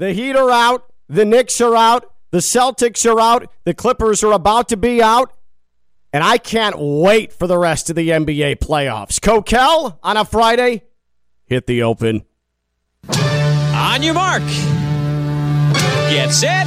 The 0.00 0.14
Heat 0.14 0.34
are 0.34 0.50
out. 0.50 0.90
The 1.10 1.26
Knicks 1.26 1.60
are 1.60 1.76
out. 1.76 2.10
The 2.30 2.38
Celtics 2.38 3.04
are 3.04 3.20
out. 3.20 3.52
The 3.64 3.74
Clippers 3.74 4.24
are 4.24 4.32
about 4.32 4.70
to 4.70 4.78
be 4.78 5.02
out. 5.02 5.30
And 6.10 6.24
I 6.24 6.38
can't 6.38 6.76
wait 6.78 7.34
for 7.34 7.46
the 7.46 7.58
rest 7.58 7.90
of 7.90 7.96
the 7.96 8.08
NBA 8.08 8.60
playoffs. 8.60 9.20
Coquel 9.20 9.98
on 10.02 10.16
a 10.16 10.24
Friday. 10.24 10.84
Hit 11.44 11.66
the 11.66 11.82
open. 11.82 12.24
On 13.14 14.02
your 14.02 14.14
mark. 14.14 14.42
Get 16.08 16.30
set. 16.30 16.66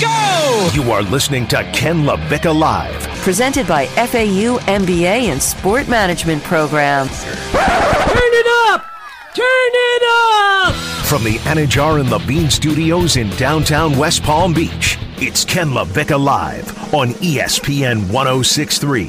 Go! 0.00 0.70
You 0.72 0.92
are 0.92 1.02
listening 1.02 1.46
to 1.48 1.62
Ken 1.74 2.04
LaVicka 2.04 2.58
Live. 2.58 3.02
Presented 3.20 3.68
by 3.68 3.84
FAU 3.84 4.56
MBA 4.60 5.28
and 5.28 5.42
Sport 5.42 5.90
Management 5.90 6.42
Program. 6.44 7.06
Turn 7.06 8.32
it 8.32 8.46
up! 8.72 8.93
Turn 9.34 9.44
it 9.46 10.02
up! 10.04 10.74
From 11.06 11.24
the 11.24 11.38
Anajar 11.38 11.98
and 11.98 12.08
Levine 12.08 12.48
Studios 12.48 13.16
in 13.16 13.28
downtown 13.30 13.98
West 13.98 14.22
Palm 14.22 14.54
Beach, 14.54 14.96
it's 15.16 15.44
Ken 15.44 15.70
LaVicka 15.70 16.22
Live 16.22 16.94
on 16.94 17.08
ESPN 17.14 18.08
1063. 18.12 19.06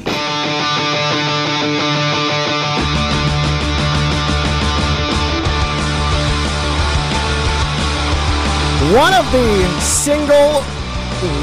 One 8.92 9.14
of 9.14 9.30
the 9.30 9.80
single 9.80 10.64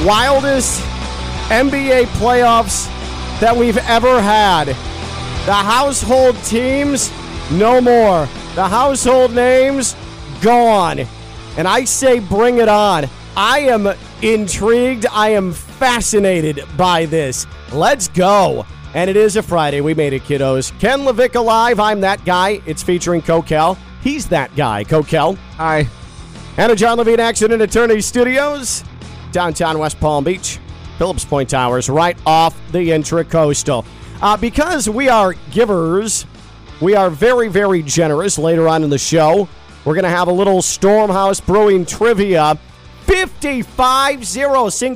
wildest 0.06 0.81
NBA 1.48 2.08
playoffs 2.18 2.88
that 3.40 3.56
we've 3.56 3.78
ever 3.78 4.22
had. 4.22 4.66
The 5.45 5.54
household 5.54 6.36
teams, 6.44 7.14
no 7.50 7.80
more. 7.80 8.28
The 8.56 8.68
household 8.68 9.34
names, 9.34 9.96
gone. 10.42 11.00
And 11.58 11.68
I 11.68 11.86
say, 11.86 12.20
bring 12.20 12.60
it 12.60 12.70
on. 12.70 13.06
I 13.36 13.60
am 13.62 13.88
intrigued. 14.22 15.08
I 15.12 15.30
am 15.30 15.54
fascinated 15.54 16.64
by 16.78 17.06
this. 17.06 17.48
Let's 17.72 18.08
go. 18.10 18.66
And 18.94 19.10
it 19.10 19.16
is 19.16 19.38
a 19.38 19.42
Friday. 19.42 19.82
We 19.82 19.95
made 19.95 20.14
it, 20.14 20.22
kiddos. 20.22 20.78
Ken 20.80 21.00
Levick 21.00 21.34
Live. 21.44 21.80
I'm 21.80 22.00
that 22.02 22.23
guy. 22.26 22.62
It's 22.68 22.84
featuring 22.84 23.23
Coquel. 23.23 23.76
He's 24.02 24.28
that 24.30 24.56
guy, 24.56 24.84
Coquel. 24.84 25.36
Hi. 25.58 25.88
And 26.58 26.72
a 26.72 26.76
John 26.76 27.00
Levine 27.00 27.20
Accident 27.20 27.64
Attorney 27.64 28.02
Studios, 28.02 28.84
downtown 29.32 29.80
West 29.80 30.00
Palm 30.00 30.23
Beach, 30.23 30.60
Phillips 31.00 31.26
Point 31.26 31.50
Towers, 31.50 31.90
right 31.90 32.16
off 32.28 32.56
the 32.72 32.90
Intracoastal. 32.90 33.84
Uh, 34.22 34.38
because 34.38 34.88
we 34.88 35.10
are 35.10 35.34
givers, 35.50 36.28
we 36.82 36.96
are 36.96 37.10
very, 37.10 37.48
very 37.48 37.82
generous 37.82 38.38
later 38.38 38.68
on 38.68 38.84
in 38.84 38.90
the 38.90 38.98
show. 38.98 39.48
We're 39.86 39.96
going 39.96 40.04
to 40.04 40.10
have 40.10 40.28
a 40.28 40.34
little 40.34 40.60
Stormhouse 40.60 41.46
Brewing 41.46 41.86
trivia. 41.86 42.58
55 43.06 44.24
0 44.26 44.70
50 44.70 44.96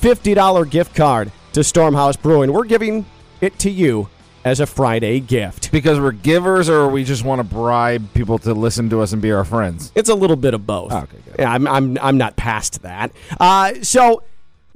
$50 0.00 0.70
gift 0.70 0.94
card 0.94 1.32
to 1.52 1.60
Stormhouse 1.60 2.20
Brewing. 2.20 2.52
We're 2.52 2.64
giving 2.64 3.04
it 3.40 3.58
to 3.60 3.70
you 3.70 4.08
as 4.44 4.60
a 4.60 4.66
Friday 4.66 5.20
gift. 5.20 5.70
Because 5.70 6.00
we're 6.00 6.12
givers, 6.12 6.68
or 6.68 6.88
we 6.88 7.04
just 7.04 7.24
want 7.24 7.40
to 7.40 7.44
bribe 7.44 8.12
people 8.14 8.38
to 8.40 8.54
listen 8.54 8.88
to 8.90 9.02
us 9.02 9.12
and 9.12 9.20
be 9.20 9.32
our 9.32 9.44
friends? 9.44 9.92
It's 9.94 10.08
a 10.08 10.14
little 10.14 10.36
bit 10.36 10.54
of 10.54 10.66
both. 10.66 10.92
Okay, 10.92 11.18
good. 11.24 11.36
Yeah, 11.38 11.52
I'm, 11.52 11.66
I'm, 11.66 11.98
I'm 12.00 12.16
not 12.16 12.36
past 12.36 12.82
that. 12.82 13.12
Uh, 13.38 13.74
so 13.82 14.22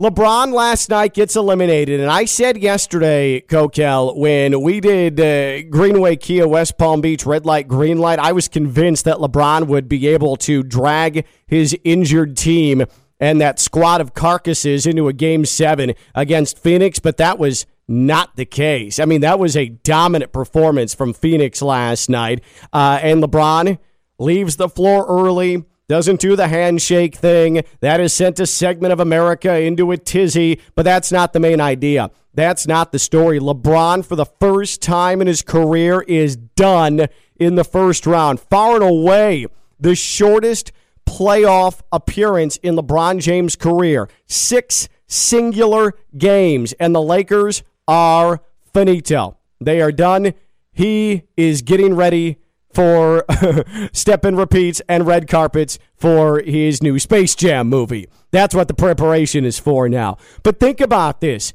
LeBron 0.02 0.52
last 0.52 0.88
night 0.90 1.14
gets 1.14 1.36
eliminated, 1.36 2.00
and 2.00 2.10
I 2.10 2.24
said 2.24 2.58
yesterday, 2.58 3.40
Coquel, 3.42 4.16
when 4.16 4.60
we 4.60 4.80
did 4.80 5.20
uh, 5.20 5.62
Greenway 5.70 6.16
Kia 6.16 6.48
West 6.48 6.76
Palm 6.76 7.00
Beach 7.00 7.24
red 7.24 7.46
light 7.46 7.68
green 7.68 7.98
light, 7.98 8.18
I 8.18 8.32
was 8.32 8.48
convinced 8.48 9.04
that 9.04 9.18
LeBron 9.18 9.68
would 9.68 9.88
be 9.88 10.08
able 10.08 10.34
to 10.38 10.64
drag 10.64 11.24
his 11.46 11.78
injured 11.84 12.36
team 12.36 12.84
and 13.20 13.40
that 13.40 13.60
squad 13.60 14.00
of 14.00 14.12
carcasses 14.12 14.86
into 14.86 15.06
a 15.06 15.12
game 15.12 15.44
seven 15.44 15.94
against 16.16 16.58
Phoenix, 16.58 16.98
but 16.98 17.16
that 17.18 17.38
was 17.38 17.64
not 17.86 18.34
the 18.34 18.44
case. 18.44 18.98
I 18.98 19.04
mean, 19.04 19.20
that 19.20 19.38
was 19.38 19.56
a 19.56 19.68
dominant 19.68 20.32
performance 20.32 20.96
from 20.96 21.12
Phoenix 21.12 21.62
last 21.62 22.10
night, 22.10 22.42
uh, 22.72 22.98
and 23.00 23.22
LeBron 23.22 23.78
leaves 24.18 24.56
the 24.56 24.68
floor 24.68 25.06
early 25.06 25.64
doesn't 25.92 26.20
do 26.20 26.36
the 26.36 26.48
handshake 26.48 27.14
thing. 27.14 27.62
That 27.80 28.00
has 28.00 28.14
sent 28.14 28.40
a 28.40 28.46
segment 28.46 28.94
of 28.94 29.00
America 29.00 29.60
into 29.60 29.90
a 29.90 29.98
tizzy, 29.98 30.58
but 30.74 30.84
that's 30.84 31.12
not 31.12 31.34
the 31.34 31.38
main 31.38 31.60
idea. 31.60 32.10
That's 32.32 32.66
not 32.66 32.92
the 32.92 32.98
story. 32.98 33.38
LeBron, 33.38 34.02
for 34.02 34.16
the 34.16 34.24
first 34.24 34.80
time 34.80 35.20
in 35.20 35.26
his 35.26 35.42
career, 35.42 36.00
is 36.00 36.34
done 36.34 37.08
in 37.36 37.56
the 37.56 37.62
first 37.62 38.06
round. 38.06 38.40
Far 38.40 38.76
and 38.76 38.82
away, 38.82 39.44
the 39.78 39.94
shortest 39.94 40.72
playoff 41.04 41.82
appearance 41.92 42.56
in 42.62 42.74
LeBron 42.74 43.20
James' 43.20 43.54
career. 43.54 44.08
Six 44.26 44.88
singular 45.06 45.92
games, 46.16 46.72
and 46.80 46.94
the 46.94 47.02
Lakers 47.02 47.64
are 47.86 48.40
finito. 48.72 49.36
They 49.60 49.82
are 49.82 49.92
done. 49.92 50.32
He 50.72 51.24
is 51.36 51.60
getting 51.60 51.94
ready 51.94 52.38
for 52.74 53.24
step 53.92 54.24
and 54.24 54.36
repeats 54.36 54.80
and 54.88 55.06
red 55.06 55.28
carpets 55.28 55.78
for 55.94 56.40
his 56.40 56.82
new 56.82 56.98
Space 56.98 57.34
Jam 57.34 57.68
movie. 57.68 58.08
That's 58.30 58.54
what 58.54 58.68
the 58.68 58.74
preparation 58.74 59.44
is 59.44 59.58
for 59.58 59.88
now. 59.88 60.18
But 60.42 60.60
think 60.60 60.80
about 60.80 61.20
this 61.20 61.52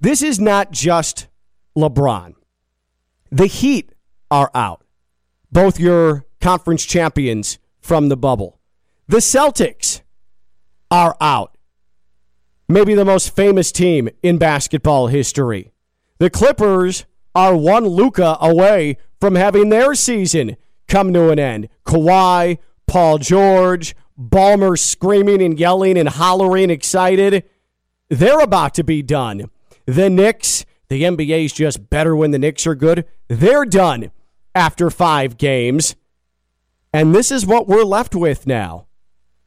this 0.00 0.22
is 0.22 0.38
not 0.38 0.70
just 0.70 1.28
LeBron. 1.76 2.34
The 3.30 3.46
Heat 3.46 3.92
are 4.30 4.50
out, 4.54 4.84
both 5.50 5.80
your 5.80 6.26
conference 6.40 6.84
champions 6.84 7.58
from 7.80 8.08
the 8.08 8.16
bubble. 8.16 8.60
The 9.08 9.18
Celtics 9.18 10.02
are 10.90 11.16
out, 11.20 11.56
maybe 12.68 12.94
the 12.94 13.04
most 13.04 13.34
famous 13.34 13.72
team 13.72 14.08
in 14.22 14.38
basketball 14.38 15.08
history. 15.08 15.72
The 16.18 16.30
Clippers 16.30 17.06
are 17.34 17.56
one 17.56 17.86
Luka 17.86 18.36
away 18.40 18.98
from 19.20 19.34
having 19.34 19.68
their 19.68 19.94
season 19.94 20.56
come 20.88 21.12
to 21.12 21.30
an 21.30 21.38
end. 21.38 21.68
Kawhi, 21.86 22.58
Paul 22.86 23.18
George, 23.18 23.96
Ballmer 24.18 24.78
screaming 24.78 25.42
and 25.42 25.58
yelling 25.58 25.98
and 25.98 26.08
hollering, 26.08 26.70
excited. 26.70 27.44
They're 28.08 28.40
about 28.40 28.74
to 28.74 28.84
be 28.84 29.02
done. 29.02 29.50
The 29.86 30.08
Knicks, 30.08 30.64
the 30.88 31.02
NBA 31.02 31.46
is 31.46 31.52
just 31.52 31.90
better 31.90 32.14
when 32.14 32.30
the 32.30 32.38
Knicks 32.38 32.66
are 32.66 32.74
good. 32.74 33.06
They're 33.28 33.64
done 33.64 34.12
after 34.54 34.90
five 34.90 35.36
games. 35.36 35.96
And 36.92 37.14
this 37.14 37.32
is 37.32 37.44
what 37.44 37.66
we're 37.66 37.84
left 37.84 38.14
with 38.14 38.46
now. 38.46 38.86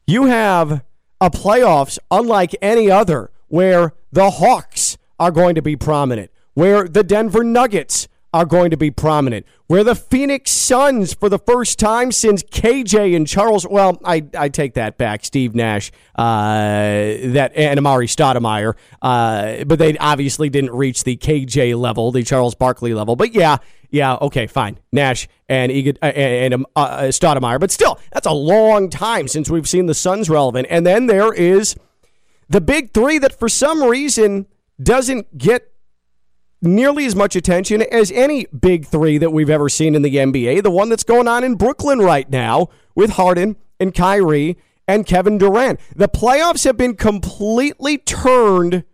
You 0.06 0.26
have 0.26 0.84
a 1.20 1.30
playoffs 1.30 1.98
unlike 2.10 2.54
any 2.60 2.90
other 2.90 3.30
where 3.48 3.94
the 4.12 4.30
Hawks 4.30 4.98
are 5.18 5.30
going 5.30 5.54
to 5.54 5.62
be 5.62 5.76
prominent, 5.76 6.30
where 6.58 6.88
the 6.88 7.04
Denver 7.04 7.44
Nuggets 7.44 8.08
are 8.34 8.44
going 8.44 8.72
to 8.72 8.76
be 8.76 8.90
prominent. 8.90 9.46
Where 9.68 9.84
the 9.84 9.94
Phoenix 9.94 10.50
Suns, 10.50 11.14
for 11.14 11.28
the 11.28 11.38
first 11.38 11.78
time 11.78 12.10
since 12.10 12.42
KJ 12.42 13.14
and 13.14 13.28
Charles, 13.28 13.64
well, 13.64 14.00
I, 14.04 14.24
I 14.36 14.48
take 14.48 14.74
that 14.74 14.98
back, 14.98 15.24
Steve 15.24 15.54
Nash, 15.54 15.92
uh, 16.16 16.24
that 17.26 17.52
and 17.54 17.78
Amar'e 17.78 18.08
Stoudemire, 18.08 18.74
uh, 19.02 19.62
but 19.66 19.78
they 19.78 19.96
obviously 19.98 20.48
didn't 20.48 20.72
reach 20.72 21.04
the 21.04 21.16
KJ 21.16 21.78
level, 21.78 22.10
the 22.10 22.24
Charles 22.24 22.56
Barkley 22.56 22.92
level. 22.92 23.14
But 23.14 23.34
yeah, 23.34 23.58
yeah, 23.90 24.16
okay, 24.16 24.48
fine, 24.48 24.80
Nash 24.90 25.28
and 25.48 25.70
Egid, 25.70 25.98
uh, 26.02 26.06
and 26.06 26.54
um, 26.54 26.66
uh, 26.74 27.02
Stoudemire, 27.02 27.60
but 27.60 27.70
still, 27.70 28.00
that's 28.12 28.26
a 28.26 28.32
long 28.32 28.90
time 28.90 29.28
since 29.28 29.48
we've 29.48 29.68
seen 29.68 29.86
the 29.86 29.94
Suns 29.94 30.28
relevant. 30.28 30.66
And 30.68 30.84
then 30.84 31.06
there 31.06 31.32
is 31.32 31.76
the 32.48 32.60
big 32.60 32.92
three 32.92 33.18
that 33.18 33.38
for 33.38 33.48
some 33.48 33.80
reason 33.84 34.46
doesn't 34.82 35.38
get 35.38 35.72
nearly 36.60 37.06
as 37.06 37.14
much 37.14 37.36
attention 37.36 37.82
as 37.82 38.10
any 38.12 38.46
big 38.46 38.86
three 38.86 39.18
that 39.18 39.30
we've 39.30 39.50
ever 39.50 39.68
seen 39.68 39.94
in 39.94 40.02
the 40.02 40.16
NBA. 40.16 40.62
The 40.62 40.70
one 40.70 40.88
that's 40.88 41.04
going 41.04 41.28
on 41.28 41.44
in 41.44 41.54
Brooklyn 41.54 42.00
right 42.00 42.28
now 42.28 42.68
with 42.94 43.10
Harden 43.10 43.56
and 43.78 43.94
Kyrie 43.94 44.56
and 44.86 45.06
Kevin 45.06 45.38
Durant. 45.38 45.78
The 45.94 46.08
playoffs 46.08 46.64
have 46.64 46.76
been 46.76 46.96
completely 46.96 47.98
turned 47.98 48.84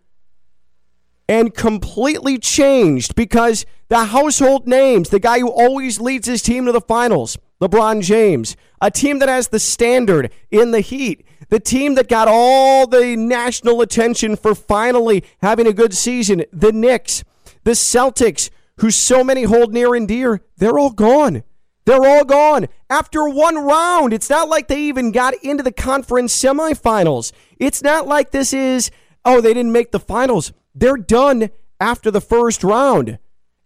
and 1.27 1.55
completely 1.55 2.37
changed 2.37 3.15
because 3.15 3.65
the 3.87 4.05
household 4.05 4.67
names, 4.67 5.09
the 5.09 5.19
guy 5.19 5.39
who 5.39 5.49
always 5.49 5.99
leads 5.99 6.27
his 6.27 6.41
team 6.41 6.65
to 6.65 6.71
the 6.71 6.81
finals, 6.81 7.37
LeBron 7.61 8.03
James, 8.03 8.55
a 8.81 8.91
team 8.91 9.19
that 9.19 9.29
has 9.29 9.47
the 9.47 9.59
standard 9.59 10.31
in 10.51 10.71
the 10.71 10.81
Heat, 10.81 11.25
the 11.49 11.59
team 11.59 11.95
that 11.95 12.09
got 12.09 12.27
all 12.27 12.85
the 12.85 13.15
national 13.15 13.81
attention 13.81 14.35
for 14.35 14.53
finally 14.53 15.23
having 15.41 15.65
a 15.65 15.73
good 15.73 15.93
season, 15.93 16.43
the 16.51 16.71
Knicks, 16.71 17.23
the 17.65 17.71
Celtics, 17.71 18.49
who 18.77 18.89
so 18.89 19.23
many 19.23 19.43
hold 19.43 19.73
near 19.73 19.93
and 19.93 20.07
dear, 20.07 20.41
they're 20.57 20.79
all 20.79 20.91
gone. 20.91 21.43
They're 21.85 22.05
all 22.05 22.25
gone 22.25 22.67
after 22.89 23.27
one 23.27 23.57
round. 23.57 24.13
It's 24.13 24.29
not 24.29 24.49
like 24.49 24.67
they 24.67 24.81
even 24.83 25.11
got 25.11 25.35
into 25.43 25.63
the 25.63 25.71
conference 25.71 26.35
semifinals. 26.35 27.31
It's 27.57 27.83
not 27.83 28.07
like 28.07 28.31
this 28.31 28.53
is, 28.53 28.89
oh, 29.23 29.41
they 29.41 29.53
didn't 29.53 29.71
make 29.71 29.91
the 29.91 29.99
finals. 29.99 30.51
They're 30.73 30.97
done 30.97 31.49
after 31.79 32.09
the 32.09 32.21
first 32.21 32.63
round. 32.63 33.19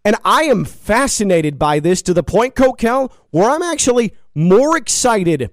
And 0.04 0.16
I 0.26 0.44
am 0.44 0.66
fascinated 0.66 1.60
by 1.60 1.80
this 1.80 2.02
to 2.04 2.14
the 2.14 2.24
point, 2.24 2.56
Coquel, 2.56 3.12
where 3.32 3.50
I'm 3.50 3.62
actually 3.62 4.14
more 4.34 4.78
excited 4.78 5.52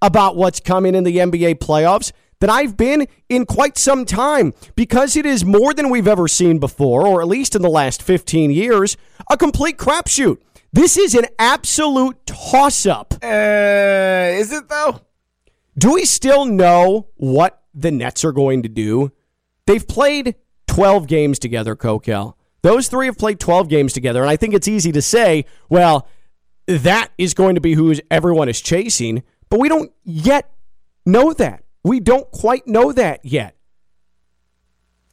about 0.00 0.36
what's 0.36 0.60
coming 0.60 0.94
in 0.94 1.04
the 1.04 1.18
NBA 1.18 1.56
playoffs 1.56 2.12
than 2.40 2.50
I've 2.50 2.76
been 2.76 3.06
in 3.28 3.46
quite 3.46 3.76
some 3.76 4.04
time 4.04 4.54
because 4.76 5.16
it 5.16 5.26
is 5.26 5.44
more 5.44 5.74
than 5.74 5.90
we've 5.90 6.08
ever 6.08 6.28
seen 6.28 6.58
before, 6.58 7.06
or 7.06 7.20
at 7.20 7.28
least 7.28 7.54
in 7.54 7.62
the 7.62 7.70
last 7.70 8.02
15 8.02 8.50
years, 8.50 8.96
a 9.30 9.36
complete 9.36 9.76
crapshoot. 9.76 10.38
This 10.72 10.96
is 10.96 11.14
an 11.14 11.26
absolute 11.38 12.26
toss 12.26 12.86
up. 12.86 13.14
Uh, 13.22 14.36
is 14.36 14.52
it 14.52 14.68
though? 14.68 15.00
Do 15.76 15.94
we 15.94 16.04
still 16.04 16.44
know 16.44 17.08
what 17.16 17.62
the 17.74 17.90
Nets 17.90 18.24
are 18.24 18.32
going 18.32 18.62
to 18.64 18.68
do? 18.68 19.12
They've 19.66 19.86
played 19.86 20.34
12 20.66 21.06
games 21.06 21.38
together, 21.38 21.76
Coquel. 21.76 22.34
Those 22.62 22.88
three 22.88 23.06
have 23.06 23.16
played 23.16 23.38
12 23.38 23.68
games 23.68 23.92
together, 23.92 24.20
and 24.20 24.30
I 24.30 24.36
think 24.36 24.54
it's 24.54 24.66
easy 24.66 24.92
to 24.92 25.00
say, 25.00 25.44
well, 25.68 26.08
that 26.66 27.10
is 27.16 27.32
going 27.32 27.54
to 27.54 27.60
be 27.60 27.74
who 27.74 27.94
everyone 28.10 28.48
is 28.48 28.60
chasing, 28.60 29.22
but 29.48 29.60
we 29.60 29.68
don't 29.68 29.92
yet 30.04 30.50
know 31.06 31.32
that. 31.32 31.62
We 31.88 32.00
don't 32.00 32.30
quite 32.30 32.66
know 32.66 32.92
that 32.92 33.24
yet. 33.24 33.56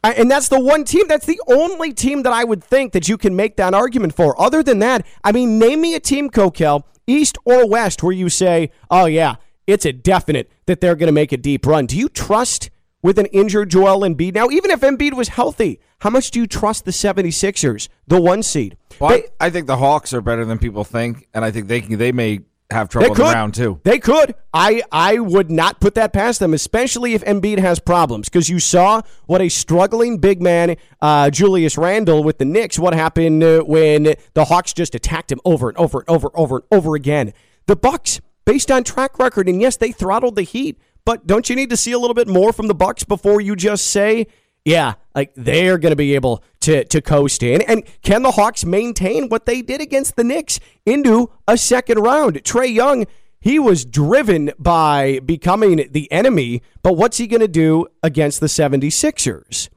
And 0.03 0.29
that's 0.29 0.49
the 0.49 0.59
one 0.59 0.83
team, 0.83 1.07
that's 1.07 1.25
the 1.25 1.41
only 1.47 1.91
team 1.91 2.21
that 2.23 2.33
I 2.33 2.43
would 2.43 2.63
think 2.63 2.93
that 2.93 3.07
you 3.09 3.17
can 3.17 3.35
make 3.35 3.55
that 3.57 3.73
argument 3.73 4.13
for. 4.15 4.39
Other 4.39 4.61
than 4.61 4.77
that, 4.79 5.03
I 5.23 5.31
mean, 5.31 5.57
name 5.57 5.81
me 5.81 5.95
a 5.95 5.99
team, 5.99 6.29
Coquel, 6.29 6.83
East 7.07 7.39
or 7.43 7.67
West, 7.67 8.03
where 8.03 8.11
you 8.11 8.29
say, 8.29 8.69
oh, 8.91 9.05
yeah, 9.05 9.35
it's 9.65 9.83
a 9.85 9.91
definite 9.91 10.51
that 10.67 10.79
they're 10.79 10.95
going 10.95 11.07
to 11.07 11.13
make 11.13 11.31
a 11.31 11.37
deep 11.37 11.65
run. 11.65 11.87
Do 11.87 11.97
you 11.97 12.07
trust 12.07 12.69
with 13.01 13.17
an 13.17 13.25
injured 13.27 13.71
Joel 13.71 14.01
Embiid? 14.01 14.35
Now, 14.35 14.49
even 14.49 14.69
if 14.69 14.81
Embiid 14.81 15.13
was 15.13 15.29
healthy, 15.29 15.79
how 16.01 16.11
much 16.11 16.29
do 16.29 16.39
you 16.39 16.45
trust 16.45 16.85
the 16.85 16.91
76ers, 16.91 17.87
the 18.05 18.21
one 18.21 18.43
seed? 18.43 18.77
Well, 18.99 19.09
They- 19.09 19.23
I, 19.39 19.47
I 19.47 19.49
think 19.49 19.65
the 19.65 19.77
Hawks 19.77 20.13
are 20.13 20.21
better 20.21 20.45
than 20.45 20.59
people 20.59 20.83
think, 20.83 21.27
and 21.33 21.43
I 21.43 21.49
think 21.49 21.67
they 21.67 21.81
can, 21.81 21.97
they 21.97 22.11
may 22.11 22.41
have 22.71 22.89
trouble 22.89 23.07
in 23.07 23.13
the 23.13 23.23
round 23.23 23.53
too. 23.53 23.79
They 23.83 23.99
could. 23.99 24.35
I 24.53 24.81
I 24.91 25.19
would 25.19 25.51
not 25.51 25.79
put 25.79 25.95
that 25.95 26.13
past 26.13 26.39
them, 26.39 26.53
especially 26.53 27.13
if 27.13 27.23
Embiid 27.23 27.59
has 27.59 27.79
problems, 27.79 28.27
because 28.27 28.49
you 28.49 28.59
saw 28.59 29.01
what 29.25 29.41
a 29.41 29.49
struggling 29.49 30.17
big 30.17 30.41
man, 30.41 30.75
uh, 31.01 31.29
Julius 31.29 31.77
Randle, 31.77 32.23
with 32.23 32.37
the 32.39 32.45
Knicks. 32.45 32.79
What 32.79 32.93
happened 32.93 33.43
uh, 33.43 33.61
when 33.61 34.15
the 34.33 34.45
Hawks 34.45 34.73
just 34.73 34.95
attacked 34.95 35.31
him 35.31 35.39
over 35.45 35.69
and 35.69 35.77
over 35.77 35.99
and 35.99 36.09
over 36.09 36.27
and 36.27 36.35
over 36.35 36.55
and 36.57 36.65
over 36.71 36.95
again? 36.95 37.33
The 37.67 37.75
Bucks, 37.75 38.19
based 38.45 38.71
on 38.71 38.83
track 38.83 39.19
record, 39.19 39.47
and 39.47 39.61
yes, 39.61 39.77
they 39.77 39.91
throttled 39.91 40.35
the 40.35 40.43
Heat, 40.43 40.79
but 41.03 41.27
don't 41.27 41.49
you 41.49 41.55
need 41.55 41.69
to 41.69 41.77
see 41.77 41.91
a 41.91 41.99
little 41.99 42.13
bit 42.15 42.27
more 42.27 42.51
from 42.51 42.67
the 42.67 42.75
Bucks 42.75 43.03
before 43.03 43.41
you 43.41 43.55
just 43.55 43.87
say? 43.87 44.27
Yeah, 44.65 44.95
like 45.13 45.31
they're 45.35 45.77
going 45.77 45.91
to 45.91 45.95
be 45.95 46.15
able 46.15 46.43
to 46.61 46.83
to 46.85 46.99
coast 46.99 47.43
in. 47.43 47.61
And 47.61 47.83
can 48.01 48.23
the 48.23 48.31
Hawks 48.31 48.65
maintain 48.65 49.29
what 49.29 49.45
they 49.45 49.61
did 49.61 49.79
against 49.79 50.15
the 50.15 50.23
Knicks 50.23 50.59
into 50.85 51.31
a 51.47 51.55
second 51.55 51.99
round? 51.99 52.43
Trae 52.43 52.73
Young, 52.73 53.05
he 53.39 53.59
was 53.59 53.85
driven 53.85 54.51
by 54.57 55.19
becoming 55.19 55.87
the 55.91 56.11
enemy, 56.11 56.63
but 56.81 56.93
what's 56.93 57.17
he 57.17 57.27
going 57.27 57.41
to 57.41 57.47
do 57.47 57.85
against 58.01 58.39
the 58.39 58.47
76ers? 58.47 59.69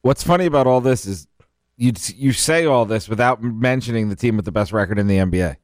What's 0.00 0.22
funny 0.22 0.46
about 0.46 0.66
all 0.66 0.80
this 0.80 1.04
is 1.04 1.26
you 1.76 1.92
you 2.14 2.32
say 2.32 2.64
all 2.64 2.86
this 2.86 3.10
without 3.10 3.42
mentioning 3.42 4.08
the 4.08 4.16
team 4.16 4.36
with 4.36 4.46
the 4.46 4.52
best 4.52 4.72
record 4.72 4.98
in 4.98 5.06
the 5.06 5.16
NBA. 5.16 5.56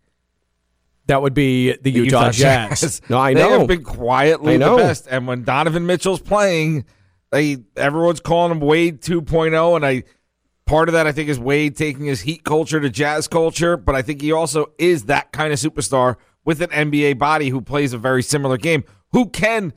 That 1.06 1.22
would 1.22 1.34
be 1.34 1.72
the, 1.72 1.78
The 1.82 1.90
Utah, 1.92 2.30
Jazz. 2.30 3.00
No, 3.08 3.18
I 3.18 3.32
know. 3.32 3.48
They 3.48 3.58
have 3.58 3.68
been 3.68 3.84
quietly 3.84 4.56
the 4.56 4.76
best, 4.76 5.06
and 5.08 5.26
when 5.26 5.44
Donovan 5.44 5.86
Mitchell's 5.86 6.20
playing, 6.20 6.84
they 7.32 7.58
everyone's 7.76 8.20
calling 8.20 8.52
him 8.52 8.60
Wade 8.60 9.00
2.0, 9.00 9.76
and 9.76 9.86
I 9.86 10.04
part 10.66 10.88
of 10.88 10.92
that 10.94 11.06
I 11.06 11.12
think 11.12 11.28
is 11.28 11.38
Wade 11.38 11.76
taking 11.76 12.06
his 12.06 12.22
Heat 12.22 12.44
culture 12.44 12.80
to 12.80 12.90
Jazz 12.90 13.28
culture, 13.28 13.76
but 13.76 13.94
I 13.94 14.02
think 14.02 14.20
he 14.20 14.32
also 14.32 14.72
is 14.78 15.04
that 15.04 15.32
kind 15.32 15.52
of 15.52 15.58
superstar 15.58 16.16
with 16.44 16.60
an 16.62 16.70
NBA 16.70 17.18
body 17.18 17.48
who 17.48 17.60
plays 17.60 17.92
a 17.92 17.98
very 17.98 18.22
similar 18.22 18.56
game. 18.56 18.84
Who 19.12 19.28
can 19.28 19.72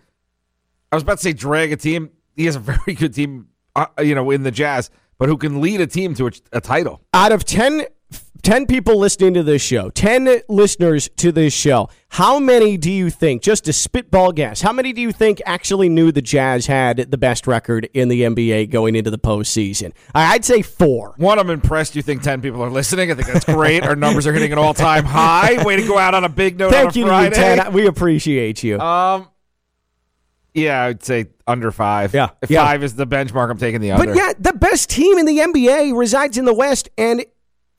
I 0.91 0.95
was 0.95 1.03
about 1.03 1.17
to 1.17 1.23
say 1.23 1.33
drag 1.33 1.71
a 1.71 1.77
team. 1.77 2.11
He 2.35 2.45
has 2.45 2.55
a 2.55 2.59
very 2.85 2.93
good 2.93 3.13
team, 3.13 3.47
uh, 3.75 3.87
you 3.99 4.15
know, 4.15 4.31
in 4.31 4.43
the 4.43 4.51
Jazz, 4.51 4.89
but 5.17 5.29
who 5.29 5.37
can 5.37 5.61
lead 5.61 5.81
a 5.81 5.87
team 5.87 6.13
to 6.15 6.27
a, 6.27 6.31
a 6.53 6.61
title? 6.61 7.01
out 7.13 7.31
of 7.31 7.45
10, 7.45 7.85
10 8.41 8.65
people 8.65 8.97
listening 8.97 9.33
to 9.33 9.43
this 9.43 9.61
show, 9.61 9.89
10 9.89 10.41
listeners 10.47 11.09
to 11.17 11.31
this 11.31 11.53
show, 11.53 11.89
how 12.09 12.39
many 12.39 12.77
do 12.77 12.91
you 12.91 13.09
think, 13.09 13.41
just 13.41 13.67
a 13.67 13.73
spitball 13.73 14.31
guess, 14.31 14.61
how 14.61 14.73
many 14.73 14.93
do 14.93 15.01
you 15.01 15.11
think 15.11 15.41
actually 15.45 15.89
knew 15.89 16.11
the 16.11 16.21
Jazz 16.21 16.67
had 16.67 17.11
the 17.11 17.17
best 17.17 17.47
record 17.47 17.89
in 17.93 18.07
the 18.07 18.21
NBA 18.21 18.69
going 18.69 18.95
into 18.95 19.11
the 19.11 19.19
postseason? 19.19 19.91
I'd 20.15 20.45
say 20.45 20.61
four. 20.61 21.13
One, 21.17 21.39
I'm 21.39 21.49
impressed. 21.49 21.95
You 21.95 22.01
think 22.01 22.21
ten 22.21 22.41
people 22.41 22.63
are 22.63 22.69
listening? 22.69 23.11
I 23.11 23.15
think 23.15 23.27
that's 23.27 23.45
great. 23.45 23.83
Our 23.83 23.95
numbers 23.95 24.25
are 24.27 24.33
hitting 24.33 24.51
an 24.51 24.57
all 24.57 24.73
time 24.73 25.05
high. 25.05 25.63
Way 25.63 25.75
to 25.75 25.87
go 25.87 25.97
out 25.97 26.13
on 26.13 26.23
a 26.23 26.29
big 26.29 26.57
note. 26.57 26.71
Thank 26.71 26.89
on 26.89 26.95
a 26.95 26.99
you, 26.99 27.05
Friday. 27.07 27.35
Lieutenant. 27.35 27.73
We 27.73 27.87
appreciate 27.87 28.63
you. 28.63 28.79
Um, 28.79 29.27
yeah, 30.53 30.83
I'd 30.85 31.03
say 31.03 31.27
under 31.45 31.71
five. 31.71 32.13
Yeah, 32.13 32.29
if 32.41 32.49
yeah. 32.49 32.65
five 32.65 32.83
is 32.83 32.95
the 32.95 33.05
benchmark, 33.05 33.51
I'm 33.51 33.57
taking 33.57 33.81
the 33.81 33.91
under. 33.91 34.07
But 34.07 34.15
yeah, 34.15 34.33
the 34.39 34.53
best 34.53 34.89
team 34.89 35.17
in 35.17 35.25
the 35.25 35.37
NBA 35.37 35.97
resides 35.97 36.37
in 36.37 36.45
the 36.45 36.53
West, 36.53 36.89
and 36.97 37.23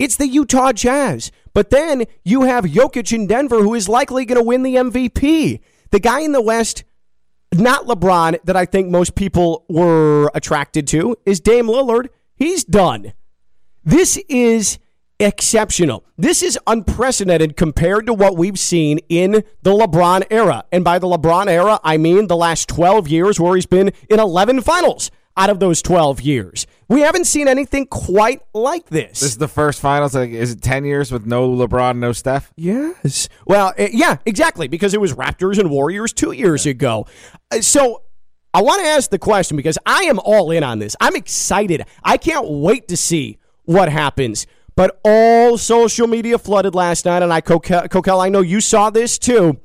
it's 0.00 0.17
the 0.17 0.26
Utah 0.26 0.73
Jazz. 0.73 1.31
But 1.52 1.69
then 1.69 2.05
you 2.25 2.43
have 2.43 2.64
Jokic 2.64 3.12
in 3.12 3.26
Denver, 3.26 3.62
who 3.62 3.75
is 3.75 3.88
likely 3.88 4.25
going 4.25 4.41
to 4.41 4.44
win 4.44 4.62
the 4.62 4.76
MVP. 4.76 5.61
The 5.91 6.00
guy 6.00 6.20
in 6.20 6.32
the 6.32 6.41
West, 6.41 6.85
not 7.52 7.87
LeBron, 7.87 8.38
that 8.44 8.56
I 8.56 8.64
think 8.64 8.88
most 8.88 9.14
people 9.14 9.67
were 9.69 10.31
attracted 10.35 10.88
to, 10.88 11.17
is 11.26 11.38
Dame 11.38 11.67
Lillard. 11.67 12.08
He's 12.35 12.64
done. 12.64 13.12
This 13.85 14.17
is 14.29 14.79
exceptional. 15.19 16.06
This 16.17 16.43
is 16.43 16.58
unprecedented 16.67 17.58
compared 17.58 18.06
to 18.06 18.14
what 18.14 18.38
we've 18.38 18.58
seen 18.58 19.00
in 19.11 19.44
the 19.62 19.70
LeBron 19.70 20.26
era. 20.31 20.64
And 20.73 20.82
by 20.82 20.99
the 20.99 21.08
LeBron 21.08 21.46
era, 21.46 21.79
I 21.85 21.99
mean 21.99 22.26
the 22.26 22.37
last 22.37 22.70
12 22.70 23.06
years 23.08 23.38
where 23.38 23.55
he's 23.55 23.67
been 23.67 23.93
in 24.08 24.19
11 24.19 24.62
finals 24.62 25.11
out 25.37 25.50
of 25.50 25.61
those 25.61 25.81
12 25.82 26.21
years. 26.21 26.67
We 26.88 27.00
haven't 27.03 27.25
seen 27.27 27.47
anything 27.49 27.87
quite 27.87 28.43
like 28.53 28.87
this. 28.87 29.21
this 29.21 29.23
is 29.23 29.38
the 29.38 29.47
first 29.49 29.81
finals. 29.81 30.15
Like, 30.15 30.31
is 30.31 30.50
it 30.53 30.61
ten 30.61 30.85
years 30.85 31.12
with 31.12 31.25
no 31.25 31.49
LeBron, 31.49 31.99
no 31.99 32.11
Steph? 32.12 32.53
Yes. 32.56 33.29
Well, 33.47 33.73
eh, 33.77 33.91
yeah, 33.93 34.17
exactly, 34.27 34.67
because 34.67 34.93
it 34.93 35.00
was 35.00 35.15
Raptors 35.15 35.59
and 35.59 35.71
Warriors 35.71 36.12
two 36.12 36.32
years 36.32 36.67
ago. 36.67 37.06
Uh, 37.53 37.61
So 37.61 38.03
I 38.53 38.62
want 38.62 38.82
to 38.82 38.88
ask 38.88 39.09
the 39.11 39.21
question 39.21 39.56
because 39.56 39.79
I 39.87 40.03
am 40.03 40.19
all 40.19 40.50
in 40.50 40.65
on 40.65 40.81
this. 40.81 40.97
I'm 41.00 41.15
excited. 41.15 41.85
I 42.03 42.17
can't 42.17 42.49
wait 42.50 42.88
to 42.88 42.97
see 42.97 43.38
what 43.65 43.88
happens. 43.88 44.49
But 44.75 44.99
all 45.05 45.56
social 45.59 46.09
media 46.09 46.38
flooded 46.38 46.75
last 46.75 47.05
night, 47.05 47.23
and 47.23 47.32
I, 47.32 47.41
Coquel, 47.41 48.21
I 48.21 48.29
know 48.31 48.41
you 48.41 48.61
saw 48.61 48.91
this 48.91 49.17
too. 49.19 49.61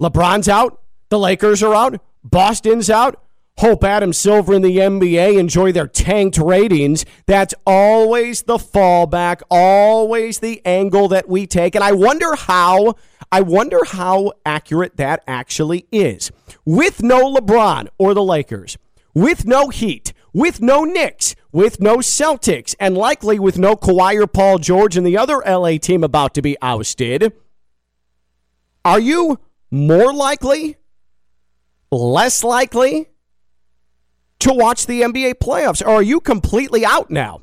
LeBron's 0.00 0.48
out. 0.48 0.80
The 1.10 1.18
Lakers 1.18 1.62
are 1.62 1.74
out. 1.74 2.00
Boston's 2.22 2.88
out. 2.88 3.22
Hope 3.58 3.84
Adam 3.84 4.12
Silver 4.12 4.52
and 4.54 4.64
the 4.64 4.78
NBA 4.78 5.38
enjoy 5.38 5.70
their 5.70 5.86
tanked 5.86 6.38
ratings. 6.38 7.06
That's 7.26 7.54
always 7.64 8.42
the 8.42 8.56
fallback, 8.56 9.42
always 9.48 10.40
the 10.40 10.60
angle 10.64 11.06
that 11.08 11.28
we 11.28 11.46
take. 11.46 11.76
And 11.76 11.84
I 11.84 11.92
wonder 11.92 12.34
how, 12.34 12.96
I 13.30 13.42
wonder 13.42 13.84
how 13.84 14.32
accurate 14.44 14.96
that 14.96 15.22
actually 15.28 15.86
is. 15.92 16.32
With 16.64 17.02
no 17.02 17.32
LeBron 17.32 17.88
or 17.96 18.12
the 18.12 18.24
Lakers, 18.24 18.76
with 19.14 19.46
no 19.46 19.68
Heat, 19.68 20.12
with 20.32 20.60
no 20.60 20.82
Knicks, 20.82 21.36
with 21.52 21.80
no 21.80 21.98
Celtics, 21.98 22.74
and 22.80 22.98
likely 22.98 23.38
with 23.38 23.56
no 23.56 23.76
Kawhi 23.76 24.20
or 24.20 24.26
Paul 24.26 24.58
George 24.58 24.96
and 24.96 25.06
the 25.06 25.16
other 25.16 25.40
LA 25.46 25.78
team 25.78 26.02
about 26.02 26.34
to 26.34 26.42
be 26.42 26.56
ousted, 26.60 27.32
are 28.84 29.00
you 29.00 29.38
more 29.70 30.12
likely, 30.12 30.76
less 31.92 32.42
likely 32.42 33.08
to 34.40 34.52
watch 34.52 34.86
the 34.86 35.02
NBA 35.02 35.34
playoffs? 35.34 35.84
Or 35.84 35.94
are 35.94 36.02
you 36.02 36.20
completely 36.20 36.84
out 36.84 37.10
now? 37.10 37.42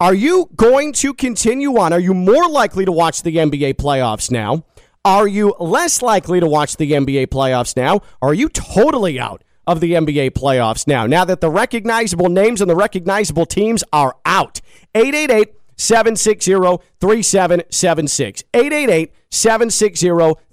Are 0.00 0.14
you 0.14 0.48
going 0.56 0.92
to 0.94 1.12
continue 1.12 1.78
on? 1.78 1.92
Are 1.92 2.00
you 2.00 2.14
more 2.14 2.48
likely 2.48 2.86
to 2.86 2.92
watch 2.92 3.22
the 3.22 3.36
NBA 3.36 3.74
playoffs 3.74 4.30
now? 4.30 4.64
Are 5.04 5.28
you 5.28 5.54
less 5.58 6.00
likely 6.02 6.40
to 6.40 6.46
watch 6.46 6.76
the 6.76 6.92
NBA 6.92 7.26
playoffs 7.28 7.76
now? 7.76 8.00
Are 8.22 8.34
you 8.34 8.48
totally 8.48 9.20
out 9.20 9.44
of 9.66 9.80
the 9.80 9.92
NBA 9.92 10.30
playoffs 10.30 10.86
now? 10.86 11.06
Now 11.06 11.24
that 11.24 11.40
the 11.40 11.50
recognizable 11.50 12.28
names 12.28 12.60
and 12.60 12.70
the 12.70 12.76
recognizable 12.76 13.46
teams 13.46 13.84
are 13.92 14.16
out. 14.24 14.60
888 14.94 15.54
760 15.76 16.52
3776. 17.00 18.44
888 18.54 19.14
760 19.30 20.08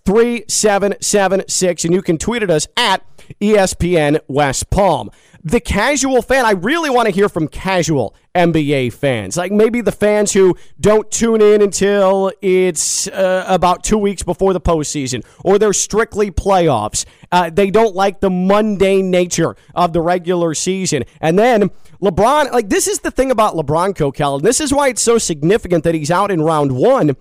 3776. 0.06 1.86
And 1.86 1.94
you 1.94 2.02
can 2.02 2.18
tweet 2.18 2.44
at 2.44 2.50
us 2.50 2.68
at 2.78 3.06
ESPN 3.42 4.20
West 4.28 4.70
Palm. 4.70 5.10
The 5.44 5.60
casual 5.60 6.22
fan, 6.22 6.46
I 6.46 6.52
really 6.52 6.90
want 6.90 7.06
to 7.08 7.14
hear 7.14 7.30
from 7.30 7.48
casual 7.48 8.16
NBA 8.36 8.94
fans. 8.94 9.38
Like 9.38 9.52
maybe 9.52 9.82
the 9.82 9.92
fans 9.92 10.34
who 10.34 10.58
don't 10.80 11.10
tune 11.10 11.42
in 11.42 11.62
until 11.62 12.32
it's 12.42 13.08
uh, 13.08 13.46
about 13.48 13.84
two 13.84 13.98
weeks 13.98 14.24
before 14.24 14.54
the 14.54 14.62
postseason, 14.62 15.26
or 15.44 15.58
they're 15.58 15.74
strictly 15.74 16.32
playoffs. 16.32 17.06
Uh, 17.32 17.50
they 17.50 17.72
don't 17.72 17.96
like 17.96 18.20
the 18.20 18.30
mundane 18.30 19.10
nature 19.10 19.56
of 19.74 19.94
the 19.94 20.02
regular 20.02 20.54
season. 20.54 21.04
And 21.22 21.40
then 21.40 21.72
LeBron, 22.02 22.52
like 22.52 22.70
this 22.70 22.88
is 22.88 23.00
the 23.00 23.12
thing 23.12 23.32
about 23.32 23.56
LeBron 23.56 23.96
Coquel, 23.96 24.36
and 24.36 24.44
this 24.44 24.60
is 24.60 24.74
why 24.74 24.90
it's 24.90 25.02
so 25.02 25.18
significant 25.18 25.84
that 25.84 25.96
he's 25.96 26.12
out 26.12 26.30
in 26.30 26.42
round 26.42 26.74
one, 26.74 27.16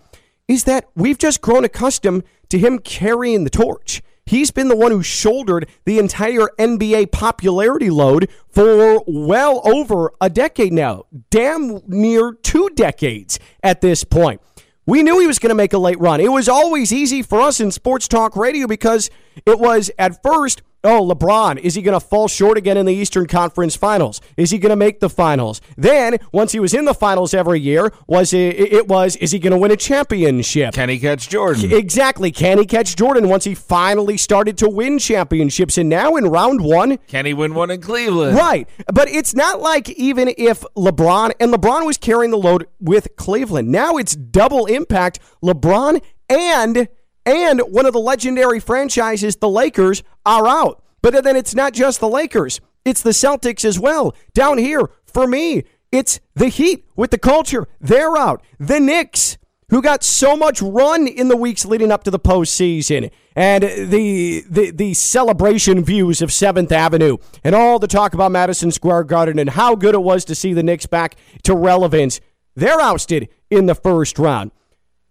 is 0.48 0.64
that 0.64 0.88
we've 0.94 1.18
just 1.18 1.40
grown 1.40 1.64
accustomed 1.64 2.24
to 2.48 2.58
him 2.58 2.78
carrying 2.78 3.44
the 3.44 3.50
torch 3.50 4.02
He's 4.26 4.50
been 4.50 4.66
the 4.66 4.76
one 4.76 4.90
who 4.90 5.04
shouldered 5.04 5.68
the 5.84 6.00
entire 6.00 6.48
NBA 6.58 7.12
popularity 7.12 7.90
load 7.90 8.28
for 8.50 9.00
well 9.06 9.62
over 9.64 10.12
a 10.20 10.28
decade 10.28 10.72
now, 10.72 11.04
damn 11.30 11.80
near 11.86 12.32
two 12.32 12.68
decades 12.70 13.38
at 13.62 13.80
this 13.80 14.02
point. 14.02 14.40
We 14.84 15.04
knew 15.04 15.20
he 15.20 15.28
was 15.28 15.38
going 15.38 15.50
to 15.50 15.54
make 15.56 15.72
a 15.72 15.78
late 15.78 16.00
run. 16.00 16.20
It 16.20 16.30
was 16.30 16.48
always 16.48 16.92
easy 16.92 17.22
for 17.22 17.40
us 17.40 17.60
in 17.60 17.70
sports 17.70 18.08
talk 18.08 18.36
radio 18.36 18.66
because 18.66 19.10
it 19.44 19.60
was 19.60 19.92
at 19.96 20.20
first 20.22 20.62
Oh, 20.84 21.02
LeBron, 21.02 21.58
is 21.58 21.74
he 21.74 21.82
going 21.82 21.98
to 21.98 22.06
fall 22.06 22.28
short 22.28 22.56
again 22.56 22.76
in 22.76 22.86
the 22.86 22.94
Eastern 22.94 23.26
Conference 23.26 23.74
Finals? 23.74 24.20
Is 24.36 24.50
he 24.50 24.58
going 24.58 24.70
to 24.70 24.76
make 24.76 25.00
the 25.00 25.10
finals? 25.10 25.60
Then, 25.76 26.18
once 26.32 26.52
he 26.52 26.60
was 26.60 26.74
in 26.74 26.84
the 26.84 26.94
finals 26.94 27.34
every 27.34 27.58
year, 27.60 27.92
was 28.06 28.32
it, 28.32 28.54
it 28.54 28.86
was 28.86 29.16
is 29.16 29.32
he 29.32 29.38
going 29.38 29.52
to 29.52 29.58
win 29.58 29.72
a 29.72 29.76
championship? 29.76 30.74
Can 30.74 30.88
he 30.88 30.98
catch 30.98 31.28
Jordan? 31.28 31.72
Exactly. 31.72 32.30
Can 32.30 32.58
he 32.58 32.66
catch 32.66 32.94
Jordan 32.94 33.28
once 33.28 33.44
he 33.44 33.54
finally 33.54 34.16
started 34.16 34.56
to 34.58 34.68
win 34.68 34.98
championships? 34.98 35.76
And 35.76 35.88
now 35.88 36.14
in 36.14 36.26
round 36.26 36.60
one, 36.60 36.98
can 37.08 37.26
he 37.26 37.34
win 37.34 37.54
one 37.54 37.70
in 37.70 37.80
Cleveland? 37.80 38.36
Right. 38.36 38.68
But 38.92 39.08
it's 39.08 39.34
not 39.34 39.60
like 39.60 39.88
even 39.90 40.32
if 40.38 40.62
LeBron, 40.76 41.32
and 41.40 41.52
LeBron 41.52 41.84
was 41.84 41.96
carrying 41.96 42.30
the 42.30 42.38
load 42.38 42.68
with 42.80 43.08
Cleveland. 43.16 43.68
Now 43.68 43.96
it's 43.96 44.14
double 44.14 44.66
impact. 44.66 45.18
LeBron 45.42 46.00
and 46.28 46.88
and 47.26 47.60
one 47.60 47.86
of 47.86 47.92
the 47.92 47.98
legendary 47.98 48.60
franchises, 48.60 49.36
the 49.36 49.48
Lakers, 49.48 50.04
are 50.26 50.46
out. 50.46 50.82
But 51.00 51.24
then 51.24 51.36
it's 51.36 51.54
not 51.54 51.72
just 51.72 52.00
the 52.00 52.08
Lakers, 52.08 52.60
it's 52.84 53.02
the 53.02 53.10
Celtics 53.10 53.64
as 53.64 53.78
well. 53.78 54.14
Down 54.34 54.58
here, 54.58 54.90
for 55.04 55.26
me, 55.26 55.64
it's 55.92 56.20
the 56.34 56.48
Heat 56.48 56.84
with 56.96 57.10
the 57.10 57.18
culture. 57.18 57.66
They're 57.80 58.16
out. 58.16 58.42
The 58.58 58.80
Knicks, 58.80 59.38
who 59.70 59.80
got 59.82 60.04
so 60.04 60.36
much 60.36 60.60
run 60.60 61.06
in 61.06 61.28
the 61.28 61.36
weeks 61.36 61.64
leading 61.64 61.90
up 61.90 62.04
to 62.04 62.10
the 62.10 62.18
postseason, 62.18 63.10
and 63.34 63.62
the, 63.64 64.44
the, 64.48 64.70
the 64.70 64.94
celebration 64.94 65.84
views 65.84 66.22
of 66.22 66.30
7th 66.30 66.72
Avenue, 66.72 67.18
and 67.44 67.54
all 67.54 67.78
the 67.78 67.86
talk 67.86 68.14
about 68.14 68.32
Madison 68.32 68.70
Square 68.70 69.04
Garden 69.04 69.38
and 69.38 69.50
how 69.50 69.74
good 69.74 69.94
it 69.94 70.02
was 70.02 70.24
to 70.26 70.34
see 70.34 70.52
the 70.52 70.62
Knicks 70.62 70.86
back 70.86 71.16
to 71.44 71.54
relevance. 71.54 72.20
They're 72.54 72.80
ousted 72.80 73.28
in 73.50 73.66
the 73.66 73.74
first 73.74 74.18
round. 74.18 74.52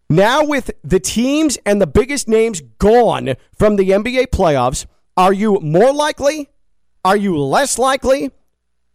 Now, 0.09 0.43
with 0.43 0.71
the 0.83 0.99
teams 0.99 1.57
and 1.65 1.81
the 1.81 1.87
biggest 1.87 2.27
names 2.27 2.61
gone 2.79 3.35
from 3.57 3.75
the 3.75 3.89
NBA 3.89 4.27
playoffs, 4.27 4.85
are 5.17 5.33
you 5.33 5.59
more 5.61 5.93
likely? 5.93 6.49
Are 7.03 7.17
you 7.17 7.37
less 7.37 7.77
likely 7.77 8.31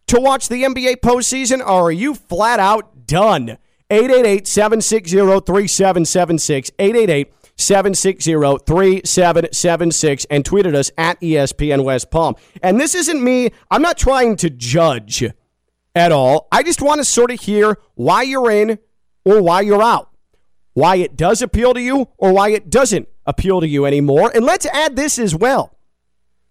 to 0.07 0.19
watch 0.19 0.49
the 0.49 0.63
NBA 0.63 0.97
postseason, 0.97 1.59
or 1.59 1.87
are 1.87 1.91
you 1.91 2.13
flat 2.15 2.59
out 2.59 3.07
done? 3.07 3.57
888 3.89 4.47
760 4.47 5.17
3776. 5.17 6.71
888 6.79 7.33
760 7.57 8.31
3776 8.65 10.25
and 10.29 10.43
tweeted 10.43 10.75
us 10.75 10.91
at 10.97 11.19
ESPN 11.21 11.83
West 11.83 12.09
Palm. 12.11 12.35
And 12.63 12.79
this 12.79 12.95
isn't 12.95 13.23
me, 13.23 13.51
I'm 13.69 13.81
not 13.81 13.97
trying 13.97 14.35
to 14.37 14.49
judge 14.49 15.23
at 15.93 16.11
all. 16.11 16.47
I 16.51 16.63
just 16.63 16.81
want 16.81 16.99
to 16.99 17.05
sort 17.05 17.31
of 17.31 17.39
hear 17.41 17.77
why 17.95 18.23
you're 18.23 18.49
in 18.49 18.79
or 19.25 19.41
why 19.41 19.61
you're 19.61 19.83
out 19.83 20.11
why 20.73 20.97
it 20.97 21.15
does 21.15 21.41
appeal 21.41 21.73
to 21.73 21.81
you 21.81 22.07
or 22.17 22.33
why 22.33 22.49
it 22.49 22.69
doesn't 22.69 23.07
appeal 23.25 23.61
to 23.61 23.67
you 23.67 23.85
anymore. 23.85 24.31
And 24.33 24.45
let's 24.45 24.65
add 24.67 24.95
this 24.95 25.19
as 25.19 25.35
well. 25.35 25.77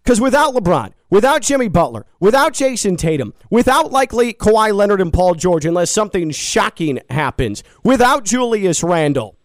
Because 0.03 0.19
without 0.19 0.53
LeBron, 0.53 0.93
without 1.09 1.41
Jimmy 1.41 1.67
Butler, 1.67 2.05
without 2.19 2.53
Jayson 2.53 2.97
Tatum, 2.97 3.33
without 3.49 3.91
likely 3.91 4.33
Kawhi 4.33 4.73
Leonard 4.73 5.01
and 5.01 5.13
Paul 5.13 5.35
George, 5.35 5.65
unless 5.65 5.91
something 5.91 6.31
shocking 6.31 6.99
happens, 7.09 7.63
without 7.83 8.25
Julius 8.25 8.83
Randle, 8.83 9.37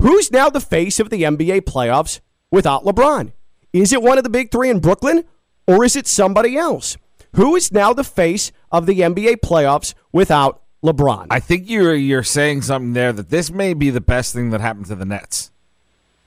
who's 0.00 0.30
now 0.30 0.48
the 0.48 0.60
face 0.60 0.98
of 0.98 1.10
the 1.10 1.22
NBA 1.22 1.62
playoffs 1.62 2.20
without 2.50 2.84
LeBron? 2.84 3.32
Is 3.72 3.92
it 3.92 4.02
one 4.02 4.18
of 4.18 4.24
the 4.24 4.30
big 4.30 4.50
three 4.50 4.70
in 4.70 4.80
Brooklyn 4.80 5.24
or 5.66 5.84
is 5.84 5.96
it 5.96 6.06
somebody 6.06 6.56
else? 6.56 6.96
Who 7.34 7.54
is 7.54 7.70
now 7.70 7.92
the 7.92 8.04
face 8.04 8.52
of 8.70 8.86
the 8.86 9.00
NBA 9.00 9.40
playoffs 9.40 9.92
without 10.12 10.62
LeBron. 10.86 11.26
I 11.30 11.40
think 11.40 11.68
you're 11.68 11.94
you're 11.94 12.22
saying 12.22 12.62
something 12.62 12.92
there 12.92 13.12
that 13.12 13.30
this 13.30 13.50
may 13.50 13.74
be 13.74 13.90
the 13.90 14.00
best 14.00 14.32
thing 14.32 14.50
that 14.50 14.60
happened 14.60 14.86
to 14.86 14.94
the 14.94 15.04
Nets 15.04 15.50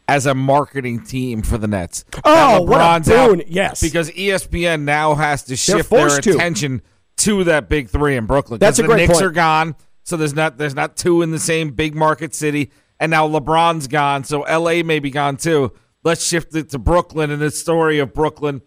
as 0.09 0.25
a 0.25 0.33
marketing 0.33 1.03
team 1.03 1.43
for 1.43 1.59
the 1.59 1.67
Nets. 1.67 2.03
Oh, 2.25 2.63
what 2.63 2.81
a 2.81 3.09
boon! 3.09 3.43
Yes, 3.47 3.79
because 3.79 4.09
ESPN 4.09 4.81
now 4.81 5.13
has 5.13 5.43
to 5.43 5.55
shift 5.55 5.91
their 5.91 6.17
attention 6.17 6.81
to. 7.17 7.39
to. 7.39 7.43
that 7.45 7.69
big 7.69 7.89
three 7.89 8.15
in 8.15 8.25
Brooklyn. 8.25 8.59
That's 8.59 8.79
a 8.79 8.81
the 8.81 8.87
great 8.87 8.97
Knicks 8.97 9.13
point. 9.13 9.25
are 9.25 9.31
gone, 9.31 9.75
so 10.03 10.17
there's 10.17 10.33
not 10.33 10.57
there's 10.57 10.73
not 10.73 10.97
two 10.97 11.21
in 11.21 11.29
the 11.29 11.39
same 11.39 11.71
big 11.71 11.93
market 11.93 12.33
city, 12.33 12.71
and 12.99 13.11
now 13.11 13.27
LeBron's 13.27 13.87
gone, 13.87 14.23
so 14.23 14.41
LA 14.41 14.81
may 14.81 14.97
be 14.97 15.11
gone 15.11 15.37
too. 15.37 15.73
Let's 16.03 16.25
shift 16.25 16.55
it 16.55 16.69
to 16.71 16.79
Brooklyn 16.79 17.29
and 17.29 17.41
the 17.41 17.51
story 17.51 17.99
of 17.99 18.11
Brooklyn, 18.13 18.63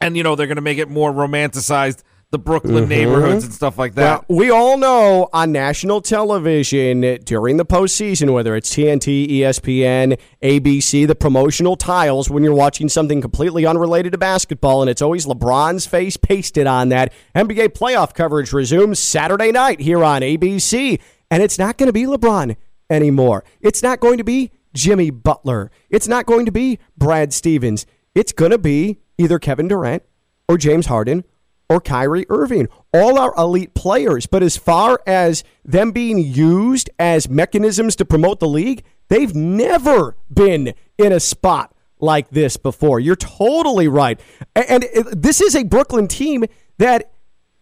and 0.00 0.16
you 0.16 0.22
know 0.22 0.34
they're 0.34 0.46
going 0.46 0.56
to 0.56 0.62
make 0.62 0.78
it 0.78 0.88
more 0.88 1.12
romanticized 1.12 2.02
the 2.32 2.38
Brooklyn 2.38 2.84
mm-hmm. 2.84 2.88
neighborhoods 2.88 3.44
and 3.44 3.52
stuff 3.52 3.76
like 3.76 3.94
that. 3.94 4.24
We 4.26 4.50
all 4.50 4.78
know 4.78 5.28
on 5.34 5.52
national 5.52 6.00
television 6.00 7.18
during 7.24 7.58
the 7.58 7.66
postseason, 7.66 8.32
whether 8.32 8.56
it's 8.56 8.74
TNT, 8.74 9.28
ESPN, 9.30 10.18
ABC, 10.42 11.06
the 11.06 11.14
promotional 11.14 11.76
tiles, 11.76 12.30
when 12.30 12.42
you're 12.42 12.54
watching 12.54 12.88
something 12.88 13.20
completely 13.20 13.66
unrelated 13.66 14.12
to 14.12 14.18
basketball, 14.18 14.80
and 14.80 14.88
it's 14.88 15.02
always 15.02 15.26
LeBron's 15.26 15.84
face 15.84 16.16
pasted 16.16 16.66
on 16.66 16.88
that. 16.88 17.12
NBA 17.36 17.68
playoff 17.74 18.14
coverage 18.14 18.50
resumes 18.54 18.98
Saturday 18.98 19.52
night 19.52 19.80
here 19.80 20.02
on 20.02 20.22
ABC, 20.22 20.98
and 21.30 21.42
it's 21.42 21.58
not 21.58 21.76
going 21.76 21.88
to 21.88 21.92
be 21.92 22.04
LeBron 22.04 22.56
anymore. 22.88 23.44
It's 23.60 23.82
not 23.82 24.00
going 24.00 24.16
to 24.16 24.24
be 24.24 24.52
Jimmy 24.72 25.10
Butler. 25.10 25.70
It's 25.90 26.08
not 26.08 26.24
going 26.24 26.46
to 26.46 26.52
be 26.52 26.78
Brad 26.96 27.34
Stevens. 27.34 27.84
It's 28.14 28.32
going 28.32 28.52
to 28.52 28.58
be 28.58 29.00
either 29.18 29.38
Kevin 29.38 29.68
Durant 29.68 30.02
or 30.48 30.56
James 30.56 30.86
Harden 30.86 31.24
or 31.72 31.80
Kyrie 31.80 32.26
Irving. 32.28 32.68
All 32.92 33.18
are 33.18 33.34
elite 33.36 33.74
players, 33.74 34.26
but 34.26 34.42
as 34.42 34.56
far 34.56 35.00
as 35.06 35.42
them 35.64 35.90
being 35.90 36.18
used 36.18 36.90
as 36.98 37.28
mechanisms 37.28 37.96
to 37.96 38.04
promote 38.04 38.40
the 38.40 38.48
league, 38.48 38.84
they've 39.08 39.34
never 39.34 40.16
been 40.32 40.74
in 40.98 41.12
a 41.12 41.20
spot 41.20 41.74
like 41.98 42.28
this 42.30 42.58
before. 42.58 43.00
You're 43.00 43.16
totally 43.16 43.88
right. 43.88 44.20
And 44.54 44.86
this 45.12 45.40
is 45.40 45.56
a 45.56 45.64
Brooklyn 45.64 46.08
team 46.08 46.44
that 46.76 47.12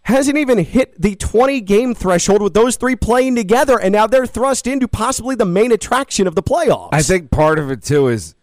hasn't 0.02 0.36
even 0.36 0.58
hit 0.58 1.00
the 1.00 1.14
20 1.14 1.60
game 1.60 1.94
threshold 1.94 2.42
with 2.42 2.54
those 2.54 2.76
three 2.76 2.96
playing 2.96 3.36
together, 3.36 3.78
and 3.78 3.92
now 3.92 4.08
they're 4.08 4.26
thrust 4.26 4.66
into 4.66 4.88
possibly 4.88 5.36
the 5.36 5.44
main 5.44 5.70
attraction 5.70 6.26
of 6.26 6.34
the 6.34 6.42
playoffs. 6.42 6.88
I 6.92 7.02
think 7.02 7.30
part 7.30 7.58
of 7.60 7.70
it, 7.70 7.84
too, 7.84 8.08
is 8.08 8.34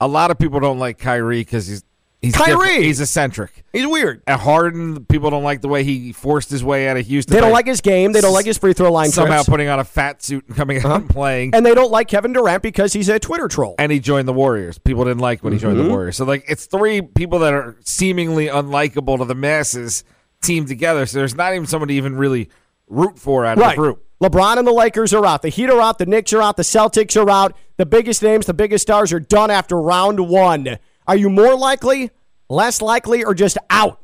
a 0.00 0.08
lot 0.08 0.32
of 0.32 0.38
people 0.38 0.58
don't 0.58 0.80
like 0.80 0.98
Kyrie 0.98 1.42
because 1.42 1.68
he's 1.68 1.84
He's 2.22 2.36
Kyrie. 2.36 2.56
Different. 2.56 2.84
He's 2.84 3.00
eccentric. 3.00 3.64
He's 3.72 3.84
weird. 3.84 4.22
And 4.28 4.40
Harden, 4.40 5.04
people 5.06 5.30
don't 5.30 5.42
like 5.42 5.60
the 5.60 5.66
way 5.66 5.82
he 5.82 6.12
forced 6.12 6.50
his 6.50 6.62
way 6.62 6.88
out 6.88 6.96
of 6.96 7.04
Houston. 7.04 7.34
They 7.34 7.40
don't 7.40 7.50
like 7.50 7.66
his 7.66 7.80
game. 7.80 8.12
They 8.12 8.20
don't 8.20 8.32
like 8.32 8.46
his 8.46 8.58
free 8.58 8.74
throw 8.74 8.92
line. 8.92 9.10
Somehow 9.10 9.38
trips. 9.38 9.48
putting 9.48 9.68
on 9.68 9.80
a 9.80 9.84
fat 9.84 10.22
suit 10.22 10.46
and 10.46 10.56
coming 10.56 10.78
out 10.78 10.84
uh-huh. 10.84 10.94
and 10.94 11.10
playing. 11.10 11.52
And 11.52 11.66
they 11.66 11.74
don't 11.74 11.90
like 11.90 12.06
Kevin 12.06 12.32
Durant 12.32 12.62
because 12.62 12.92
he's 12.92 13.08
a 13.08 13.18
Twitter 13.18 13.48
troll. 13.48 13.74
And 13.76 13.90
he 13.90 13.98
joined 13.98 14.28
the 14.28 14.32
Warriors. 14.32 14.78
People 14.78 15.04
didn't 15.04 15.18
like 15.18 15.42
when 15.42 15.52
he 15.52 15.58
joined 15.58 15.78
mm-hmm. 15.78 15.88
the 15.88 15.90
Warriors. 15.90 16.16
So 16.16 16.24
like, 16.24 16.44
it's 16.46 16.66
three 16.66 17.02
people 17.02 17.40
that 17.40 17.52
are 17.54 17.76
seemingly 17.84 18.46
unlikable 18.46 19.18
to 19.18 19.24
the 19.24 19.34
masses 19.34 20.04
teamed 20.42 20.68
together. 20.68 21.06
So 21.06 21.18
there's 21.18 21.34
not 21.34 21.54
even 21.54 21.66
somebody 21.66 21.94
even 21.94 22.14
really 22.14 22.50
root 22.86 23.18
for 23.18 23.44
out 23.44 23.58
of 23.58 23.64
right. 23.64 23.74
the 23.74 23.82
group. 23.82 24.06
LeBron 24.22 24.58
and 24.58 24.66
the 24.66 24.72
Lakers 24.72 25.12
are 25.12 25.26
out. 25.26 25.42
The 25.42 25.48
Heat 25.48 25.70
are 25.70 25.80
out. 25.80 25.98
The 25.98 26.06
Knicks 26.06 26.32
are 26.32 26.40
out. 26.40 26.56
The 26.56 26.62
Celtics 26.62 27.20
are 27.20 27.28
out. 27.28 27.56
The 27.78 27.86
biggest 27.86 28.22
names, 28.22 28.46
the 28.46 28.54
biggest 28.54 28.82
stars 28.82 29.12
are 29.12 29.18
done 29.18 29.50
after 29.50 29.80
round 29.80 30.28
one. 30.28 30.78
Are 31.06 31.16
you 31.16 31.30
more 31.30 31.56
likely? 31.56 32.10
less 32.52 32.80
likely, 32.80 33.24
or 33.24 33.34
just 33.34 33.58
out 33.70 33.98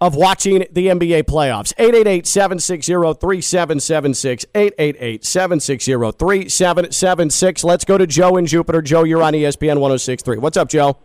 of 0.00 0.14
watching 0.14 0.66
the 0.70 0.88
NBA 0.88 1.24
playoffs. 1.24 1.72
888 1.78 2.26
760 2.26 2.92
3776. 2.92 4.46
888 4.54 5.24
760 5.24 5.92
3776. 5.92 7.64
Let's 7.64 7.84
go 7.84 7.98
to 7.98 8.06
Joe 8.06 8.36
in 8.36 8.46
Jupiter. 8.46 8.82
Joe, 8.82 9.04
you're 9.04 9.22
on 9.22 9.32
ESPN 9.32 9.80
1063. 9.80 10.38
What's 10.38 10.56
up, 10.56 10.68
Joe? 10.68 10.98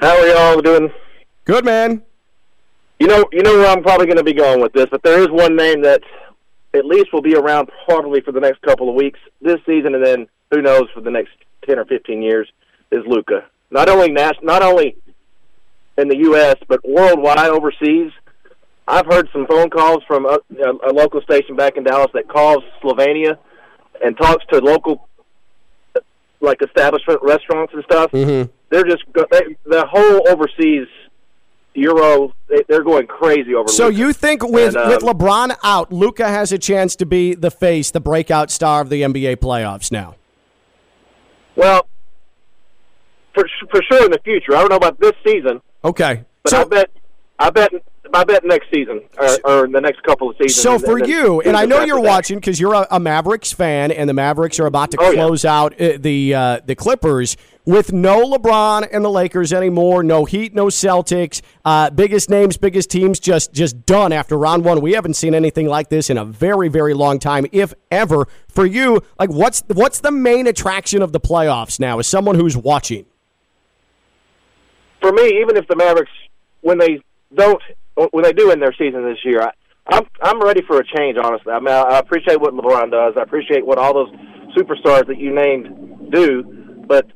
How 0.00 0.18
are 0.18 0.26
y'all 0.26 0.60
doing? 0.62 0.90
Good, 1.44 1.64
man. 1.64 2.02
You 2.98 3.06
know, 3.06 3.24
you 3.32 3.42
know 3.42 3.58
where 3.58 3.68
I'm 3.68 3.82
probably 3.82 4.06
going 4.06 4.18
to 4.18 4.24
be 4.24 4.32
going 4.32 4.60
with 4.60 4.72
this, 4.72 4.86
but 4.90 5.02
there 5.02 5.20
is 5.20 5.28
one 5.30 5.56
name 5.56 5.82
that 5.82 6.02
at 6.74 6.84
least 6.84 7.12
will 7.12 7.22
be 7.22 7.34
around 7.34 7.70
probably 7.86 8.20
for 8.20 8.32
the 8.32 8.40
next 8.40 8.62
couple 8.62 8.88
of 8.88 8.94
weeks 8.94 9.18
this 9.40 9.58
season, 9.66 9.94
and 9.94 10.04
then 10.04 10.28
who 10.50 10.62
knows 10.62 10.84
for 10.94 11.00
the 11.00 11.10
next 11.10 11.32
ten 11.66 11.78
or 11.78 11.84
fifteen 11.84 12.22
years 12.22 12.50
is 12.92 13.02
Luka. 13.06 13.44
Not 13.70 13.88
only 13.88 14.10
nas- 14.10 14.32
not 14.42 14.62
only 14.62 14.96
in 15.98 16.08
the 16.08 16.16
U.S., 16.16 16.56
but 16.68 16.80
worldwide, 16.86 17.50
overseas. 17.50 18.12
I've 18.88 19.06
heard 19.06 19.28
some 19.32 19.46
phone 19.46 19.70
calls 19.70 20.02
from 20.06 20.26
a, 20.26 20.38
a 20.88 20.92
local 20.92 21.20
station 21.20 21.54
back 21.54 21.76
in 21.76 21.84
Dallas 21.84 22.10
that 22.14 22.28
calls 22.28 22.64
Slovenia 22.82 23.38
and 24.02 24.16
talks 24.16 24.44
to 24.52 24.58
local 24.58 25.08
like 26.40 26.60
establishment 26.62 27.20
restaurants 27.22 27.72
and 27.74 27.84
stuff. 27.84 28.10
Mm-hmm. 28.10 28.50
They're 28.70 28.84
just 28.84 29.04
they, 29.30 29.56
the 29.66 29.86
whole 29.86 30.28
overseas 30.28 30.88
Euro. 31.74 32.34
They, 32.48 32.74
are 32.74 32.82
going 32.82 33.06
crazy 33.06 33.54
over. 33.54 33.68
So 33.68 33.86
Luka. 33.86 33.98
you 33.98 34.12
think 34.12 34.42
with 34.42 34.74
and, 34.74 34.84
um, 34.84 34.88
with 34.88 35.00
LeBron 35.00 35.56
out, 35.62 35.92
Luka 35.92 36.26
has 36.26 36.50
a 36.50 36.58
chance 36.58 36.96
to 36.96 37.06
be 37.06 37.34
the 37.34 37.50
face, 37.50 37.90
the 37.90 38.00
breakout 38.00 38.50
star 38.50 38.80
of 38.80 38.90
the 38.90 39.02
NBA 39.02 39.36
playoffs 39.36 39.92
now? 39.92 40.16
Well, 41.56 41.86
for 43.34 43.44
for 43.70 43.80
sure 43.90 44.04
in 44.04 44.10
the 44.10 44.20
future. 44.24 44.54
I 44.56 44.60
don't 44.60 44.70
know 44.70 44.76
about 44.76 44.98
this 45.00 45.12
season, 45.24 45.60
Okay. 45.84 46.24
but 46.42 46.50
so 46.50 46.60
I 46.62 46.64
bet 46.64 46.90
I 47.38 47.50
bet 47.50 47.70
I 48.12 48.24
bet 48.24 48.44
next 48.44 48.66
season 48.74 49.02
or, 49.18 49.28
or 49.44 49.68
the 49.68 49.80
next 49.80 50.02
couple 50.02 50.28
of 50.30 50.36
seasons. 50.36 50.60
So 50.60 50.78
for 50.80 50.98
and 50.98 51.06
you, 51.06 51.40
and 51.42 51.56
I 51.56 51.64
know 51.64 51.82
you're 51.84 52.00
watching 52.00 52.38
because 52.38 52.58
you're 52.58 52.74
a, 52.74 52.86
a 52.90 52.98
Mavericks 53.00 53.52
fan, 53.52 53.92
and 53.92 54.08
the 54.08 54.14
Mavericks 54.14 54.58
are 54.58 54.66
about 54.66 54.90
to 54.92 54.96
Oh, 55.00 55.10
yeah. 55.10 55.14
close 55.24 55.44
out 55.44 55.80
uh, 55.80 55.92
the 55.98 56.34
uh, 56.34 56.60
the 56.64 56.74
Clippers 56.74 57.36
with 57.66 57.92
no 57.92 58.28
LeBron 58.28 58.88
and 58.90 59.04
the 59.04 59.10
Lakers 59.10 59.52
anymore, 59.52 60.02
no 60.02 60.24
Heat, 60.24 60.54
no 60.54 60.66
Celtics, 60.66 61.40
uh, 61.64 61.90
biggest 61.90 62.28
names, 62.30 62.56
biggest 62.56 62.90
teams 62.90 63.20
just 63.20 63.52
just 63.52 63.86
done 63.86 64.12
after 64.12 64.36
round 64.36 64.64
one. 64.64 64.80
We 64.80 64.92
haven't 64.94 65.14
seen 65.14 65.34
anything 65.34 65.66
like 65.68 65.88
this 65.88 66.10
in 66.10 66.18
a 66.18 66.24
very 66.24 66.68
very 66.68 66.94
long 66.94 67.20
time, 67.20 67.46
if 67.52 67.72
ever. 67.92 68.26
For 68.48 68.66
you, 68.66 69.02
like 69.20 69.30
what's 69.30 69.62
what's 69.68 70.00
the 70.00 70.10
main 70.10 70.48
attraction 70.48 71.00
of 71.00 71.12
the 71.12 71.20
playoffs 71.20 71.78
now? 71.78 72.00
As 72.00 72.08
someone 72.08 72.34
who's 72.34 72.56
watching, 72.56 73.06
for 75.00 75.12
me, 75.12 75.40
even 75.40 75.56
if 75.56 75.66
the 75.68 75.76
Mavericks, 75.76 76.10
when 76.60 76.78
they 76.78 77.02
don't, 77.34 77.60
when 78.12 78.24
they 78.24 78.32
do 78.32 78.50
end 78.50 78.62
their 78.62 78.74
season 78.78 79.04
this 79.04 79.18
year, 79.24 79.42
I, 79.42 79.50
I'm 79.86 80.04
I'm 80.22 80.40
ready 80.40 80.62
for 80.66 80.78
a 80.78 80.84
change. 80.96 81.18
Honestly, 81.22 81.52
I 81.52 81.58
mean, 81.58 81.74
I, 81.74 81.80
I 81.80 81.98
appreciate 81.98 82.40
what 82.40 82.54
LeBron 82.54 82.90
does. 82.90 83.14
I 83.16 83.22
appreciate 83.22 83.64
what 83.66 83.78
all 83.78 83.94
those 83.94 84.10
superstars 84.56 85.06
that 85.06 85.18
you 85.18 85.34
named 85.34 86.10
do, 86.12 86.84
but 86.86 87.06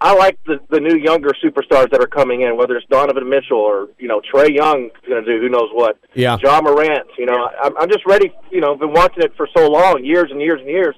I 0.00 0.14
like 0.14 0.38
the 0.46 0.60
the 0.70 0.80
new 0.80 0.96
younger 0.96 1.30
superstars 1.42 1.90
that 1.90 2.00
are 2.00 2.06
coming 2.06 2.42
in. 2.42 2.56
Whether 2.56 2.76
it's 2.76 2.86
Donovan 2.88 3.28
Mitchell 3.28 3.58
or 3.58 3.88
you 3.98 4.06
know 4.06 4.20
Trae 4.20 4.54
Young 4.54 4.86
is 4.86 5.08
going 5.08 5.24
to 5.24 5.30
do 5.32 5.40
who 5.40 5.48
knows 5.48 5.70
what. 5.72 5.98
Yeah. 6.14 6.36
John 6.36 6.64
Morant. 6.64 7.08
You 7.16 7.26
know, 7.26 7.48
I'm 7.62 7.76
I'm 7.78 7.88
just 7.88 8.04
ready. 8.06 8.30
You 8.50 8.60
know, 8.60 8.74
I've 8.74 8.80
been 8.80 8.92
watching 8.92 9.22
it 9.22 9.32
for 9.36 9.48
so 9.56 9.70
long, 9.70 10.04
years 10.04 10.30
and 10.30 10.40
years 10.40 10.60
and 10.60 10.68
years. 10.68 10.94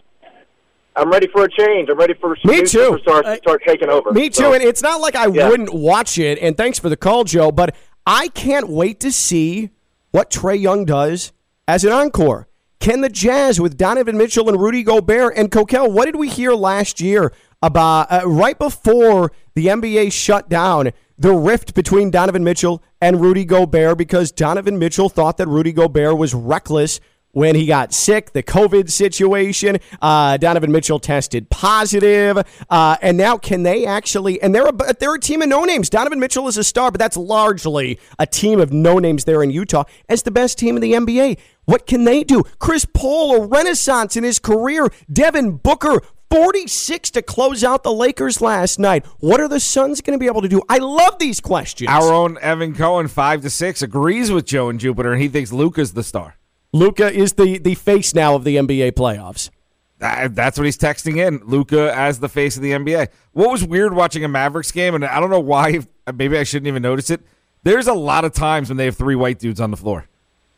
I'm 0.96 1.10
ready 1.10 1.28
for 1.28 1.44
a 1.44 1.48
change. 1.50 1.88
I'm 1.90 1.98
ready 1.98 2.14
for 2.20 2.36
Me 2.44 2.62
too. 2.62 2.78
superstars 2.98 3.22
to 3.24 3.36
start 3.36 3.62
taking 3.66 3.88
over. 3.90 4.12
Me 4.12 4.28
too. 4.28 4.44
So- 4.44 4.52
and 4.54 4.62
it's 4.62 4.82
not 4.82 5.00
like 5.00 5.14
I 5.14 5.26
Yeah. 5.26 5.48
wouldn't 5.48 5.72
watch 5.74 6.18
it. 6.18 6.38
And 6.40 6.56
thanks 6.56 6.78
for 6.78 6.88
the 6.88 6.96
call, 6.96 7.24
Joe. 7.24 7.50
But 7.52 7.74
I 8.06 8.28
can't 8.28 8.68
wait 8.68 8.98
to 9.00 9.12
see 9.12 9.70
what 10.12 10.30
Trae 10.30 10.58
Young 10.60 10.84
does 10.84 11.32
as 11.68 11.84
an 11.84 11.92
encore. 11.92 12.46
Can 12.80 13.00
the 13.00 13.08
Jazz 13.08 13.60
with 13.60 13.76
Donovan 13.76 14.16
Mitchell 14.16 14.48
and 14.48 14.60
Rudy 14.60 14.82
Gobert 14.82 15.34
and 15.36 15.50
Coquel? 15.50 15.90
What 15.90 16.04
did 16.06 16.16
we 16.16 16.28
hear 16.28 16.52
last 16.52 17.00
year 17.00 17.32
about 17.62 18.06
uh, 18.12 18.22
right 18.26 18.58
before 18.58 19.32
the 19.54 19.66
NBA 19.68 20.10
shut 20.12 20.48
down? 20.48 20.92
The 21.18 21.32
rift 21.32 21.72
between 21.74 22.10
Donovan 22.10 22.44
Mitchell 22.44 22.82
and 23.00 23.20
Rudy 23.22 23.44
Gobert 23.46 23.96
because 23.96 24.30
Donovan 24.30 24.78
Mitchell 24.78 25.08
thought 25.08 25.38
that 25.38 25.48
Rudy 25.48 25.72
Gobert 25.72 26.18
was 26.18 26.34
reckless 26.34 27.00
when 27.36 27.54
he 27.54 27.66
got 27.66 27.92
sick, 27.92 28.32
the 28.32 28.42
COVID 28.42 28.90
situation. 28.90 29.76
Uh, 30.00 30.38
Donovan 30.38 30.72
Mitchell 30.72 30.98
tested 30.98 31.50
positive, 31.50 32.38
uh, 32.70 32.96
and 33.02 33.18
now 33.18 33.36
can 33.36 33.62
they 33.62 33.84
actually? 33.84 34.40
And 34.40 34.54
they're 34.54 34.68
a, 34.68 34.94
they're 34.98 35.16
a 35.16 35.20
team 35.20 35.42
of 35.42 35.48
no 35.50 35.66
names. 35.66 35.90
Donovan 35.90 36.18
Mitchell 36.18 36.48
is 36.48 36.56
a 36.56 36.64
star, 36.64 36.90
but 36.90 36.98
that's 36.98 37.16
largely 37.16 38.00
a 38.18 38.26
team 38.26 38.58
of 38.58 38.72
no 38.72 38.98
names 38.98 39.24
there 39.24 39.42
in 39.42 39.50
Utah 39.50 39.84
as 40.08 40.22
the 40.22 40.30
best 40.30 40.56
team 40.56 40.76
in 40.76 40.80
the 40.80 40.94
NBA. 40.94 41.38
What 41.66 41.86
can 41.86 42.04
they 42.04 42.24
do? 42.24 42.42
Chris 42.58 42.86
Paul, 42.86 43.36
a 43.36 43.46
renaissance 43.46 44.16
in 44.16 44.24
his 44.24 44.38
career. 44.38 44.88
Devin 45.12 45.58
Booker. 45.58 46.00
46 46.28 47.12
to 47.12 47.22
close 47.22 47.62
out 47.62 47.84
the 47.84 47.92
Lakers 47.92 48.40
last 48.40 48.80
night. 48.80 49.06
What 49.20 49.40
are 49.40 49.46
the 49.46 49.60
Suns 49.60 50.00
going 50.00 50.18
to 50.18 50.20
be 50.20 50.26
able 50.26 50.42
to 50.42 50.48
do? 50.48 50.60
I 50.68 50.78
love 50.78 51.20
these 51.20 51.40
questions. 51.40 51.88
Our 51.88 52.12
own 52.12 52.36
Evan 52.38 52.74
Cohen, 52.74 53.06
five 53.06 53.42
to 53.42 53.50
six, 53.50 53.80
agrees 53.80 54.32
with 54.32 54.44
Joe 54.44 54.68
and 54.68 54.80
Jupiter, 54.80 55.12
and 55.12 55.22
he 55.22 55.28
thinks 55.28 55.52
Luka's 55.52 55.92
the 55.92 56.02
star. 56.02 56.36
Luka 56.76 57.12
is 57.12 57.34
the, 57.34 57.58
the 57.58 57.74
face 57.74 58.14
now 58.14 58.34
of 58.34 58.44
the 58.44 58.56
NBA 58.56 58.92
playoffs. 58.92 59.50
That- 59.98 60.34
That's 60.34 60.58
what 60.58 60.64
he's 60.64 60.76
texting 60.78 61.16
in. 61.16 61.40
Luka 61.46 61.92
as 61.96 62.18
the 62.20 62.28
face 62.28 62.56
of 62.56 62.62
the 62.62 62.72
NBA. 62.72 63.08
What 63.32 63.50
was 63.50 63.64
weird 63.64 63.94
watching 63.94 64.24
a 64.24 64.28
Mavericks 64.28 64.70
game, 64.72 64.94
and 64.94 65.04
I 65.04 65.20
don't 65.20 65.30
know 65.30 65.40
why. 65.40 65.80
Maybe 66.14 66.38
I 66.38 66.44
shouldn't 66.44 66.66
even 66.68 66.82
notice 66.82 67.10
it. 67.10 67.20
There's 67.62 67.86
a 67.88 67.94
lot 67.94 68.24
of 68.24 68.32
times 68.32 68.68
when 68.68 68.76
they 68.76 68.84
have 68.84 68.96
three 68.96 69.16
white 69.16 69.38
dudes 69.38 69.60
on 69.60 69.70
the 69.70 69.76
floor. 69.76 70.06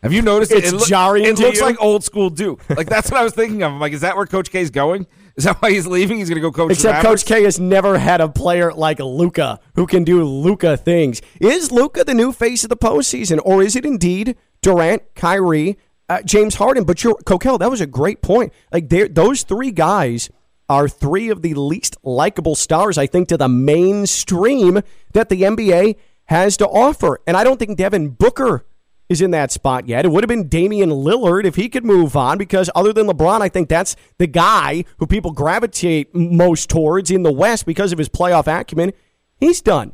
Have 0.03 0.13
you 0.13 0.23
noticed 0.23 0.53
It's 0.53 0.73
it? 0.73 0.83
It, 0.83 0.87
jarring 0.87 1.25
It 1.25 1.39
looks 1.41 1.59
you? 1.59 1.65
like 1.65 1.77
old 1.81 2.05
school 2.05 2.31
Duke. 2.31 2.63
Like 2.71 2.89
that's 2.89 3.11
what 3.11 3.19
I 3.21 3.25
was 3.25 3.33
thinking 3.33 3.63
of. 3.65 3.73
I'm 3.73 3.81
like, 3.81 3.93
is 3.93 4.03
that 4.03 4.17
where 4.17 4.27
Coach 4.27 4.51
K's 4.53 4.71
going? 4.71 5.07
Is 5.37 5.43
that 5.45 5.61
why 5.63 5.71
he's 5.71 5.87
leaving? 5.89 6.19
He's 6.19 6.29
going 6.29 6.37
to 6.37 6.41
go 6.41 6.53
coach. 6.53 6.73
Except? 6.73 7.03
Coach 7.05 7.25
K 7.25 7.43
has 7.45 7.59
never 7.59 7.99
had 7.99 8.21
a 8.21 8.29
player 8.29 8.73
like 8.73 8.99
Luka 9.01 9.59
who 9.75 9.87
can 9.87 10.05
do 10.05 10.23
Luka 10.25 10.77
things. 10.77 11.21
Is 11.41 11.73
Luka 11.73 12.05
the 12.05 12.15
new 12.15 12.31
face 12.33 12.63
of 12.65 12.71
the 12.71 12.77
postseason, 12.77 13.41
or 13.45 13.63
is 13.63 13.75
it 13.75 13.85
indeed 13.85 14.37
Durant, 14.63 15.03
Kyrie, 15.17 15.79
uh, 16.09 16.23
James 16.23 16.57
Harden? 16.57 16.85
But 16.85 17.03
you're, 17.05 17.17
Coquel, 17.25 17.59
that 17.59 17.71
was 17.71 17.81
a 17.81 17.87
great 17.87 18.23
point. 18.23 18.53
Like 18.73 18.89
those 18.89 19.43
three 19.43 19.71
guys 19.71 20.31
are 20.69 20.89
three 20.89 21.31
of 21.31 21.43
the 21.43 21.55
least 21.55 21.97
likable 22.03 22.55
stars, 22.55 22.99
I 22.99 23.07
think, 23.07 23.29
to 23.29 23.37
the 23.37 23.49
mainstream 23.49 24.83
that 25.13 25.29
the 25.29 25.43
NBA 25.43 25.97
has 26.27 26.57
to 26.59 26.69
offer. 26.69 27.21
And 27.27 27.37
I 27.37 27.45
don't 27.45 27.59
think 27.59 27.79
Devin 27.79 28.11
Booker 28.11 28.67
is 29.09 29.23
in 29.23 29.31
that 29.31 29.51
spot 29.51 29.89
yet. 29.89 30.05
It 30.05 30.11
would 30.11 30.23
have 30.23 30.29
been 30.29 30.49
Damian 30.49 30.91
Lillard 30.91 31.45
if 31.45 31.57
he 31.57 31.69
could 31.71 31.85
move 31.85 32.15
on 32.17 32.37
because 32.37 32.69
other 32.75 32.93
than 32.93 33.07
LeBron, 33.07 33.41
I 33.41 33.49
think 33.49 33.69
that's 33.69 33.97
the 34.19 34.27
guy 34.27 34.85
who 34.99 35.07
people 35.07 35.31
gravitate 35.31 36.15
most 36.15 36.69
towards 36.69 37.11
in 37.11 37.23
the 37.23 37.33
West 37.33 37.65
because 37.65 37.93
of 37.93 37.99
his 37.99 38.11
playoff 38.11 38.47
acumen. 38.47 38.93
He's 39.41 39.63
done. 39.63 39.93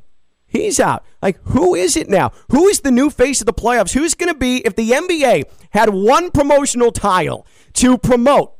He's 0.55 0.79
out. 0.79 1.05
Like, 1.21 1.39
who 1.43 1.75
is 1.75 1.97
it 1.97 2.09
now? 2.09 2.31
Who 2.51 2.69
is 2.69 2.81
the 2.81 2.93
new 2.93 3.11
face 3.11 3.41
of 3.41 3.47
the 3.47 3.53
playoffs? 3.53 3.93
Who's 3.93 4.15
going 4.15 4.33
to 4.33 4.39
be, 4.39 4.59
if 4.59 4.77
the 4.77 4.93
NBA 4.93 5.47
had 5.71 5.91
one 5.91 6.31
promotional 6.31 6.93
tile 6.93 7.45
to 7.75 7.99
promote 7.99 8.55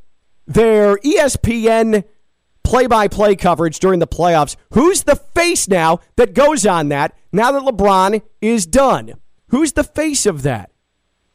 their 0.45 0.97
ESPN 0.99 2.03
play 2.65 2.89
by 2.89 3.07
play 3.07 3.37
coverage 3.37 3.79
during 3.79 4.01
the 4.01 4.09
playoffs, 4.09 4.57
who's 4.73 5.05
the 5.05 5.15
face 5.15 5.69
now 5.69 6.01
that 6.17 6.35
goes 6.35 6.67
on 6.67 6.89
that 6.89 7.17
now 7.31 7.53
that 7.53 7.63
LeBron 7.63 8.23
is 8.41 8.67
done? 8.67 9.15
Who's 9.49 9.75
the 9.75 9.85
face 9.85 10.27
of 10.27 10.43
that? 10.43 10.73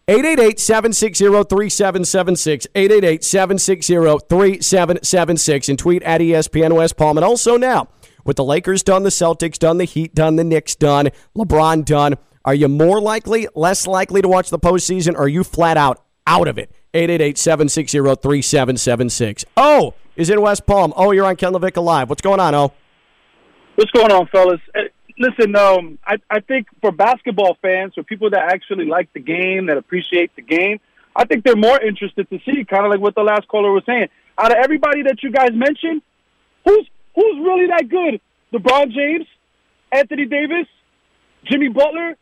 888 0.10 0.60
760 0.60 1.26
3776. 1.26 2.67
888 2.76 3.24
760 3.24 3.93
3776. 4.28 5.69
And 5.69 5.80
tweet 5.80 6.04
at 6.04 6.19
ESPN 6.19 6.76
West 6.76 6.98
Palm. 6.98 7.17
And 7.17 7.24
also 7.24 7.56
now, 7.56 7.88
with 8.25 8.38
the 8.38 8.43
Lakers 8.43 8.84
done, 8.84 9.03
the 9.03 9.10
Celtics 9.10 9.58
done, 9.58 9.77
the 9.77 9.86
Heat 9.86 10.13
done, 10.15 10.36
the 10.36 10.43
Knicks 10.43 10.75
done, 10.75 11.10
LeBron 11.36 11.86
done, 11.86 12.15
are 12.45 12.53
you 12.53 12.67
more 12.67 13.01
likely, 13.01 13.47
less 13.55 13.86
likely 13.88 14.21
to 14.21 14.27
watch 14.27 14.49
the 14.49 14.60
postseason, 14.60 15.13
or 15.15 15.23
are 15.23 15.27
you 15.27 15.43
flat 15.43 15.77
out 15.77 16.03
out 16.25 16.47
of 16.47 16.58
it? 16.58 16.71
888 16.93 17.38
760 17.38 17.97
3776. 18.21 19.45
Oh, 19.58 19.93
is 20.15 20.29
in 20.29 20.41
West 20.41 20.65
Palm. 20.65 20.93
Oh, 20.95 21.12
you're 21.12 21.25
on 21.25 21.36
Ken 21.36 21.53
Levick 21.53 21.82
Live. 21.82 22.10
What's 22.10 22.21
going 22.21 22.39
on, 22.39 22.55
Oh? 22.55 22.73
What's 23.75 23.91
going 23.91 24.12
on, 24.12 24.27
fellas? 24.27 24.60
Uh, 24.75 24.82
Listen, 25.19 25.53
um, 25.58 25.99
I, 26.08 26.15
I 26.29 26.39
think 26.39 26.67
for 26.79 26.93
basketball 26.93 27.58
fans, 27.62 27.93
for 27.93 28.03
people 28.03 28.29
that 28.29 28.53
actually 28.53 28.86
like 28.86 29.12
the 29.12 29.19
game, 29.19 29.65
that 29.65 29.75
appreciate 29.75 30.34
the 30.38 30.41
game, 30.41 30.79
I 31.13 31.25
think 31.25 31.43
they're 31.43 31.58
more 31.58 31.79
interested 31.82 32.29
to 32.29 32.39
see, 32.45 32.63
kind 32.63 32.86
of 32.86 32.89
like 32.89 33.01
what 33.01 33.15
the 33.15 33.21
last 33.23 33.45
caller 33.49 33.73
was 33.73 33.84
saying. 33.86 34.08
Out 34.38 34.51
of 34.53 34.58
everybody 34.63 35.03
that 35.03 35.21
you 35.21 35.29
guys 35.29 35.49
mentioned, 35.51 36.01
who's 36.65 36.89
who's 37.15 37.38
really 37.45 37.67
that 37.67 37.88
good? 37.89 38.22
LeBron 38.54 38.91
James, 38.91 39.26
Anthony 39.91 40.26
Davis, 40.26 40.67
Jimmy 41.45 41.69
Butler. 41.69 42.15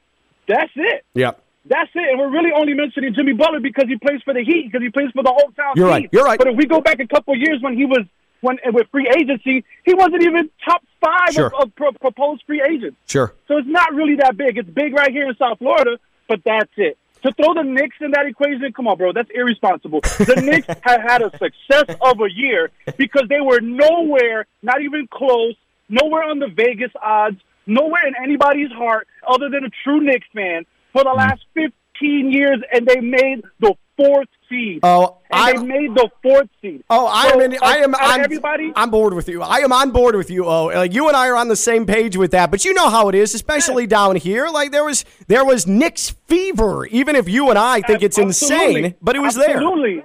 That's 0.48 0.72
it. 0.76 1.06
Yeah. 1.14 1.32
That's 1.66 1.90
it. 1.96 2.10
And 2.12 2.20
we're 2.20 2.30
really 2.32 2.52
only 2.56 2.74
mentioning 2.74 3.14
Jimmy 3.14 3.34
Butler 3.34 3.60
because 3.60 3.86
he 3.88 3.98
plays 3.98 4.22
for 4.24 4.34
the 4.34 4.44
Heat, 4.44 4.72
because 4.72 4.82
he 4.82 4.90
plays 4.90 5.10
for 5.14 5.24
the 5.24 5.30
hometown 5.32 5.76
You're 5.76 5.88
team. 5.88 5.92
right. 6.04 6.10
You're 6.12 6.24
right. 6.24 6.38
But 6.40 6.48
if 6.48 6.56
we 6.56 6.66
go 6.66 6.80
back 6.82 7.00
a 7.00 7.08
couple 7.08 7.34
of 7.34 7.40
years 7.42 7.62
when 7.62 7.76
he 7.76 7.86
was 7.86 8.06
when 8.42 8.58
with 8.68 8.88
free 8.92 9.10
agency, 9.18 9.66
he 9.84 9.94
wasn't 9.94 10.22
even 10.24 10.50
top 10.64 10.82
five 11.04 11.34
Sure. 11.34 11.52
of, 11.60 11.72
of 11.82 12.00
proposed 12.00 12.44
free 12.46 12.62
agents. 12.62 12.96
Sure. 13.08 13.34
So 13.48 13.58
it's 13.58 13.68
not 13.68 13.94
really 13.94 14.16
that 14.18 14.38
big. 14.38 14.58
It's 14.58 14.70
big 14.70 14.94
right 14.94 15.12
here 15.12 15.28
in 15.28 15.36
South 15.38 15.58
Florida, 15.60 15.98
but 16.30 16.42
that's 16.46 16.72
it. 16.78 16.98
To 17.24 17.34
throw 17.34 17.54
the 17.54 17.64
Knicks 17.64 17.98
in 18.00 18.12
that 18.12 18.26
equation, 18.26 18.72
come 18.74 18.88
on, 18.88 18.98
bro, 18.98 19.12
that's 19.12 19.30
irresponsible. 19.34 20.02
The 20.02 20.42
Knicks 20.44 20.68
have 20.84 21.02
had 21.02 21.22
a 21.22 21.32
success 21.38 21.96
of 22.02 22.22
a 22.22 22.32
year 22.32 22.72
because 22.98 23.24
they 23.30 23.42
were 23.42 23.60
nowhere, 23.60 24.46
not 24.62 24.82
even 24.82 25.08
close, 25.12 25.56
nowhere 25.90 26.24
on 26.24 26.40
the 26.40 26.48
Vegas 26.48 26.92
odds, 27.02 27.38
nowhere 27.66 28.08
in 28.08 28.14
anybody's 28.22 28.72
heart 28.72 29.08
other 29.28 29.50
than 29.50 29.66
a 29.66 29.70
true 29.84 30.00
Knicks 30.00 30.28
fan 30.34 30.66
for 30.94 31.04
the 31.04 31.10
mm. 31.10 31.18
last 31.18 31.42
15 31.54 32.32
years, 32.32 32.62
and 32.72 32.86
they 32.86 33.00
made 33.00 33.44
the 33.60 33.76
fourth 33.98 34.30
seed. 34.50 34.80
Oh, 34.84 35.18
and 35.30 35.40
I- 35.42 35.52
they 35.54 35.64
made 35.64 35.96
the 35.96 36.10
fourth 36.24 36.50
seed. 36.62 36.84
Oh, 36.90 37.08
I 37.08 37.30
So, 37.30 37.36
am. 37.42 37.42
In, 37.54 37.58
I 37.62 37.80
uh, 37.80 37.84
am. 37.84 37.96
Uh, 37.96 37.98
I'm, 38.02 38.22
everybody. 38.22 38.72
I'm 38.76 38.90
bored 38.90 39.14
with 39.14 39.28
you. 39.30 39.42
I 39.42 39.58
am 39.58 39.72
on 39.74 39.92
board 39.92 40.16
with 40.16 40.30
you. 40.30 40.46
Oh, 40.46 40.66
like 40.66 40.94
you 40.94 41.08
and 41.08 41.16
I 41.18 41.28
are 41.30 41.36
on 41.36 41.48
the 41.48 41.56
same 41.56 41.86
page 41.86 42.16
with 42.18 42.32
that. 42.32 42.52
But 42.52 42.66
you 42.66 42.74
know 42.74 42.90
how 42.90 43.10
it 43.10 43.16
is, 43.16 43.34
especially 43.36 43.88
down 43.88 44.16
here. 44.16 44.48
Like 44.50 44.72
there 44.72 44.84
was 44.84 45.06
there 45.28 45.44
was 45.46 45.68
Knicks 45.68 46.10
fever. 46.28 46.86
Even 46.88 47.16
if 47.16 47.28
you 47.30 47.50
and 47.50 47.58
I 47.60 47.82
think 47.82 48.04
it's 48.04 48.18
Absolutely. 48.18 48.66
insane, 48.84 48.96
but 49.02 49.16
it 49.16 49.20
was 49.20 49.36
there. 49.36 49.58
Absolutely, 49.58 50.04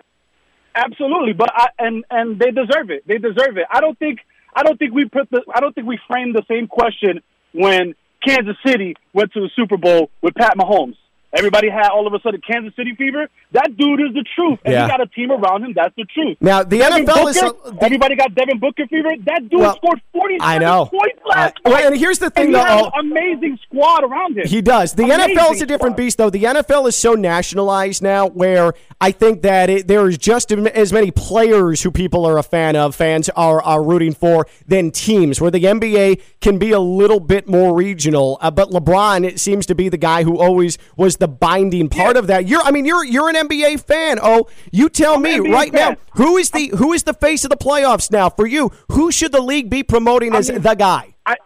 absolutely. 0.75 1.33
But 1.33 1.51
I, 1.55 1.69
and 1.79 2.05
and 2.11 2.39
they 2.39 2.51
deserve 2.51 2.91
it. 2.91 3.07
They 3.07 3.19
deserve 3.19 3.57
it. 3.57 3.67
I 3.71 3.81
don't 3.81 3.99
think 3.99 4.21
I 4.55 4.63
don't 4.63 4.79
think 4.79 4.95
we 4.95 5.05
put 5.07 5.31
the 5.31 5.43
I 5.55 5.61
don't 5.61 5.75
think 5.75 5.87
we 5.87 5.99
framed 6.09 6.35
the 6.35 6.43
same 6.49 6.67
question 6.67 7.21
when 7.53 7.95
Kansas 8.27 8.57
City 8.67 8.97
went 9.13 9.33
to 9.33 9.41
the 9.41 9.51
Super 9.57 9.77
Bowl 9.77 10.11
with 10.23 10.35
Pat 10.35 10.57
Mahomes. 10.57 10.97
Everybody 11.35 11.71
had 11.71 11.89
all 11.89 12.07
of 12.07 12.13
a 12.13 12.21
sudden 12.21 12.41
Kansas 12.47 12.75
City 12.77 12.95
fever. 12.97 13.29
That 13.53 13.77
dude 13.77 14.01
is 14.01 14.13
the 14.15 14.25
truth, 14.37 14.59
and 14.65 14.73
Yeah. 14.75 14.85
he 14.85 14.91
got 14.91 15.01
a 15.01 15.07
team 15.07 15.31
around 15.33 15.65
him. 15.65 15.73
That's 15.75 15.95
the 15.97 16.05
truth. 16.05 16.37
Now, 16.41 16.63
the 16.63 16.79
Devin 16.79 17.07
NFL 17.07 17.29
is. 17.29 17.41
Booker, 17.41 17.77
everybody 17.81 18.17
got 18.17 18.35
Devin 18.35 18.59
Booker 18.59 18.87
fever. 18.87 19.11
That 19.25 19.49
dude 19.49 19.61
Well, 19.61 19.77
scored 19.77 20.01
forty. 20.13 20.37
I 20.41 20.59
know. 20.59 20.87
points 20.87 21.19
last 21.27 21.55
Uh, 21.65 21.71
well, 21.71 21.87
and 21.89 21.97
here's 21.97 22.19
the 22.19 22.31
thing, 22.31 22.53
though, 22.53 22.91
amazing 22.99 23.59
squad 23.65 24.05
around 24.05 24.37
him. 24.39 24.47
He 24.47 24.61
does. 24.61 24.93
The 24.95 25.05
Amazing 25.05 25.37
NFL 25.37 25.53
is 25.55 25.63
a 25.63 25.67
different 25.67 25.95
squad. 25.95 26.05
beast, 26.05 26.19
though. 26.19 26.31
The 26.31 26.45
NFL 26.45 26.87
is 26.87 26.97
so 26.97 27.15
nationalized 27.15 28.03
now, 28.03 28.29
where 28.29 28.75
I 29.01 29.11
think 29.11 29.43
that 29.43 29.71
it, 29.71 29.89
there 29.89 30.07
is 30.09 30.19
just 30.19 30.53
as 30.53 30.93
many 30.93 31.11
players 31.11 31.83
who 31.83 31.91
people 31.91 32.27
are 32.27 32.39
a 32.39 32.43
fan 32.43 32.77
of, 32.77 32.95
fans 32.95 33.29
are 33.31 33.63
are 33.63 33.83
rooting 33.83 34.13
for, 34.13 34.47
than 34.67 34.91
teams. 34.91 35.41
Where 35.41 35.51
the 35.51 35.61
NBA 35.65 36.21
can 36.41 36.59
be 36.59 36.73
a 36.73 36.81
little 36.81 37.21
bit 37.21 37.49
more 37.49 37.75
regional, 37.75 38.39
uh, 38.41 38.51
but 38.51 38.71
LeBron 38.71 39.25
it 39.27 39.41
seems 39.41 39.67
to 39.67 39.75
be 39.75 39.89
the 39.89 39.97
guy 39.97 40.23
who 40.25 40.39
always 40.39 40.79
was 40.97 41.17
the 41.23 41.29
binding 41.29 41.89
part 41.89 42.17
of 42.17 42.27
that. 42.27 42.47
You're, 42.49 42.61
I 42.63 42.71
mean, 42.73 42.85
you're 42.85 43.05
you're 43.05 43.29
an 43.29 43.37
NBA 43.37 43.81
fan. 43.81 44.19
Oh, 44.21 44.49
you 44.73 44.89
tell 44.89 45.19
me 45.19 45.39
NBA 45.39 45.53
right 45.53 45.73
fan. 45.73 45.93
now, 45.93 45.97
who 46.15 46.37
is 46.37 46.51
the 46.51 46.67
who 46.77 46.93
is 46.93 47.05
the 47.05 47.15
face 47.15 47.45
of 47.45 47.51
the 47.51 47.57
playoffs 47.57 48.11
now 48.11 48.29
for 48.29 48.47
you? 48.47 48.71
Who 48.91 49.13
should 49.13 49.31
the 49.33 49.41
league 49.41 49.71
be 49.71 49.83
promoting 49.83 50.35
as 50.35 50.51
mean- 50.51 50.61
the 50.63 50.75
guy? 50.75 51.15
I, 51.25 51.37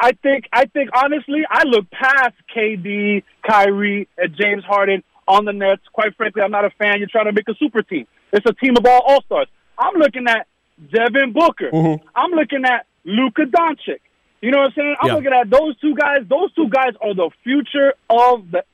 I 0.00 0.12
think, 0.24 0.46
I 0.52 0.64
think 0.66 0.90
honestly, 0.94 1.42
I 1.48 1.62
look 1.64 1.88
past 1.92 2.34
KD, 2.54 3.22
Kyrie, 3.48 4.08
and 4.18 4.34
James 4.36 4.64
Harden 4.64 5.04
on 5.28 5.44
the 5.44 5.52
Nets. 5.52 5.82
Quite 5.92 6.16
frankly, 6.16 6.42
I'm 6.42 6.50
not 6.50 6.64
a 6.64 6.70
fan. 6.70 6.98
You're 6.98 7.06
trying 7.08 7.26
to 7.26 7.32
make 7.32 7.48
a 7.48 7.54
super 7.54 7.82
team. 7.82 8.06
It's 8.32 8.44
a 8.44 8.52
team 8.54 8.74
of 8.76 8.84
all 8.84 9.00
all 9.06 9.22
stars. 9.22 9.46
I'm 9.78 9.94
looking 9.94 10.26
at 10.28 10.48
Devin 10.92 11.32
Booker. 11.32 11.70
Mm-hmm. 11.72 12.06
I'm 12.16 12.32
looking 12.32 12.64
at 12.64 12.86
Luka 13.04 13.42
Doncic. 13.42 14.00
You 14.40 14.50
know 14.50 14.58
what 14.58 14.66
I'm 14.66 14.72
saying? 14.74 14.96
I'm 15.00 15.06
Yeah. 15.08 15.14
looking 15.14 15.32
at 15.32 15.50
those 15.50 15.78
two 15.78 15.94
guys. 15.94 16.22
Those 16.28 16.52
two 16.54 16.68
guys 16.68 16.94
are 17.00 17.14
the 17.14 17.30
future 17.44 17.94
of 18.10 18.50
the 18.50 18.64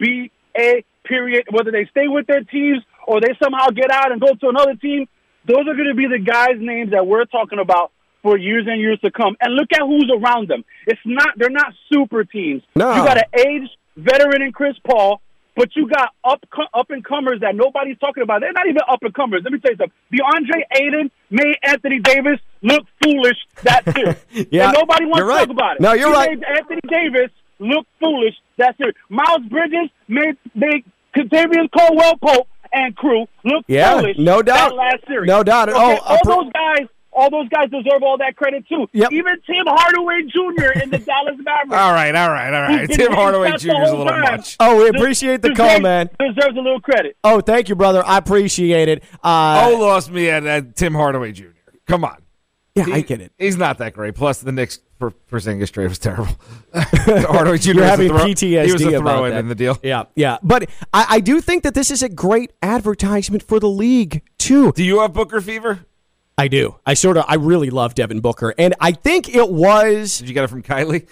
NBA. 0.00 0.84
Period. 1.04 1.44
Whether 1.50 1.70
they 1.72 1.86
stay 1.90 2.08
with 2.08 2.26
their 2.26 2.44
teams 2.44 2.84
or 3.06 3.20
they 3.20 3.34
somehow 3.42 3.68
get 3.70 3.90
out 3.90 4.12
and 4.12 4.20
go 4.20 4.34
to 4.34 4.48
another 4.48 4.74
team, 4.76 5.08
those 5.46 5.66
are 5.66 5.74
going 5.74 5.88
to 5.88 5.94
be 5.94 6.06
the 6.06 6.18
guys' 6.22 6.58
names 6.58 6.90
that 6.92 7.06
we're 7.06 7.24
talking 7.24 7.58
about 7.58 7.90
for 8.22 8.36
years 8.36 8.66
and 8.68 8.80
years 8.80 9.00
to 9.00 9.10
come. 9.10 9.34
And 9.40 9.54
look 9.54 9.68
at 9.72 9.80
who's 9.80 10.10
around 10.14 10.48
them. 10.48 10.64
It's 10.86 11.00
not 11.04 11.32
they're 11.36 11.50
not 11.50 11.72
super 11.92 12.24
teams. 12.24 12.62
No. 12.76 12.94
You 12.94 13.02
got 13.04 13.16
an 13.16 13.24
aged 13.34 13.70
veteran 13.96 14.42
in 14.42 14.52
Chris 14.52 14.76
Paul, 14.86 15.20
but 15.56 15.74
you 15.74 15.88
got 15.88 16.10
up 16.22 16.44
up 16.74 16.90
and 16.90 17.04
comers 17.04 17.40
that 17.40 17.54
nobody's 17.56 17.98
talking 17.98 18.22
about. 18.22 18.40
They're 18.42 18.52
not 18.52 18.66
even 18.68 18.82
up 18.88 19.02
and 19.02 19.14
comers. 19.14 19.40
Let 19.42 19.52
me 19.52 19.58
tell 19.58 19.72
you 19.72 19.78
something. 19.78 19.96
DeAndre 20.12 20.62
Ayton 20.80 21.10
made 21.30 21.56
Anthony 21.62 21.98
Davis 21.98 22.38
look 22.62 22.84
foolish 23.02 23.38
that 23.62 23.82
year. 23.96 24.16
Yeah, 24.50 24.68
and 24.68 24.74
nobody 24.78 25.06
wants 25.06 25.18
you're 25.18 25.28
to 25.28 25.34
talk 25.34 25.50
about 25.50 25.76
it. 25.76 25.80
No, 25.80 25.92
you're 25.92 26.08
He 26.08 26.14
right. 26.14 26.30
Made 26.38 26.44
Anthony 26.44 26.80
Davis 26.88 27.30
look 27.60 27.86
foolish 28.00 28.34
That's 28.56 28.76
it. 28.80 28.96
Miles 29.08 29.42
Bridges 29.48 29.88
made 30.08 30.36
they 30.54 30.82
Kentavious 31.16 31.70
Caldwell 31.76 32.16
Pope 32.18 32.48
and 32.72 32.94
crew 32.96 33.26
look 33.44 33.64
Yeah, 33.68 34.00
foolish. 34.00 34.18
no 34.18 34.42
doubt. 34.42 34.70
That 34.70 34.76
last 34.76 35.06
series. 35.06 35.26
No 35.28 35.42
doubt. 35.42 35.68
Okay, 35.68 35.78
Oh, 35.78 35.96
all 36.04 36.16
a 36.16 36.20
pro- 36.24 36.42
those 36.44 36.52
guys. 36.52 36.86
All 37.12 37.28
those 37.28 37.48
guys 37.48 37.68
deserve 37.70 38.04
all 38.04 38.16
that 38.18 38.36
credit 38.36 38.64
too. 38.68 38.86
Yep. 38.92 39.12
Even 39.12 39.34
Tim 39.44 39.64
Hardaway 39.66 40.22
Jr. 40.22 40.78
in 40.80 40.90
the 40.90 40.98
Dallas 41.04 41.34
Mavericks. 41.38 41.72
All 41.74 41.92
right, 41.92 42.14
all 42.14 42.30
right, 42.30 42.54
all 42.54 42.62
right. 42.62 42.78
who's 42.88 42.96
been 42.96 43.06
Tim 43.08 43.12
Hardaway 43.12 43.50
Jr. 43.50 43.54
is 43.56 43.64
a 43.64 43.72
little 43.96 44.04
time. 44.06 44.20
much. 44.20 44.56
Oh, 44.60 44.76
we 44.80 44.88
appreciate 44.90 45.42
the 45.42 45.48
deserves- 45.48 45.70
call, 45.72 45.80
man. 45.80 46.08
Deserves 46.20 46.56
a 46.56 46.60
little 46.60 46.80
credit. 46.80 47.16
Oh, 47.24 47.40
thank 47.40 47.68
you, 47.68 47.74
brother. 47.74 48.04
I 48.06 48.18
appreciate 48.18 48.88
it. 48.88 49.02
Uh, 49.24 49.68
oh, 49.72 49.78
lost 49.80 50.12
me 50.12 50.30
at, 50.30 50.46
at 50.46 50.76
Tim 50.76 50.94
Hardaway 50.94 51.32
Jr. 51.32 51.46
Come 51.88 52.04
on. 52.04 52.18
Yeah, 52.74 52.84
He- 52.84 52.92
I 52.92 53.00
get 53.00 53.20
it. 53.20 53.32
He's 53.38 53.56
not 53.56 53.78
that 53.78 53.94
great. 53.94 54.14
Plus, 54.14 54.40
the 54.40 54.52
Knicks 54.52 54.78
for 54.98 55.10
Porzingis 55.10 55.70
trade 55.72 55.88
was 55.88 55.98
terrible. 55.98 56.28
Hardaway 56.74 57.58
Jr. 57.58 57.72
You're 57.72 57.84
having 57.84 58.08
throw- 58.08 58.18
PTSD 58.26 58.66
He 58.66 58.72
was 58.72 58.82
a 58.82 58.88
about 58.98 59.00
throw-in 59.16 59.32
that. 59.32 59.38
in 59.40 59.48
the 59.48 59.54
deal. 59.54 59.78
Yeah, 59.82 60.04
yeah. 60.14 60.38
But 60.42 60.68
I, 60.92 61.06
I 61.08 61.20
do 61.20 61.40
think 61.40 61.62
that 61.64 61.74
this 61.74 61.90
is 61.90 62.02
a 62.02 62.08
great 62.08 62.52
advertisement 62.62 63.42
for 63.42 63.58
the 63.60 63.68
league 63.68 64.22
too. 64.38 64.72
Do 64.72 64.84
you 64.84 65.00
have 65.00 65.12
Booker 65.12 65.40
fever? 65.40 65.80
I 66.38 66.48
do. 66.48 66.76
I 66.86 66.94
sort 66.94 67.16
of. 67.16 67.24
I 67.28 67.34
really 67.34 67.70
love 67.70 67.94
Devin 67.94 68.20
Booker, 68.20 68.54
and 68.56 68.74
I 68.80 68.92
think 68.92 69.34
it 69.34 69.50
was 69.50 70.18
Did 70.18 70.28
you 70.28 70.34
get 70.34 70.44
it 70.44 70.48
from 70.48 70.62
Kylie? 70.62 71.06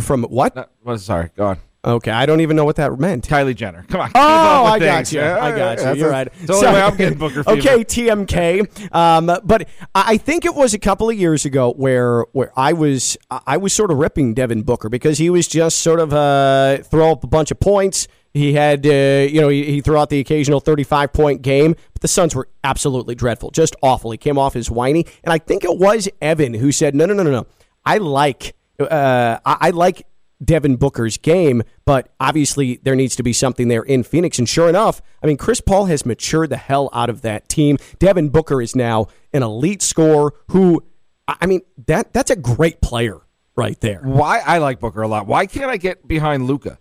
from 0.00 0.22
what? 0.24 0.56
Uh, 0.56 0.60
no, 0.62 0.66
well, 0.84 0.98
sorry, 0.98 1.30
go 1.36 1.46
on. 1.48 1.58
Okay, 1.84 2.10
I 2.10 2.26
don't 2.26 2.40
even 2.40 2.56
know 2.56 2.64
what 2.64 2.76
that 2.76 2.98
meant. 2.98 3.26
Kylie 3.28 3.54
Jenner. 3.54 3.84
Come 3.88 4.00
on. 4.00 4.10
Oh, 4.14 4.18
keep 4.18 4.18
up 4.18 4.64
with 4.64 4.82
I 4.82 4.86
got 4.86 5.12
you. 5.12 5.20
I 5.22 5.56
got 5.56 5.78
you. 5.96 6.00
You're 6.00 6.08
a- 6.08 6.12
right. 6.12 6.26
It's 6.26 6.46
the 6.46 6.52
only 6.54 6.66
way 6.72 6.82
I'm 6.82 6.96
getting 6.96 7.18
Booker 7.18 7.44
fever. 7.44 7.58
Okay, 7.58 7.84
TMK. 7.84 8.94
Um, 8.94 9.26
but 9.44 9.68
I 9.94 10.08
I 10.08 10.16
think 10.16 10.44
it 10.44 10.54
was 10.54 10.74
a 10.74 10.78
couple 10.78 11.08
of 11.08 11.16
years 11.16 11.44
ago 11.44 11.72
where 11.72 12.22
where 12.32 12.52
I 12.58 12.72
was 12.72 13.16
I 13.30 13.56
was 13.58 13.72
sort 13.72 13.90
of 13.92 13.98
ripping 13.98 14.34
Devin 14.34 14.62
Booker 14.62 14.88
because 14.88 15.18
he 15.18 15.30
was 15.30 15.46
just 15.46 15.78
sort 15.78 16.00
of 16.00 16.12
uh, 16.12 16.78
throw 16.78 17.12
up 17.12 17.22
a 17.22 17.28
bunch 17.28 17.50
of 17.52 17.60
points. 17.60 18.08
He 18.34 18.54
had 18.54 18.84
uh, 18.84 18.90
you 19.30 19.40
know 19.40 19.48
he, 19.48 19.64
he 19.64 19.80
threw 19.80 19.96
out 19.96 20.10
the 20.10 20.18
occasional 20.18 20.58
35 20.60 21.12
point 21.12 21.42
game, 21.42 21.74
but 21.92 22.02
the 22.02 22.08
Suns 22.08 22.34
were 22.34 22.48
absolutely 22.64 23.14
dreadful, 23.14 23.50
just 23.52 23.76
awful. 23.82 24.10
He 24.10 24.18
came 24.18 24.36
off 24.36 24.56
as 24.56 24.68
whiny, 24.70 25.06
and 25.22 25.32
I 25.32 25.38
think 25.38 25.62
it 25.64 25.78
was 25.78 26.08
Evan 26.20 26.54
who 26.54 26.72
said, 26.72 26.94
"No, 26.96 27.06
no, 27.06 27.14
no, 27.14 27.22
no, 27.22 27.30
no. 27.30 27.46
I 27.86 27.98
like 27.98 28.56
uh, 28.80 29.38
I, 29.46 29.56
I 29.60 29.70
like." 29.70 30.04
Devin 30.42 30.76
Booker's 30.76 31.16
game, 31.16 31.62
but 31.84 32.10
obviously 32.20 32.80
there 32.82 32.94
needs 32.94 33.16
to 33.16 33.22
be 33.22 33.32
something 33.32 33.68
there 33.68 33.82
in 33.82 34.02
Phoenix. 34.02 34.38
And 34.38 34.48
sure 34.48 34.68
enough, 34.68 35.02
I 35.22 35.26
mean, 35.26 35.36
Chris 35.36 35.60
Paul 35.60 35.86
has 35.86 36.06
matured 36.06 36.50
the 36.50 36.56
hell 36.56 36.90
out 36.92 37.10
of 37.10 37.22
that 37.22 37.48
team. 37.48 37.78
Devin 37.98 38.28
Booker 38.28 38.62
is 38.62 38.76
now 38.76 39.08
an 39.32 39.42
elite 39.42 39.82
scorer 39.82 40.34
who, 40.48 40.84
I 41.26 41.46
mean, 41.46 41.62
that 41.86 42.12
that's 42.12 42.30
a 42.30 42.36
great 42.36 42.80
player 42.80 43.20
right 43.56 43.80
there. 43.80 44.00
Why 44.02 44.38
I 44.38 44.58
like 44.58 44.80
Booker 44.80 45.02
a 45.02 45.08
lot. 45.08 45.26
Why 45.26 45.46
can't 45.46 45.70
I 45.70 45.76
get 45.76 46.06
behind 46.06 46.46
Luka? 46.46 46.78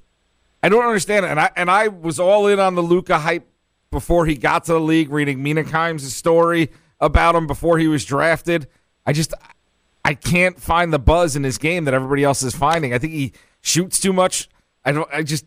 I 0.61 0.69
don't 0.69 0.85
understand 0.85 1.25
it. 1.25 1.29
And 1.29 1.39
I 1.39 1.49
and 1.55 1.69
I 1.71 1.87
was 1.87 2.19
all 2.19 2.47
in 2.47 2.59
on 2.59 2.75
the 2.75 2.83
Luka 2.83 3.17
hype 3.19 3.47
before 3.91 4.25
he 4.25 4.35
got 4.35 4.65
to 4.65 4.73
the 4.73 4.79
league, 4.79 5.09
reading 5.11 5.41
Mina 5.41 5.63
Kimes' 5.63 6.01
story 6.01 6.69
about 6.99 7.35
him 7.35 7.47
before 7.47 7.77
he 7.77 7.87
was 7.87 8.05
drafted. 8.05 8.67
I 9.05 9.13
just 9.13 9.33
I 10.03 10.13
can't 10.13 10.59
find 10.59 10.93
the 10.93 10.99
buzz 10.99 11.35
in 11.35 11.43
his 11.43 11.57
game 11.57 11.85
that 11.85 11.93
everybody 11.93 12.23
else 12.23 12.43
is 12.43 12.55
finding. 12.55 12.93
I 12.93 12.97
think 12.97 13.13
he 13.13 13.33
shoots 13.61 13.99
too 13.99 14.13
much. 14.13 14.49
I 14.85 14.91
don't 14.91 15.09
I 15.13 15.23
just 15.23 15.45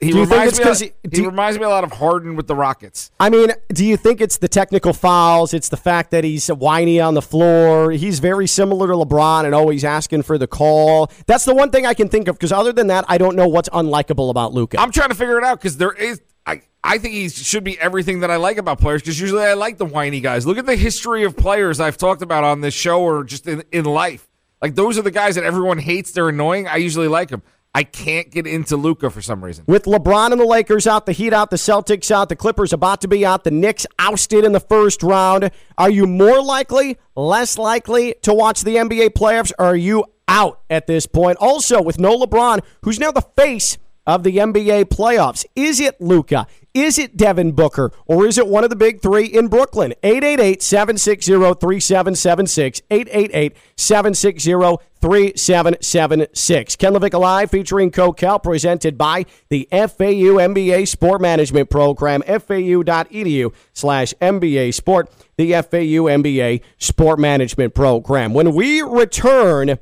he 0.00 0.12
Do 0.12 0.18
you 0.20 0.24
think 0.24 0.30
reminds 0.32 0.58
it's 0.58 0.80
me 0.80 0.88
of, 0.88 0.94
he- 1.10 1.16
he, 1.16 1.22
you- 1.22 1.28
reminds 1.28 1.58
me 1.58 1.64
a 1.64 1.68
lot 1.68 1.84
of 1.84 1.92
Harden 1.92 2.34
with 2.34 2.46
the 2.46 2.54
Rockets. 2.56 3.10
I 3.20 3.28
mean, 3.28 3.50
do 3.68 3.84
you 3.84 3.98
think 3.98 4.22
it's 4.22 4.38
the 4.38 4.48
technical 4.48 4.94
fouls? 4.94 5.52
It's 5.52 5.68
the 5.68 5.76
fact 5.76 6.10
that 6.12 6.24
he's 6.24 6.48
whiny 6.48 6.98
on 7.00 7.12
the 7.12 7.20
floor. 7.20 7.90
He's 7.92 8.18
very 8.18 8.46
similar 8.46 8.86
to 8.86 8.94
LeBron 8.94 9.44
and 9.44 9.54
always 9.54 9.84
asking 9.84 10.22
for 10.22 10.38
the 10.38 10.46
call. 10.46 11.10
That's 11.26 11.44
the 11.44 11.54
one 11.54 11.70
thing 11.70 11.84
I 11.84 11.92
can 11.92 12.08
think 12.08 12.28
of 12.28 12.36
because 12.36 12.50
other 12.50 12.72
than 12.72 12.86
that, 12.86 13.04
I 13.08 13.18
don't 13.18 13.36
know 13.36 13.46
what's 13.46 13.68
unlikable 13.68 14.30
about 14.30 14.54
Luka. 14.54 14.80
I'm 14.80 14.90
trying 14.90 15.10
to 15.10 15.14
figure 15.14 15.36
it 15.36 15.44
out 15.44 15.58
because 15.60 15.76
there 15.76 15.92
is. 15.92 16.22
I, 16.46 16.62
I 16.82 16.96
think 16.96 17.12
he 17.12 17.28
should 17.28 17.62
be 17.64 17.78
everything 17.78 18.20
that 18.20 18.30
I 18.30 18.36
like 18.36 18.56
about 18.56 18.80
players 18.80 19.02
because 19.02 19.20
usually 19.20 19.42
I 19.44 19.52
like 19.52 19.76
the 19.76 19.84
whiny 19.84 20.22
guys. 20.22 20.46
Look 20.46 20.56
at 20.56 20.64
the 20.64 20.76
history 20.76 21.24
of 21.24 21.36
players 21.36 21.78
I've 21.78 21.98
talked 21.98 22.22
about 22.22 22.42
on 22.42 22.62
this 22.62 22.72
show 22.72 23.02
or 23.02 23.22
just 23.22 23.46
in, 23.46 23.64
in 23.70 23.84
life. 23.84 24.26
Like 24.62 24.74
those 24.74 24.98
are 24.98 25.02
the 25.02 25.10
guys 25.10 25.34
that 25.36 25.44
everyone 25.44 25.78
hates. 25.78 26.12
They're 26.12 26.28
annoying. 26.28 26.68
I 26.68 26.76
usually 26.76 27.08
like 27.08 27.28
them. 27.28 27.42
I 27.72 27.84
can't 27.84 28.30
get 28.30 28.48
into 28.48 28.76
Luka 28.76 29.10
for 29.10 29.22
some 29.22 29.44
reason. 29.44 29.64
With 29.68 29.84
LeBron 29.84 30.32
and 30.32 30.40
the 30.40 30.44
Lakers 30.44 30.88
out, 30.88 31.06
the 31.06 31.12
Heat 31.12 31.32
out, 31.32 31.50
the 31.50 31.56
Celtics 31.56 32.10
out, 32.10 32.28
the 32.28 32.34
Clippers 32.34 32.72
about 32.72 33.00
to 33.02 33.08
be 33.08 33.24
out, 33.24 33.44
the 33.44 33.52
Knicks 33.52 33.86
ousted 33.98 34.44
in 34.44 34.50
the 34.50 34.60
first 34.60 35.04
round, 35.04 35.52
are 35.78 35.90
you 35.90 36.06
more 36.06 36.42
likely, 36.42 36.98
less 37.14 37.58
likely 37.58 38.16
to 38.22 38.34
watch 38.34 38.62
the 38.62 38.74
NBA 38.74 39.10
playoffs, 39.10 39.52
or 39.56 39.66
are 39.66 39.76
you 39.76 40.04
out 40.26 40.60
at 40.68 40.88
this 40.88 41.06
point? 41.06 41.38
Also, 41.40 41.80
with 41.80 42.00
no 42.00 42.18
LeBron, 42.18 42.60
who's 42.82 42.98
now 42.98 43.12
the 43.12 43.22
face 43.22 43.78
of 44.04 44.24
the 44.24 44.38
NBA 44.38 44.86
playoffs, 44.86 45.44
is 45.54 45.78
it 45.78 46.00
Luka? 46.00 46.48
Is 46.72 46.98
it 46.98 47.16
Devin 47.16 47.52
Booker? 47.52 47.90
Or 48.06 48.26
is 48.26 48.38
it 48.38 48.46
one 48.46 48.62
of 48.62 48.70
the 48.70 48.76
big 48.76 49.00
three 49.02 49.26
in 49.26 49.48
Brooklyn? 49.48 49.92
888 50.02 50.62
760 50.62 51.32
3776. 51.32 52.82
888 52.90 53.56
760 53.76 54.52
3776. 55.00 56.76
Ken 56.76 56.92
Levick 56.92 57.14
Alive 57.14 57.50
featuring 57.50 57.90
Cocal, 57.90 58.38
presented 58.38 58.96
by 58.96 59.24
the 59.48 59.66
FAU 59.72 60.38
MBA 60.38 60.86
Sport 60.86 61.20
Management 61.20 61.70
Program, 61.70 62.22
fau.edu 62.22 63.52
slash 63.72 64.14
MBA 64.20 64.74
Sport, 64.74 65.10
the 65.36 65.52
FAU 65.52 66.06
MBA 66.06 66.62
Sport 66.78 67.18
Management 67.18 67.74
Program. 67.74 68.32
When 68.34 68.54
we 68.54 68.82
return, 68.82 69.78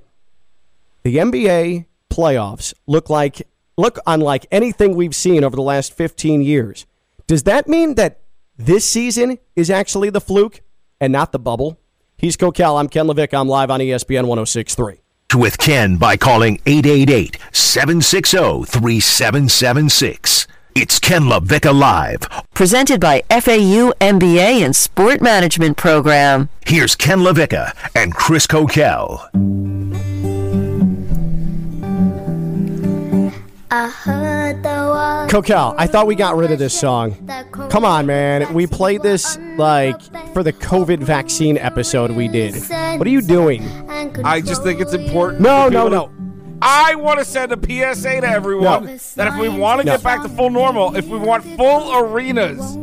the 1.03 1.16
NBA 1.16 1.87
playoffs 2.11 2.72
look 2.87 3.11
like 3.11 3.46
look 3.78 3.98
unlike 4.06 4.44
anything 4.50 4.94
we've 4.94 5.14
seen 5.14 5.42
over 5.42 5.56
the 5.56 5.62
last 5.62 5.94
15 5.94 6.42
years. 6.42 6.84
Does 7.26 7.44
that 7.44 7.66
mean 7.68 7.94
that 7.94 8.20
this 8.58 8.84
season 8.84 9.38
is 9.56 9.70
actually 9.70 10.10
the 10.10 10.20
fluke 10.20 10.60
and 11.00 11.12
not 11.12 11.32
the 11.32 11.38
bubble? 11.38 11.80
He's 12.18 12.36
Cocal. 12.36 12.76
I'm 12.78 12.88
Ken 12.88 13.06
Levick. 13.06 13.32
I'm 13.32 13.48
live 13.48 13.70
on 13.70 13.80
ESPN 13.80 14.26
1063. 14.26 15.00
With 15.36 15.58
Ken 15.58 15.96
by 15.96 16.16
calling 16.16 16.60
888 16.66 17.38
760 17.52 18.64
3776. 18.64 20.46
It's 20.74 20.98
Ken 20.98 21.22
LaVicka 21.22 21.78
Live. 21.78 22.20
Presented 22.54 23.00
by 23.00 23.22
FAU 23.28 23.92
MBA 24.00 24.64
and 24.64 24.74
Sport 24.74 25.20
Management 25.20 25.76
Program. 25.76 26.48
Here's 26.66 26.94
Ken 26.94 27.18
LaVicka 27.18 27.72
and 27.94 28.14
Chris 28.14 28.46
Coquel. 28.46 29.28
Coquel, 35.28 35.74
I 35.76 35.86
thought 35.86 36.06
we 36.06 36.14
got 36.14 36.36
rid 36.36 36.50
of 36.50 36.58
this 36.58 36.78
song. 36.78 37.14
Come 37.70 37.84
on, 37.84 38.06
man. 38.06 38.52
We 38.54 38.66
played 38.66 39.02
this 39.02 39.38
like 39.56 40.00
for 40.32 40.42
the 40.42 40.52
COVID 40.52 41.00
vaccine 41.00 41.58
episode 41.58 42.10
we 42.12 42.28
did. 42.28 42.54
What 42.98 43.06
are 43.06 43.10
you 43.10 43.22
doing? 43.22 43.62
I 44.24 44.40
just 44.40 44.62
think 44.62 44.80
it's 44.80 44.94
important. 44.94 45.40
No, 45.40 45.68
no, 45.68 45.88
no. 45.88 46.10
To- 46.61 46.66
I 46.66 46.94
want 46.97 47.18
to 47.18 47.25
send 47.25 47.53
a 47.53 47.57
PSA 47.57 48.21
to 48.23 48.29
everyone 48.29 48.85
No. 48.87 48.97
that 49.16 49.29
if 49.29 49.37
we 49.37 49.49
want 49.49 49.81
to 49.81 49.87
No. 49.87 49.92
get 49.94 50.03
back 50.03 50.23
to 50.23 50.29
full 50.29 50.51
normal, 50.51 50.97
if 50.97 51.07
we 51.07 51.18
want 51.18 51.44
full 51.57 51.94
arenas, 51.97 52.77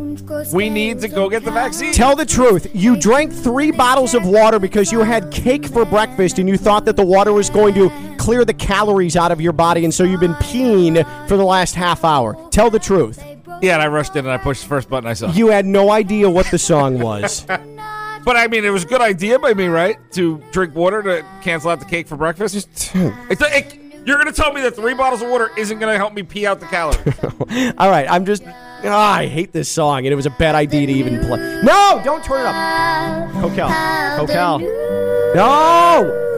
we 0.54 0.70
need 0.70 1.02
to 1.02 1.08
go 1.08 1.30
get 1.30 1.46
the 1.46 1.52
vaccine. 1.52 1.94
Tell 1.94 2.16
the 2.16 2.26
truth. 2.26 2.68
You 2.74 2.96
drank 2.96 3.32
three 3.34 3.72
bottles 3.72 4.14
of 4.14 4.26
water 4.26 4.58
because 4.60 4.92
you 4.92 5.00
had 5.02 5.30
cake 5.32 5.66
for 5.68 5.86
breakfast 5.86 6.40
and 6.40 6.50
you 6.50 6.58
thought 6.58 6.86
that 6.86 6.96
the 6.96 7.06
water 7.06 7.32
was 7.34 7.50
going 7.50 7.74
to 7.76 7.92
clear 8.18 8.44
the 8.46 8.54
calories 8.54 9.16
out 9.16 9.32
of 9.32 9.40
your 9.40 9.54
body, 9.54 9.84
and 9.84 9.94
so 9.94 10.04
you've 10.04 10.20
been 10.20 10.34
peeing 10.36 11.06
for 11.28 11.38
the 11.38 11.44
last 11.46 11.76
half 11.76 12.04
hour. 12.04 12.36
Tell 12.52 12.70
the 12.70 12.80
truth. 12.80 13.24
yeah, 13.62 13.74
and 13.76 13.82
I 13.82 13.88
rushed 13.88 14.16
in 14.16 14.26
and 14.26 14.34
I 14.34 14.38
pushed 14.38 14.64
the 14.64 14.68
first 14.68 14.90
button 14.90 15.08
I 15.10 15.14
saw. 15.14 15.32
You 15.32 15.48
had 15.48 15.66
no 15.66 15.92
idea 15.92 16.30
what 16.30 16.46
the 16.52 16.58
song 16.60 17.00
was. 17.00 17.46
But 18.26 18.36
I 18.38 18.48
mean, 18.48 18.66
it 18.66 18.72
was 18.72 18.84
a 18.84 18.88
good 18.88 19.02
idea 19.02 19.38
by 19.40 19.54
me, 19.54 19.68
right? 19.68 19.98
To 20.14 20.42
drink 20.52 20.74
water 20.76 21.04
to 21.04 21.26
cancel 21.42 21.70
out 21.70 21.80
the 21.80 21.86
cake 21.86 22.08
for 22.08 22.18
breakfast. 22.18 22.56
It's 22.56 22.92
it, 22.96 23.80
you're 24.06 24.18
going 24.18 24.28
to 24.28 24.34
tell 24.34 24.52
me 24.52 24.62
that 24.62 24.76
three 24.76 24.94
bottles 24.96 25.22
of 25.22 25.30
water 25.30 25.52
isn't 25.58 25.80
going 25.80 25.92
to 25.94 25.98
help 25.98 26.14
me 26.14 26.24
pee 26.24 26.46
out 26.46 26.60
the 26.60 26.66
calories? 26.66 27.14
All 27.78 27.90
right, 27.90 28.10
I'm 28.10 28.26
just. 28.26 28.44
ah, 28.46 29.14
I 29.16 29.28
hate 29.28 29.52
this 29.54 29.70
song, 29.70 30.00
and 30.00 30.08
it 30.08 30.16
was 30.16 30.26
a 30.26 30.32
bad 30.32 30.56
idea 30.56 30.88
to 30.88 30.94
even 30.94 31.20
play. 31.26 31.38
No, 31.64 32.02
don't 32.04 32.24
turn 32.24 32.42
it 32.42 32.46
up. 32.48 33.32
Coquel. 33.42 33.70
Coquel. 34.18 34.60
No! 35.36 36.35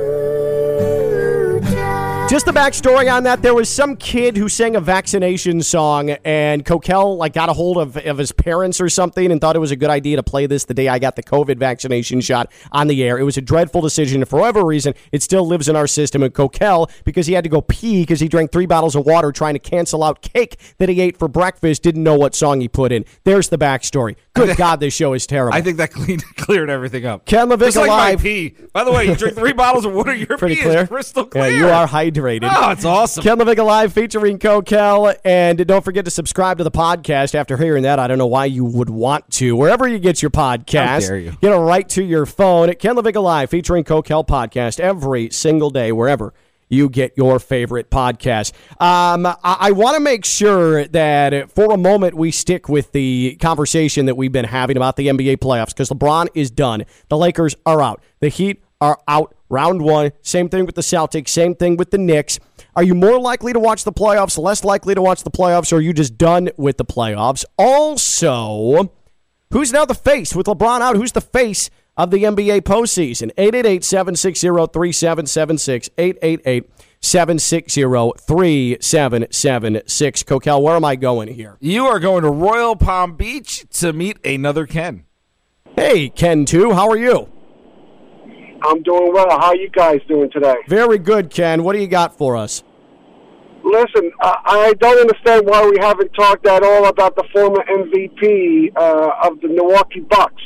Just 2.29 2.45
the 2.45 2.51
backstory 2.51 3.09
on 3.11 3.23
that: 3.23 3.41
there 3.41 3.53
was 3.53 3.69
some 3.69 3.95
kid 3.95 4.35
who 4.35 4.49
sang 4.49 4.75
a 4.75 4.81
vaccination 4.81 5.63
song, 5.63 6.09
and 6.25 6.65
Coquel 6.65 7.15
like 7.15 7.31
got 7.31 7.47
a 7.47 7.53
hold 7.53 7.77
of, 7.77 7.95
of 7.95 8.17
his 8.17 8.33
parents 8.33 8.81
or 8.81 8.89
something, 8.89 9.31
and 9.31 9.39
thought 9.39 9.55
it 9.55 9.59
was 9.59 9.71
a 9.71 9.77
good 9.77 9.89
idea 9.89 10.17
to 10.17 10.23
play 10.23 10.45
this 10.45 10.65
the 10.65 10.73
day 10.73 10.89
I 10.89 10.99
got 10.99 11.15
the 11.15 11.23
COVID 11.23 11.57
vaccination 11.57 12.19
shot 12.19 12.51
on 12.73 12.87
the 12.87 13.01
air. 13.01 13.17
It 13.17 13.23
was 13.23 13.37
a 13.37 13.41
dreadful 13.41 13.79
decision, 13.79 14.21
and 14.21 14.29
for 14.29 14.41
whatever 14.41 14.65
reason, 14.65 14.93
it 15.13 15.23
still 15.23 15.47
lives 15.47 15.69
in 15.69 15.77
our 15.77 15.87
system. 15.87 16.21
And 16.21 16.33
Coquel, 16.33 16.91
because 17.05 17.27
he 17.27 17.33
had 17.33 17.45
to 17.45 17.49
go 17.49 17.61
pee 17.61 18.01
because 18.01 18.19
he 18.19 18.27
drank 18.27 18.51
three 18.51 18.65
bottles 18.65 18.97
of 18.97 19.05
water 19.05 19.31
trying 19.31 19.53
to 19.53 19.59
cancel 19.59 20.03
out 20.03 20.21
cake 20.21 20.59
that 20.79 20.89
he 20.89 20.99
ate 20.99 21.15
for 21.15 21.29
breakfast, 21.29 21.81
didn't 21.81 22.03
know 22.03 22.15
what 22.17 22.35
song 22.35 22.59
he 22.59 22.67
put 22.67 22.91
in. 22.91 23.05
There's 23.23 23.47
the 23.47 23.57
backstory. 23.57 24.17
Good 24.33 24.57
God, 24.57 24.81
this 24.81 24.93
show 24.93 25.13
is 25.13 25.25
terrible. 25.27 25.57
I 25.57 25.61
think 25.61 25.77
that 25.77 25.91
cleaned, 25.93 26.25
cleared 26.35 26.69
everything 26.69 27.05
up. 27.05 27.25
Ken 27.25 27.47
Levick 27.47 27.67
Just 27.67 27.77
like 27.77 27.87
my 27.87 28.21
pee. 28.21 28.53
By 28.73 28.83
the 28.83 28.91
way, 28.91 29.05
you 29.05 29.15
drink 29.15 29.37
three 29.37 29.53
bottles 29.53 29.85
of 29.85 29.93
water, 29.93 30.13
your 30.13 30.37
Pretty 30.37 30.55
pee 30.55 30.61
clear. 30.63 30.81
is 30.81 30.89
crystal 30.89 31.25
clear. 31.25 31.49
Yeah, 31.49 31.57
you 31.57 31.67
are 31.69 31.87
hydrated. 32.17 32.49
Oh, 32.51 32.71
it's 32.71 32.86
awesome. 32.86 33.23
Ken 33.23 33.38
Levick 33.38 33.63
Live 33.63 33.93
featuring 33.93 34.39
Coquel. 34.39 35.15
And 35.23 35.65
don't 35.65 35.84
forget 35.84 36.06
to 36.06 36.12
subscribe 36.12 36.58
to 36.58 36.63
the 36.63 36.71
podcast. 36.71 37.36
After 37.36 37.58
hearing 37.58 37.84
that, 37.84 37.99
I 37.99 38.08
don't 38.08 38.17
know 38.17 38.27
why 38.27 38.45
you 38.45 38.65
would 38.65 38.89
want 38.89 39.30
to. 39.32 39.56
Wherever 39.56 39.88
you 39.88 39.99
get 39.99 40.21
your 40.21 40.32
podcast, 40.32 41.23
you. 41.23 41.32
get 41.41 41.53
it 41.53 41.58
right 41.58 41.88
to 41.89 42.03
your 42.03 42.25
phone. 42.25 42.73
Ken 42.75 42.95
Levick 42.95 43.21
Live 43.21 43.49
featuring 43.49 43.84
Coquel 43.84 44.25
podcast 44.25 44.80
every 44.80 45.30
single 45.30 45.69
day, 45.69 45.91
wherever 45.91 46.34
you 46.69 46.89
get 46.89 47.13
your 47.15 47.39
favorite 47.39 47.89
podcast. 47.89 48.51
Um, 48.82 49.25
I, 49.25 49.38
I 49.43 49.71
want 49.71 49.95
to 49.95 50.01
make 50.01 50.25
sure 50.25 50.86
that 50.88 51.49
for 51.53 51.73
a 51.73 51.77
moment 51.77 52.15
we 52.15 52.30
stick 52.32 52.67
with 52.67 52.91
the 52.91 53.38
conversation 53.39 54.06
that 54.08 54.15
we've 54.15 54.34
been 54.34 54.45
having 54.45 54.75
about 54.75 54.97
the 54.97 55.08
NBA 55.08 55.38
playoffs 55.38 55.69
because 55.69 55.89
LeBron 55.89 56.27
is 56.34 56.51
done. 56.51 56.84
The 57.08 57.17
Lakers 57.17 57.56
are 57.65 57.82
out. 57.82 58.03
The 58.19 58.27
Heat 58.27 58.62
are 58.81 58.99
out 59.07 59.35
round 59.49 59.81
one. 59.81 60.11
Same 60.21 60.49
thing 60.49 60.65
with 60.65 60.75
the 60.75 60.81
Celtics. 60.81 61.29
Same 61.29 61.55
thing 61.55 61.77
with 61.77 61.91
the 61.91 61.97
Knicks. 61.97 62.37
Are 62.75 62.83
you 62.83 62.93
more 62.93 63.19
likely 63.19 63.53
to 63.53 63.59
watch 63.59 63.83
the 63.83 63.91
playoffs, 63.91 64.37
less 64.37 64.63
likely 64.63 64.93
to 64.93 65.01
watch 65.01 65.23
the 65.23 65.31
playoffs, 65.31 65.73
or 65.73 65.77
are 65.77 65.81
you 65.81 65.93
just 65.93 66.15
done 66.17 66.49
with 66.57 66.77
the 66.77 66.85
playoffs? 66.85 67.43
Also, 67.57 68.93
who's 69.51 69.73
now 69.73 69.85
the 69.85 69.95
face 69.95 70.35
with 70.35 70.45
LeBron 70.45 70.81
out? 70.81 70.95
Who's 70.95 71.13
the 71.13 71.21
face 71.21 71.71
of 71.95 72.11
the 72.11 72.23
NBA 72.23 72.61
postseason? 72.61 73.31
888 73.37 73.83
760 73.83 74.47
3776. 74.47 75.89
888 75.97 76.69
760 77.01 77.81
3776. 77.81 80.23
Coquel, 80.23 80.61
where 80.61 80.75
am 80.75 80.85
I 80.85 80.95
going 80.95 81.29
here? 81.29 81.57
You 81.59 81.87
are 81.87 81.99
going 81.99 82.21
to 82.23 82.29
Royal 82.29 82.75
Palm 82.75 83.15
Beach 83.15 83.65
to 83.79 83.91
meet 83.91 84.23
another 84.23 84.67
Ken. 84.67 85.05
Hey, 85.75 86.09
Ken, 86.09 86.45
too. 86.45 86.73
How 86.73 86.89
are 86.89 86.97
you? 86.97 87.29
I'm 88.63 88.81
doing 88.83 89.11
well. 89.13 89.29
How 89.29 89.47
are 89.47 89.55
you 89.55 89.69
guys 89.69 89.99
doing 90.07 90.29
today? 90.31 90.55
Very 90.67 90.97
good, 90.97 91.29
Ken. 91.29 91.63
What 91.63 91.73
do 91.73 91.79
you 91.79 91.87
got 91.87 92.17
for 92.17 92.35
us? 92.35 92.63
Listen, 93.63 94.11
I, 94.21 94.35
I 94.45 94.73
don't 94.79 94.99
understand 94.99 95.45
why 95.45 95.67
we 95.67 95.77
haven't 95.79 96.11
talked 96.13 96.47
at 96.47 96.63
all 96.63 96.85
about 96.87 97.15
the 97.15 97.23
former 97.33 97.63
MVP 97.69 98.71
uh, 98.77 99.27
of 99.27 99.41
the 99.41 99.49
Milwaukee 99.49 99.99
Bucks. 100.01 100.41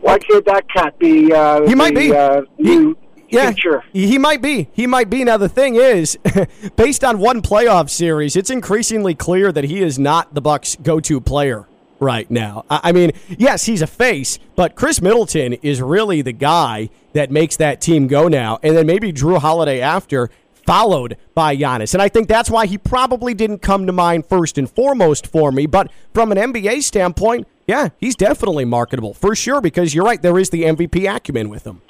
Why 0.00 0.18
can't 0.18 0.44
that 0.46 0.64
cat 0.68 0.98
be? 0.98 1.32
Uh, 1.32 1.66
He 1.66 1.74
might 1.74 1.94
the, 1.94 2.00
be. 2.00 2.14
Uh, 2.14 2.42
He- 2.56 2.62
new 2.76 2.96
Yeah, 3.28 3.50
feature? 3.50 3.84
he 3.92 4.18
might 4.18 4.42
be. 4.42 4.68
He 4.72 4.86
might 4.86 5.08
be. 5.10 5.22
Now 5.24 5.36
the 5.36 5.48
thing 5.48 5.76
is, 5.76 6.18
based 6.76 7.04
on 7.04 7.18
one 7.18 7.40
playoff 7.40 7.88
series, 7.88 8.36
it's 8.36 8.50
increasingly 8.50 9.14
clear 9.14 9.52
that 9.52 9.64
he 9.64 9.80
is 9.80 9.98
not 9.98 10.34
the 10.34 10.40
Bucks' 10.40 10.76
go-to 10.82 11.20
player 11.20 11.66
right 12.04 12.30
now. 12.30 12.64
I 12.70 12.92
mean, 12.92 13.12
yes, 13.28 13.64
he's 13.64 13.82
a 13.82 13.86
face, 13.86 14.38
but 14.54 14.76
Khris 14.76 15.00
Middleton 15.00 15.54
is 15.54 15.82
really 15.82 16.22
the 16.22 16.32
guy 16.32 16.90
that 17.14 17.30
makes 17.30 17.56
that 17.56 17.80
team 17.80 18.06
go 18.06 18.28
now. 18.28 18.58
And 18.62 18.76
then 18.76 18.86
maybe 18.86 19.12
Jrue 19.12 19.38
Holiday 19.38 19.80
after, 19.80 20.30
followed 20.66 21.16
by 21.34 21.56
Giannis. 21.56 21.94
And 21.94 22.02
I 22.02 22.08
think 22.08 22.28
that's 22.28 22.50
why 22.50 22.66
he 22.66 22.78
probably 22.78 23.34
didn't 23.34 23.58
come 23.58 23.86
to 23.86 23.92
mind 23.92 24.26
first 24.26 24.58
and 24.58 24.70
foremost 24.70 25.26
for 25.26 25.50
me. 25.50 25.66
But 25.66 25.90
from 26.12 26.30
an 26.32 26.38
NBA 26.38 26.82
standpoint, 26.82 27.48
yeah, 27.66 27.88
he's 27.98 28.14
definitely 28.14 28.64
marketable 28.64 29.14
for 29.14 29.34
sure. 29.34 29.60
Because 29.60 29.94
you're 29.94 30.04
right, 30.04 30.20
there 30.20 30.38
is 30.38 30.50
the 30.50 30.62
MVP 30.62 31.12
acumen 31.12 31.48
with 31.48 31.66
him. 31.66 31.82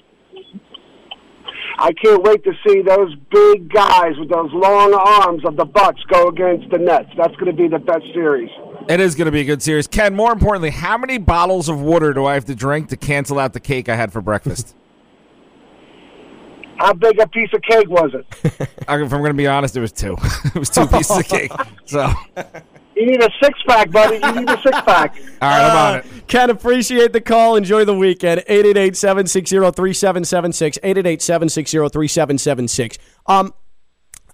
I 1.77 1.92
can't 1.92 2.22
wait 2.22 2.44
to 2.44 2.53
see 2.66 2.83
those 2.83 3.14
big 3.31 3.72
guys 3.72 4.12
with 4.18 4.31
those 4.31 4.50
long 4.53 4.94
arms 4.94 5.44
of 5.44 5.57
the 5.57 5.64
Bucks 5.64 6.00
go 6.09 6.29
against 6.29 6.70
the 6.70 6.79
Nets. 6.79 7.11
That's 7.16 7.35
going 7.35 7.46
to 7.46 7.53
be 7.53 7.66
the 7.66 7.81
best 7.81 8.05
series. 8.14 8.50
It 8.88 9.00
is 9.00 9.14
going 9.14 9.26
to 9.26 9.32
be 9.32 9.40
a 9.40 9.44
good 9.44 9.62
series. 9.62 9.86
Ken, 9.86 10.14
more 10.14 10.32
importantly, 10.32 10.70
how 10.70 10.98
many 10.98 11.16
bottles 11.18 11.68
of 11.68 11.80
water 11.80 12.12
do 12.12 12.26
I 12.26 12.34
have 12.34 12.44
to 12.46 12.54
drink 12.54 12.90
to 12.90 12.96
cancel 12.96 13.38
out 13.38 13.54
the 13.54 13.60
cake 13.60 13.88
I 13.88 13.96
had 13.96 14.12
for 14.12 14.20
breakfast? 14.20 14.74
How 16.76 16.92
big 16.92 17.18
a 17.20 17.28
piece 17.28 17.50
of 17.54 17.62
cake 17.62 17.88
was 17.88 18.10
it? 18.14 18.26
I- 18.88 19.00
if 19.00 19.12
I'm 19.12 19.20
going 19.20 19.30
to 19.30 19.34
be 19.34 19.46
honest, 19.46 19.76
it 19.76 19.80
was 19.80 19.92
two. 19.92 20.16
it 20.44 20.56
was 20.56 20.68
two 20.68 20.86
pieces 20.88 21.18
of 21.18 21.28
cake. 21.28 21.52
So, 21.86 22.12
You 22.96 23.06
need 23.06 23.22
a 23.22 23.30
six 23.40 23.58
pack, 23.66 23.90
buddy. 23.92 24.16
You 24.16 24.40
need 24.40 24.50
a 24.50 24.60
six 24.60 24.80
pack. 24.80 25.16
All 25.40 25.48
right, 25.48 25.64
I'm 25.70 25.76
on 25.76 25.94
uh, 25.94 25.98
it. 25.98 26.26
Ken, 26.26 26.50
appreciate 26.50 27.12
the 27.12 27.20
call. 27.20 27.54
Enjoy 27.54 27.84
the 27.84 27.94
weekend. 27.96 28.40
888 28.48 28.96
760 28.96 29.56
3776. 29.56 30.78
888 30.82 31.22
760 31.22 31.78
3776. 31.78 32.98
Um, 33.26 33.54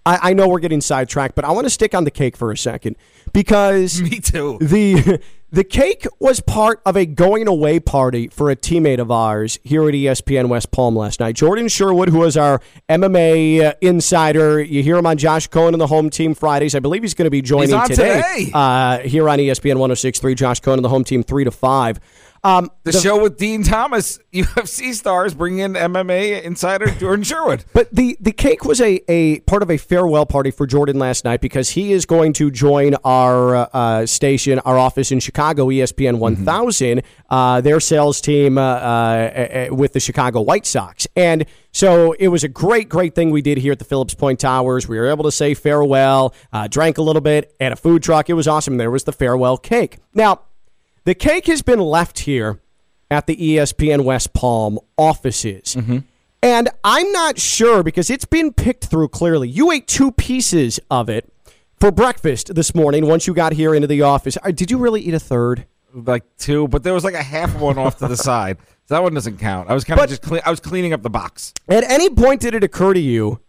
I, 0.06 0.30
I 0.30 0.32
know 0.32 0.48
we're 0.48 0.60
getting 0.60 0.80
sidetracked, 0.80 1.34
but 1.34 1.44
I 1.44 1.52
want 1.52 1.66
to 1.66 1.70
stick 1.70 1.94
on 1.94 2.04
the 2.04 2.10
cake 2.10 2.36
for 2.36 2.50
a 2.50 2.56
second 2.56 2.96
because 3.32 4.00
Me 4.02 4.18
too. 4.20 4.58
the 4.60 5.20
the 5.50 5.64
cake 5.64 6.06
was 6.18 6.40
part 6.40 6.80
of 6.86 6.96
a 6.96 7.04
going 7.04 7.46
away 7.48 7.80
party 7.80 8.28
for 8.28 8.50
a 8.50 8.56
teammate 8.56 8.98
of 8.98 9.10
ours 9.10 9.58
here 9.62 9.86
at 9.88 9.94
ESPN 9.94 10.48
West 10.48 10.70
Palm 10.70 10.96
last 10.96 11.20
night. 11.20 11.34
Jordan 11.34 11.68
Sherwood, 11.68 12.08
who 12.08 12.18
was 12.18 12.36
our 12.36 12.60
MMA 12.88 13.62
uh, 13.62 13.74
insider, 13.80 14.60
you 14.62 14.82
hear 14.82 14.96
him 14.96 15.06
on 15.06 15.18
Josh 15.18 15.48
Cohen 15.48 15.74
and 15.74 15.80
the 15.80 15.88
Home 15.88 16.08
Team 16.08 16.34
Fridays. 16.34 16.74
I 16.74 16.78
believe 16.78 17.02
he's 17.02 17.14
going 17.14 17.26
to 17.26 17.30
be 17.30 17.42
joining 17.42 17.74
on 17.74 17.88
today. 17.88 18.50
Uh, 18.54 18.98
here 19.00 19.28
on 19.28 19.38
ESPN 19.38 19.76
106.3. 19.76 20.36
Josh 20.36 20.60
Cohen 20.60 20.78
and 20.78 20.84
the 20.84 20.88
Home 20.88 21.04
Team 21.04 21.22
three 21.22 21.44
to 21.44 21.50
five. 21.50 22.00
Um, 22.42 22.70
The, 22.84 22.92
show 22.92 23.22
with 23.22 23.36
Dean 23.36 23.62
Thomas, 23.62 24.18
UFC 24.32 24.94
stars, 24.94 25.34
bring 25.34 25.58
in 25.58 25.74
MMA 25.74 26.42
insider 26.42 26.90
Jordan 26.92 27.22
Sherwood. 27.24 27.64
But 27.72 27.94
the, 27.94 28.16
the 28.20 28.32
cake 28.32 28.64
was 28.64 28.80
a, 28.80 29.00
a 29.08 29.40
part 29.40 29.62
of 29.62 29.70
a 29.70 29.76
farewell 29.76 30.24
party 30.26 30.50
for 30.50 30.66
Jordan 30.66 30.98
last 30.98 31.24
night 31.24 31.40
because 31.40 31.70
he 31.70 31.92
is 31.92 32.06
going 32.06 32.32
to 32.34 32.50
join 32.50 32.94
our 33.04 33.68
uh, 33.74 34.06
station, 34.06 34.58
our 34.60 34.78
office 34.78 35.12
in 35.12 35.20
Chicago, 35.20 35.66
ESPN 35.66 36.18
1000, 36.18 37.02
uh, 37.28 37.60
their 37.60 37.80
sales 37.80 38.20
team 38.20 38.56
uh, 38.56 38.62
uh, 38.62 39.66
uh, 39.70 39.74
with 39.74 39.92
the 39.92 40.00
Chicago 40.00 40.40
White 40.40 40.64
Sox. 40.66 41.06
And 41.14 41.44
so 41.72 42.12
it 42.12 42.28
was 42.28 42.42
a 42.42 42.48
great, 42.48 42.88
great 42.88 43.14
thing 43.14 43.30
we 43.30 43.42
did 43.42 43.58
here 43.58 43.72
at 43.72 43.78
the 43.78 43.84
Phillips 43.84 44.14
Point 44.14 44.40
Towers. 44.40 44.88
We 44.88 44.98
were 44.98 45.08
able 45.08 45.24
to 45.24 45.32
say 45.32 45.54
farewell, 45.54 46.34
uh, 46.52 46.68
drank 46.68 46.98
a 46.98 47.02
little 47.02 47.20
bit, 47.20 47.54
at 47.60 47.70
a 47.70 47.76
food 47.76 48.02
truck. 48.02 48.30
It 48.30 48.34
was 48.34 48.48
awesome. 48.48 48.78
There 48.78 48.90
was 48.90 49.04
the 49.04 49.12
farewell 49.12 49.56
cake. 49.58 49.98
Now, 50.14 50.40
the 51.04 51.14
cake 51.14 51.46
has 51.46 51.62
been 51.62 51.80
left 51.80 52.20
here 52.20 52.60
at 53.10 53.26
the 53.26 53.36
ESPN 53.36 54.04
West 54.04 54.32
Palm 54.32 54.78
offices. 54.96 55.76
And 56.42 56.68
I'm 56.84 57.12
not 57.12 57.38
sure 57.38 57.82
because 57.82 58.08
it's 58.08 58.24
been 58.24 58.52
picked 58.52 58.86
through 58.86 59.08
clearly. 59.08 59.48
You 59.48 59.70
ate 59.72 59.86
two 59.86 60.10
pieces 60.12 60.80
of 60.90 61.10
it 61.10 61.30
for 61.78 61.90
breakfast 61.90 62.54
this 62.54 62.74
morning 62.74 63.06
once 63.06 63.26
you 63.26 63.34
got 63.34 63.52
here 63.52 63.74
into 63.74 63.86
the 63.88 64.02
office. 64.02 64.38
Uh, 64.42 64.50
Did 64.50 64.70
you 64.70 64.78
really 64.78 65.00
eat 65.02 65.12
a 65.14 65.18
third? 65.20 65.66
Like 65.92 66.22
two, 66.38 66.68
but 66.68 66.82
there 66.82 66.94
was 66.94 67.04
like 67.04 67.14
a 67.14 67.22
half 67.22 67.54
one 67.58 67.76
off 67.76 67.98
to 67.98 68.08
the 68.08 68.16
side. 68.30 68.58
So 68.86 68.94
that 68.94 69.02
one 69.02 69.12
doesn't 69.12 69.38
count. 69.38 69.68
I 69.68 69.74
was 69.74 69.84
kind 69.84 70.00
of 70.00 70.08
just 70.08 70.22
cle- 70.22 70.40
I 70.44 70.50
was 70.50 70.60
cleaning 70.60 70.92
up 70.92 71.02
the 71.02 71.10
box. 71.10 71.52
At 71.68 71.84
any 71.84 72.08
point 72.08 72.40
did 72.40 72.54
it 72.54 72.62
occur 72.64 72.94
to 72.94 73.00
you 73.00 73.40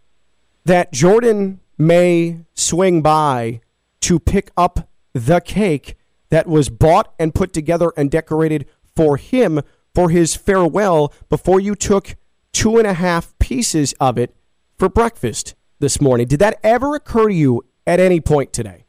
that 0.64 0.92
Jordan 0.92 1.60
may 1.78 2.40
swing 2.54 3.00
by 3.00 3.60
to 4.00 4.18
pick 4.18 4.50
up 4.56 4.88
the 5.14 5.40
cake 5.40 5.96
that 6.32 6.46
was 6.46 6.70
bought 6.70 7.12
and 7.18 7.34
put 7.34 7.52
together 7.52 7.92
and 7.94 8.10
decorated 8.10 8.64
for 8.96 9.18
him 9.18 9.60
for 9.94 10.08
his 10.08 10.34
farewell 10.34 11.12
before 11.28 11.60
you 11.60 11.74
took 11.74 12.16
two 12.54 12.78
and 12.78 12.86
a 12.86 12.94
half 12.94 13.38
pieces 13.38 13.92
of 14.00 14.16
it 14.16 14.34
for 14.78 14.88
breakfast 14.88 15.54
this 15.78 16.00
morning. 16.00 16.26
Did 16.26 16.38
that 16.40 16.58
ever 16.64 16.94
occur 16.94 17.28
to 17.28 17.34
you 17.34 17.66
at 17.86 18.00
any 18.00 18.18
point 18.18 18.50
today? 18.54 18.86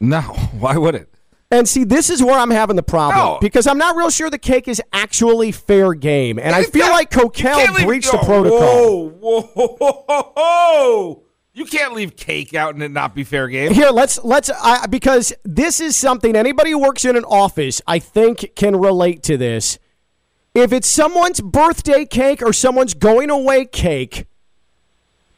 No, 0.00 0.20
why 0.58 0.78
would 0.78 0.94
it? 0.94 1.10
And 1.50 1.68
see, 1.68 1.84
this 1.84 2.08
is 2.08 2.22
where 2.22 2.38
I'm 2.38 2.50
having 2.50 2.76
the 2.76 2.82
problem 2.82 3.18
No. 3.18 3.38
because 3.42 3.66
I'm 3.66 3.76
not 3.78 3.94
real 3.94 4.08
sure 4.08 4.30
the 4.30 4.38
cake 4.38 4.66
is 4.66 4.80
actually 4.94 5.52
fair 5.52 5.92
game, 5.92 6.38
and 6.38 6.54
I 6.54 6.62
feel 6.64 6.86
like 6.88 7.10
Coquel 7.10 7.74
leave- 7.74 7.86
breached 7.86 8.10
the 8.10 8.18
protocol. 8.18 9.10
Whoa, 9.10 9.42
whoa, 9.42 9.42
whoa, 9.42 10.04
whoa, 10.08 10.32
whoa. 10.34 11.23
You 11.56 11.64
can't 11.66 11.94
leave 11.94 12.16
cake 12.16 12.52
out 12.52 12.74
and 12.74 12.82
it 12.82 12.90
not 12.90 13.14
be 13.14 13.22
fair 13.22 13.46
game. 13.46 13.72
Here, 13.72 13.90
let's 13.90 14.22
let's 14.24 14.50
because 14.90 15.32
this 15.44 15.78
is 15.78 15.94
something 15.94 16.34
anybody 16.34 16.72
who 16.72 16.80
works 16.80 17.04
in 17.04 17.16
an 17.16 17.24
office, 17.24 17.80
I 17.86 18.00
think, 18.00 18.56
can 18.56 18.74
relate 18.74 19.22
to 19.24 19.36
this. 19.36 19.78
If 20.52 20.72
it's 20.72 20.88
someone's 20.88 21.40
birthday 21.40 22.06
cake 22.06 22.42
or 22.42 22.52
someone's 22.52 22.94
going 22.94 23.30
away 23.30 23.66
cake, 23.66 24.26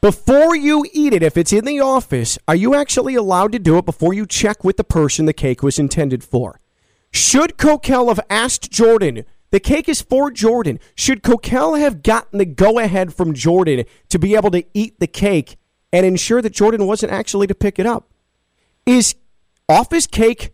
before 0.01 0.55
you 0.55 0.87
eat 0.91 1.13
it, 1.13 1.21
if 1.21 1.37
it's 1.37 1.53
in 1.53 1.65
the 1.65 1.79
office, 1.81 2.39
are 2.47 2.55
you 2.55 2.73
actually 2.73 3.13
allowed 3.13 3.51
to 3.51 3.59
do 3.59 3.77
it 3.77 3.85
before 3.85 4.13
you 4.13 4.25
check 4.25 4.63
with 4.63 4.77
the 4.77 4.83
person 4.83 5.27
the 5.27 5.33
cake 5.33 5.61
was 5.61 5.77
intended 5.77 6.23
for? 6.23 6.59
Should 7.11 7.57
Coquel 7.57 8.07
have 8.07 8.19
asked 8.27 8.71
Jordan? 8.71 9.23
The 9.51 9.59
cake 9.59 9.87
is 9.87 10.01
for 10.01 10.31
Jordan. 10.31 10.79
Should 10.95 11.21
Coquel 11.21 11.79
have 11.79 12.01
gotten 12.01 12.39
the 12.39 12.45
go 12.45 12.79
ahead 12.79 13.13
from 13.13 13.35
Jordan 13.35 13.85
to 14.09 14.17
be 14.17 14.35
able 14.35 14.51
to 14.51 14.63
eat 14.73 14.99
the 14.99 15.07
cake 15.07 15.57
and 15.91 16.05
ensure 16.05 16.41
that 16.41 16.53
Jordan 16.53 16.85
wasn't 16.85 17.11
actually 17.11 17.47
to 17.47 17.55
pick 17.55 17.79
it 17.79 17.85
up? 17.85 18.09
Is 18.85 19.15
office 19.69 20.07
cake 20.07 20.53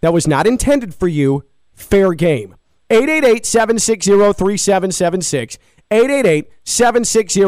that 0.00 0.12
was 0.12 0.26
not 0.26 0.46
intended 0.46 0.94
for 0.94 1.08
you 1.08 1.44
fair 1.72 2.14
game? 2.14 2.56
888 2.90 3.46
760 3.46 4.10
3776. 4.10 5.58
888 5.90 6.50
760 6.64 7.40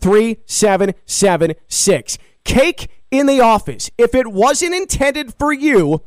3776. 0.00 2.18
Cake 2.44 2.88
in 3.10 3.26
the 3.26 3.40
office. 3.40 3.90
If 3.96 4.14
it 4.14 4.28
wasn't 4.28 4.74
intended 4.74 5.34
for 5.34 5.52
you, 5.52 6.02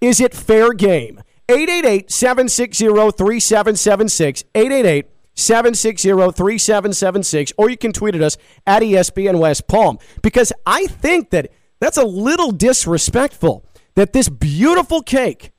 is 0.00 0.20
it 0.20 0.34
fair 0.34 0.72
game? 0.72 1.20
888 1.48 2.10
760 2.10 2.86
3776. 2.86 4.44
888 4.54 5.06
760 5.34 6.08
3776. 6.08 7.52
Or 7.56 7.70
you 7.70 7.76
can 7.76 7.92
tweet 7.92 8.14
at 8.14 8.22
us 8.22 8.36
at 8.66 8.82
ESPN 8.82 9.38
West 9.38 9.66
Palm. 9.66 9.98
Because 10.22 10.52
I 10.66 10.86
think 10.86 11.30
that 11.30 11.50
that's 11.80 11.96
a 11.96 12.04
little 12.04 12.52
disrespectful 12.52 13.64
that 13.94 14.12
this 14.12 14.28
beautiful 14.28 15.02
cake 15.02 15.52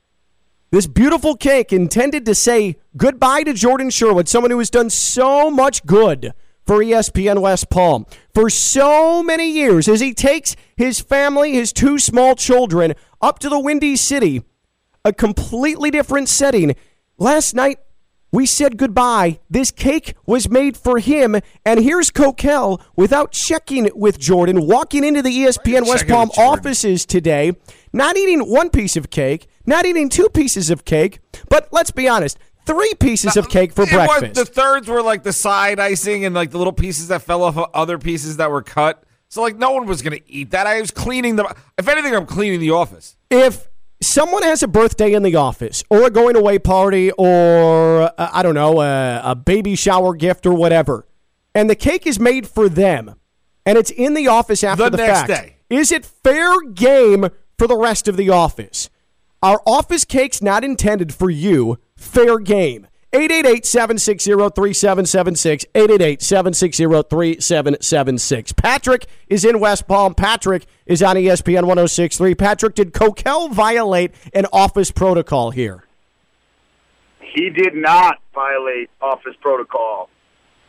this 0.74 0.88
beautiful 0.88 1.36
cake 1.36 1.72
intended 1.72 2.26
to 2.26 2.34
say 2.34 2.74
goodbye 2.96 3.44
to 3.44 3.52
Jordan 3.52 3.90
Sherwood, 3.90 4.28
someone 4.28 4.50
who 4.50 4.58
has 4.58 4.70
done 4.70 4.90
so 4.90 5.48
much 5.48 5.86
good 5.86 6.34
for 6.66 6.80
ESPN 6.80 7.40
West 7.40 7.70
Palm 7.70 8.06
for 8.34 8.50
so 8.50 9.22
many 9.22 9.52
years 9.52 9.86
as 9.86 10.00
he 10.00 10.12
takes 10.12 10.56
his 10.76 10.98
family, 10.98 11.52
his 11.52 11.72
two 11.72 12.00
small 12.00 12.34
children, 12.34 12.94
up 13.20 13.38
to 13.38 13.48
the 13.48 13.60
Windy 13.60 13.94
City, 13.94 14.42
a 15.04 15.12
completely 15.12 15.92
different 15.92 16.28
setting. 16.28 16.74
Last 17.18 17.54
night, 17.54 17.78
we 18.34 18.46
said 18.46 18.76
goodbye. 18.76 19.38
This 19.48 19.70
cake 19.70 20.14
was 20.26 20.50
made 20.50 20.76
for 20.76 20.98
him. 20.98 21.36
And 21.64 21.80
here's 21.80 22.10
Coquel, 22.10 22.80
without 22.96 23.32
checking 23.32 23.88
with 23.94 24.18
Jordan, 24.18 24.66
walking 24.66 25.04
into 25.04 25.22
the 25.22 25.30
ESPN 25.30 25.86
West 25.86 26.08
Palm 26.08 26.30
offices 26.36 27.06
today, 27.06 27.52
not 27.92 28.16
eating 28.16 28.40
one 28.40 28.70
piece 28.70 28.96
of 28.96 29.10
cake, 29.10 29.46
not 29.66 29.86
eating 29.86 30.08
two 30.08 30.28
pieces 30.30 30.68
of 30.70 30.84
cake, 30.84 31.20
but 31.48 31.68
let's 31.70 31.90
be 31.92 32.08
honest, 32.08 32.38
three 32.66 32.92
pieces 32.98 33.36
of 33.36 33.48
cake 33.48 33.72
for 33.72 33.82
It 33.82 33.92
was- 33.92 34.08
breakfast. 34.18 34.34
the 34.34 34.44
thirds 34.44 34.88
were 34.88 35.02
like 35.02 35.22
the 35.22 35.32
side 35.32 35.78
icing 35.78 36.24
and 36.24 36.34
like 36.34 36.50
the 36.50 36.58
little 36.58 36.72
pieces 36.72 37.08
that 37.08 37.22
fell 37.22 37.42
off 37.42 37.56
of 37.56 37.70
other 37.72 37.98
pieces 37.98 38.36
that 38.38 38.50
were 38.50 38.62
cut. 38.62 39.02
So 39.28 39.42
like 39.42 39.56
no 39.58 39.70
one 39.72 39.86
was 39.86 40.02
gonna 40.02 40.18
eat 40.26 40.50
that. 40.50 40.66
I 40.66 40.80
was 40.80 40.90
cleaning 40.90 41.36
the. 41.36 41.52
If 41.78 41.88
anything, 41.88 42.14
I'm 42.14 42.26
cleaning 42.26 42.60
the 42.60 42.70
office. 42.70 43.16
if 43.30 43.68
someone 44.04 44.42
has 44.42 44.62
a 44.62 44.68
birthday 44.68 45.12
in 45.12 45.22
the 45.22 45.36
office 45.36 45.82
or 45.90 46.04
a 46.04 46.10
going 46.10 46.36
away 46.36 46.58
party 46.58 47.10
or 47.12 48.02
uh, 48.02 48.10
I 48.32 48.42
don't 48.42 48.54
know 48.54 48.80
a, 48.80 49.20
a 49.24 49.34
baby 49.34 49.74
shower 49.74 50.14
gift 50.14 50.46
or 50.46 50.54
whatever, 50.54 51.06
and 51.54 51.68
the 51.70 51.74
cake 51.76 52.06
is 52.06 52.18
made 52.20 52.46
for 52.46 52.68
them, 52.68 53.14
and 53.66 53.78
it's 53.78 53.90
in 53.90 54.14
the 54.14 54.28
office 54.28 54.62
after 54.64 54.84
The 54.84 54.90
the, 54.90 54.96
next 54.98 55.20
fact, 55.20 55.28
day. 55.28 55.56
is 55.70 55.90
it 55.92 56.04
fair 56.04 56.60
game 56.72 57.28
for 57.58 57.66
the 57.66 57.76
rest 57.76 58.08
of 58.08 58.16
the 58.16 58.30
office? 58.30 58.90
Are 59.42 59.60
office 59.66 60.04
cakes 60.04 60.40
not 60.40 60.64
intended 60.64 61.12
for 61.12 61.28
you? 61.30 61.78
Fair 61.96 62.38
game. 62.38 62.86
888-760-3776. 63.14 65.64
888-760-3776. 65.74 68.56
Patrick 68.56 69.06
is 69.28 69.44
in 69.44 69.60
West 69.60 69.86
Palm. 69.86 70.16
Patrick 70.16 70.66
is 70.84 71.00
on 71.00 71.14
ESPN 71.14 71.62
1063. 71.62 72.34
Patrick, 72.34 72.74
did 72.74 72.92
Coquel 72.92 73.52
violate 73.52 74.10
an 74.34 74.46
office 74.52 74.90
protocol 74.90 75.52
here? 75.52 75.84
He 77.20 77.50
did 77.50 77.76
not 77.76 78.18
violate 78.34 78.90
office 79.00 79.36
protocol. 79.40 80.10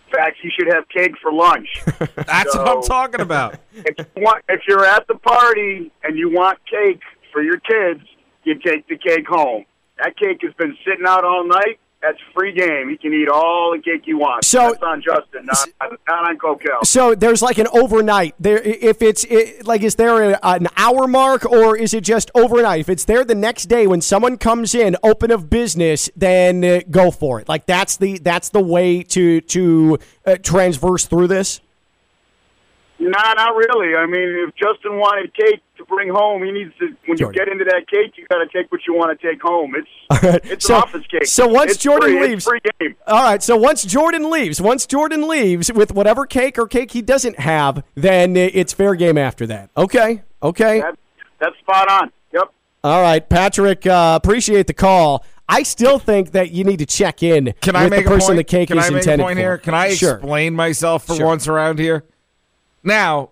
In 0.08 0.14
fact, 0.14 0.38
he 0.42 0.52
should 0.52 0.72
have 0.72 0.88
cake 0.90 1.14
for 1.20 1.34
lunch. 1.34 1.82
That's 2.16 2.56
what 2.56 2.68
I'm 2.68 2.84
talking 2.84 3.22
about. 3.22 3.56
if, 3.74 3.98
you 3.98 4.06
want, 4.22 4.44
if 4.50 4.62
you're 4.68 4.86
at 4.86 5.08
the 5.08 5.16
party 5.16 5.92
and 6.04 6.16
you 6.16 6.30
want 6.30 6.60
cake 6.70 7.02
for 7.34 7.42
your 7.42 7.60
kids, 7.60 8.02
you 8.44 8.60
take 8.60 8.88
the 8.88 8.98
cake 8.98 9.26
home. 9.28 9.66
That 9.98 10.16
cake 10.16 10.42
has 10.44 10.54
been 10.54 10.78
sitting 10.86 11.08
out 11.08 11.26
all 11.26 11.44
night. 11.48 11.80
That's 12.06 12.20
free 12.36 12.52
game. 12.54 12.90
He 12.90 12.98
can 12.98 13.14
eat 13.14 13.28
all 13.28 13.72
the 13.76 13.82
cake 13.82 14.04
he 14.06 14.14
wants. 14.14 14.48
So- 14.48 14.72
That's 14.72 14.84
on 14.84 15.02
Justin, 15.02 15.46
not, 15.46 15.68
not 16.08 16.30
on 16.30 16.38
Coquel. 16.38 16.86
So 16.86 17.16
there's 17.16 17.42
like 17.42 17.58
an 17.58 17.66
overnight. 17.74 18.36
There, 18.40 18.62
if 18.62 19.02
it's 19.02 19.24
it, 19.24 19.66
like, 19.66 19.82
is 19.82 19.96
there 19.96 20.34
a, 20.34 20.40
an 20.44 20.68
hour 20.78 21.08
mark 21.08 21.46
or 21.46 21.76
is 21.76 21.96
it 21.96 22.04
just 22.04 22.30
overnight? 22.36 22.82
If 22.82 22.90
it's 22.90 23.06
there 23.06 23.24
the 23.26 23.34
next 23.34 23.66
day 23.66 23.88
when 23.88 24.02
someone 24.02 24.38
comes 24.38 24.76
in, 24.76 24.96
open 25.02 25.32
of 25.32 25.50
business, 25.50 26.08
then 26.16 26.64
uh, 26.64 26.82
go 26.92 27.10
for 27.10 27.42
it. 27.42 27.50
Like 27.50 27.66
that's 27.66 27.98
the 27.98 28.20
that's 28.20 28.50
the 28.50 28.62
way 28.62 29.02
to 29.02 29.42
to 29.42 29.98
uh, 30.28 30.36
transverse 30.44 31.06
through 31.06 31.28
this. 31.30 31.60
Nah, 33.00 33.34
not 33.34 33.56
really. 33.56 33.96
I 33.96 34.06
mean, 34.06 34.48
if 34.48 34.56
Justin 34.56 34.98
wanted 35.00 35.34
cake 35.34 35.62
to 35.78 35.86
bring 35.86 36.10
home, 36.10 36.44
he 36.44 36.52
needs 36.52 36.72
to. 36.80 36.88
When 37.06 37.18
Jordan. 37.18 37.34
you 37.40 37.46
get 37.46 37.52
into 37.52 37.66
that 37.66 37.88
cake, 37.90 38.14
you 38.18 38.26
got 38.28 38.38
to 38.40 38.48
take 38.48 38.72
what 38.72 38.82
you 38.88 38.94
want 38.94 39.20
to 39.20 39.28
take 39.32 39.42
home. 39.42 39.74
It's 39.76 40.44
it's 40.52 40.66
So- 40.66 40.76
an 40.76 40.82
office 40.82 41.06
cake. 41.08 41.26
so 41.26 41.48
once 41.48 41.74
It's 41.74 41.84
Jordan 41.84 42.12
free. 42.12 42.22
leaves- 42.30 42.34
it's 42.34 42.46
free 42.48 42.60
game. 42.80 42.96
All 43.08 43.24
right. 43.24 43.42
So 43.44 43.56
once 43.56 43.84
Jordan 43.84 44.30
leaves, 44.30 44.62
once 44.62 44.86
Jordan 44.86 45.28
leaves 45.28 45.72
with 45.74 45.94
whatever 45.94 46.26
cake 46.26 46.58
or 46.58 46.68
cake 46.68 46.92
he 46.92 47.02
doesn't 47.02 47.40
have, 47.40 47.84
then 47.96 48.36
it's 48.38 48.74
fair 48.74 48.96
game 48.96 49.18
after 49.18 49.46
that. 49.48 49.70
Okay. 49.78 50.24
Okay. 50.44 50.82
That, 50.82 50.98
that's 51.40 51.58
spot 51.60 51.90
on. 51.92 52.12
Yep. 52.34 52.52
All 52.84 53.02
right, 53.02 53.28
Patrick. 53.28 53.86
Uh, 53.88 54.20
appreciate 54.22 54.68
the 54.68 54.74
call. 54.74 55.26
I 55.48 55.62
still 55.64 56.00
think 56.00 56.32
that 56.32 56.52
you 56.52 56.64
need 56.64 56.80
to 56.80 56.88
check 56.88 57.22
in 57.22 57.54
Can 57.62 57.74
with 57.74 57.76
I 57.76 57.88
make 57.90 58.06
the 58.06 58.10
person 58.10 58.32
a 58.32 58.36
point? 58.36 58.38
the 58.38 58.44
cake 58.46 58.68
Can 58.70 58.78
is 58.80 58.86
I 58.86 58.90
make 58.90 58.98
intended 59.04 59.24
a 59.24 59.28
point 59.28 59.36
for. 59.38 59.42
here? 59.42 59.58
Can 59.60 59.74
I 59.76 59.94
sure. 59.94 60.16
explain 60.16 60.56
myself 60.56 61.06
for 61.06 61.16
Sure. 61.16 61.26
once 61.28 61.48
around 61.48 61.78
here? 61.78 62.04
Now, 62.84 63.30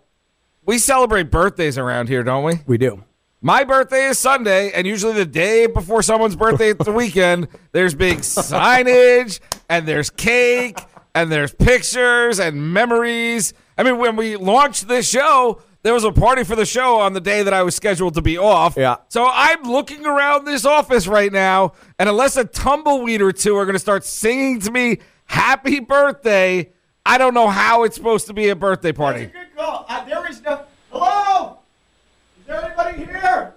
we 0.66 0.78
celebrate 0.78 1.32
birthdays 1.32 1.78
around 1.78 2.10
here, 2.10 2.24
don't 2.24 2.44
we? 2.44 2.60
We 2.66 2.78
do. 2.78 3.04
My 3.42 3.66
birthday 3.66 4.06
is 4.06 4.20
Sunday, 4.20 4.72
and 4.72 4.88
usually 4.88 5.14
the 5.14 5.26
day 5.26 5.68
before 5.68 6.02
someone's 6.02 6.36
birthday 6.36 6.70
at 6.70 6.80
the 6.80 6.92
weekend, 6.94 7.50
there's 7.74 7.94
big 7.94 8.20
signage, 8.20 9.42
and 9.70 9.86
there's 9.86 10.10
cake, 10.10 10.80
and 11.14 11.30
there's 11.32 11.54
pictures 11.54 12.40
and 12.40 12.74
memories. 12.74 13.54
I 13.78 13.84
mean, 13.84 13.98
when 13.98 14.16
we 14.16 14.38
launched 14.38 14.88
this 14.88 15.10
show, 15.10 15.62
there 15.82 15.94
was 15.94 16.06
a 16.06 16.12
party 16.14 16.46
for 16.46 16.56
the 16.56 16.66
show 16.66 17.02
on 17.02 17.12
the 17.12 17.20
day 17.20 17.44
that 17.44 17.54
I 17.54 17.64
was 17.64 17.76
scheduled 17.76 18.14
to 18.14 18.22
be 18.22 18.38
off. 18.38 18.78
Yeah. 18.78 18.96
So 19.10 19.30
I'm 19.30 19.64
looking 19.64 20.06
around 20.06 20.46
this 20.46 20.66
office 20.66 21.08
right 21.08 21.32
now, 21.32 21.74
and 22.00 22.08
unless 22.08 22.38
a 22.38 22.46
tumbleweed 22.46 23.22
or 23.22 23.34
two 23.34 23.58
are 23.58 23.66
going 23.66 23.74
to 23.74 23.80
start 23.80 24.06
singing 24.06 24.62
to 24.62 24.72
me 24.72 25.00
"Happy 25.26 25.82
Birthday," 25.82 26.72
I 27.06 27.18
don't 27.18 27.34
know 27.34 27.50
how 27.50 27.84
it's 27.84 27.98
supposed 27.98 28.28
to 28.28 28.34
be 28.34 28.48
a 28.48 28.56
birthday 28.56 28.94
party. 28.94 29.30
Good 29.56 29.62
call. 29.62 29.86
Uh, 29.88 30.06
there 30.06 30.30
is 30.30 30.42
no. 30.42 30.62
Hello. 30.92 31.60
Is 32.40 32.48
there 32.48 32.64
anybody 32.64 32.98
here? 33.06 33.54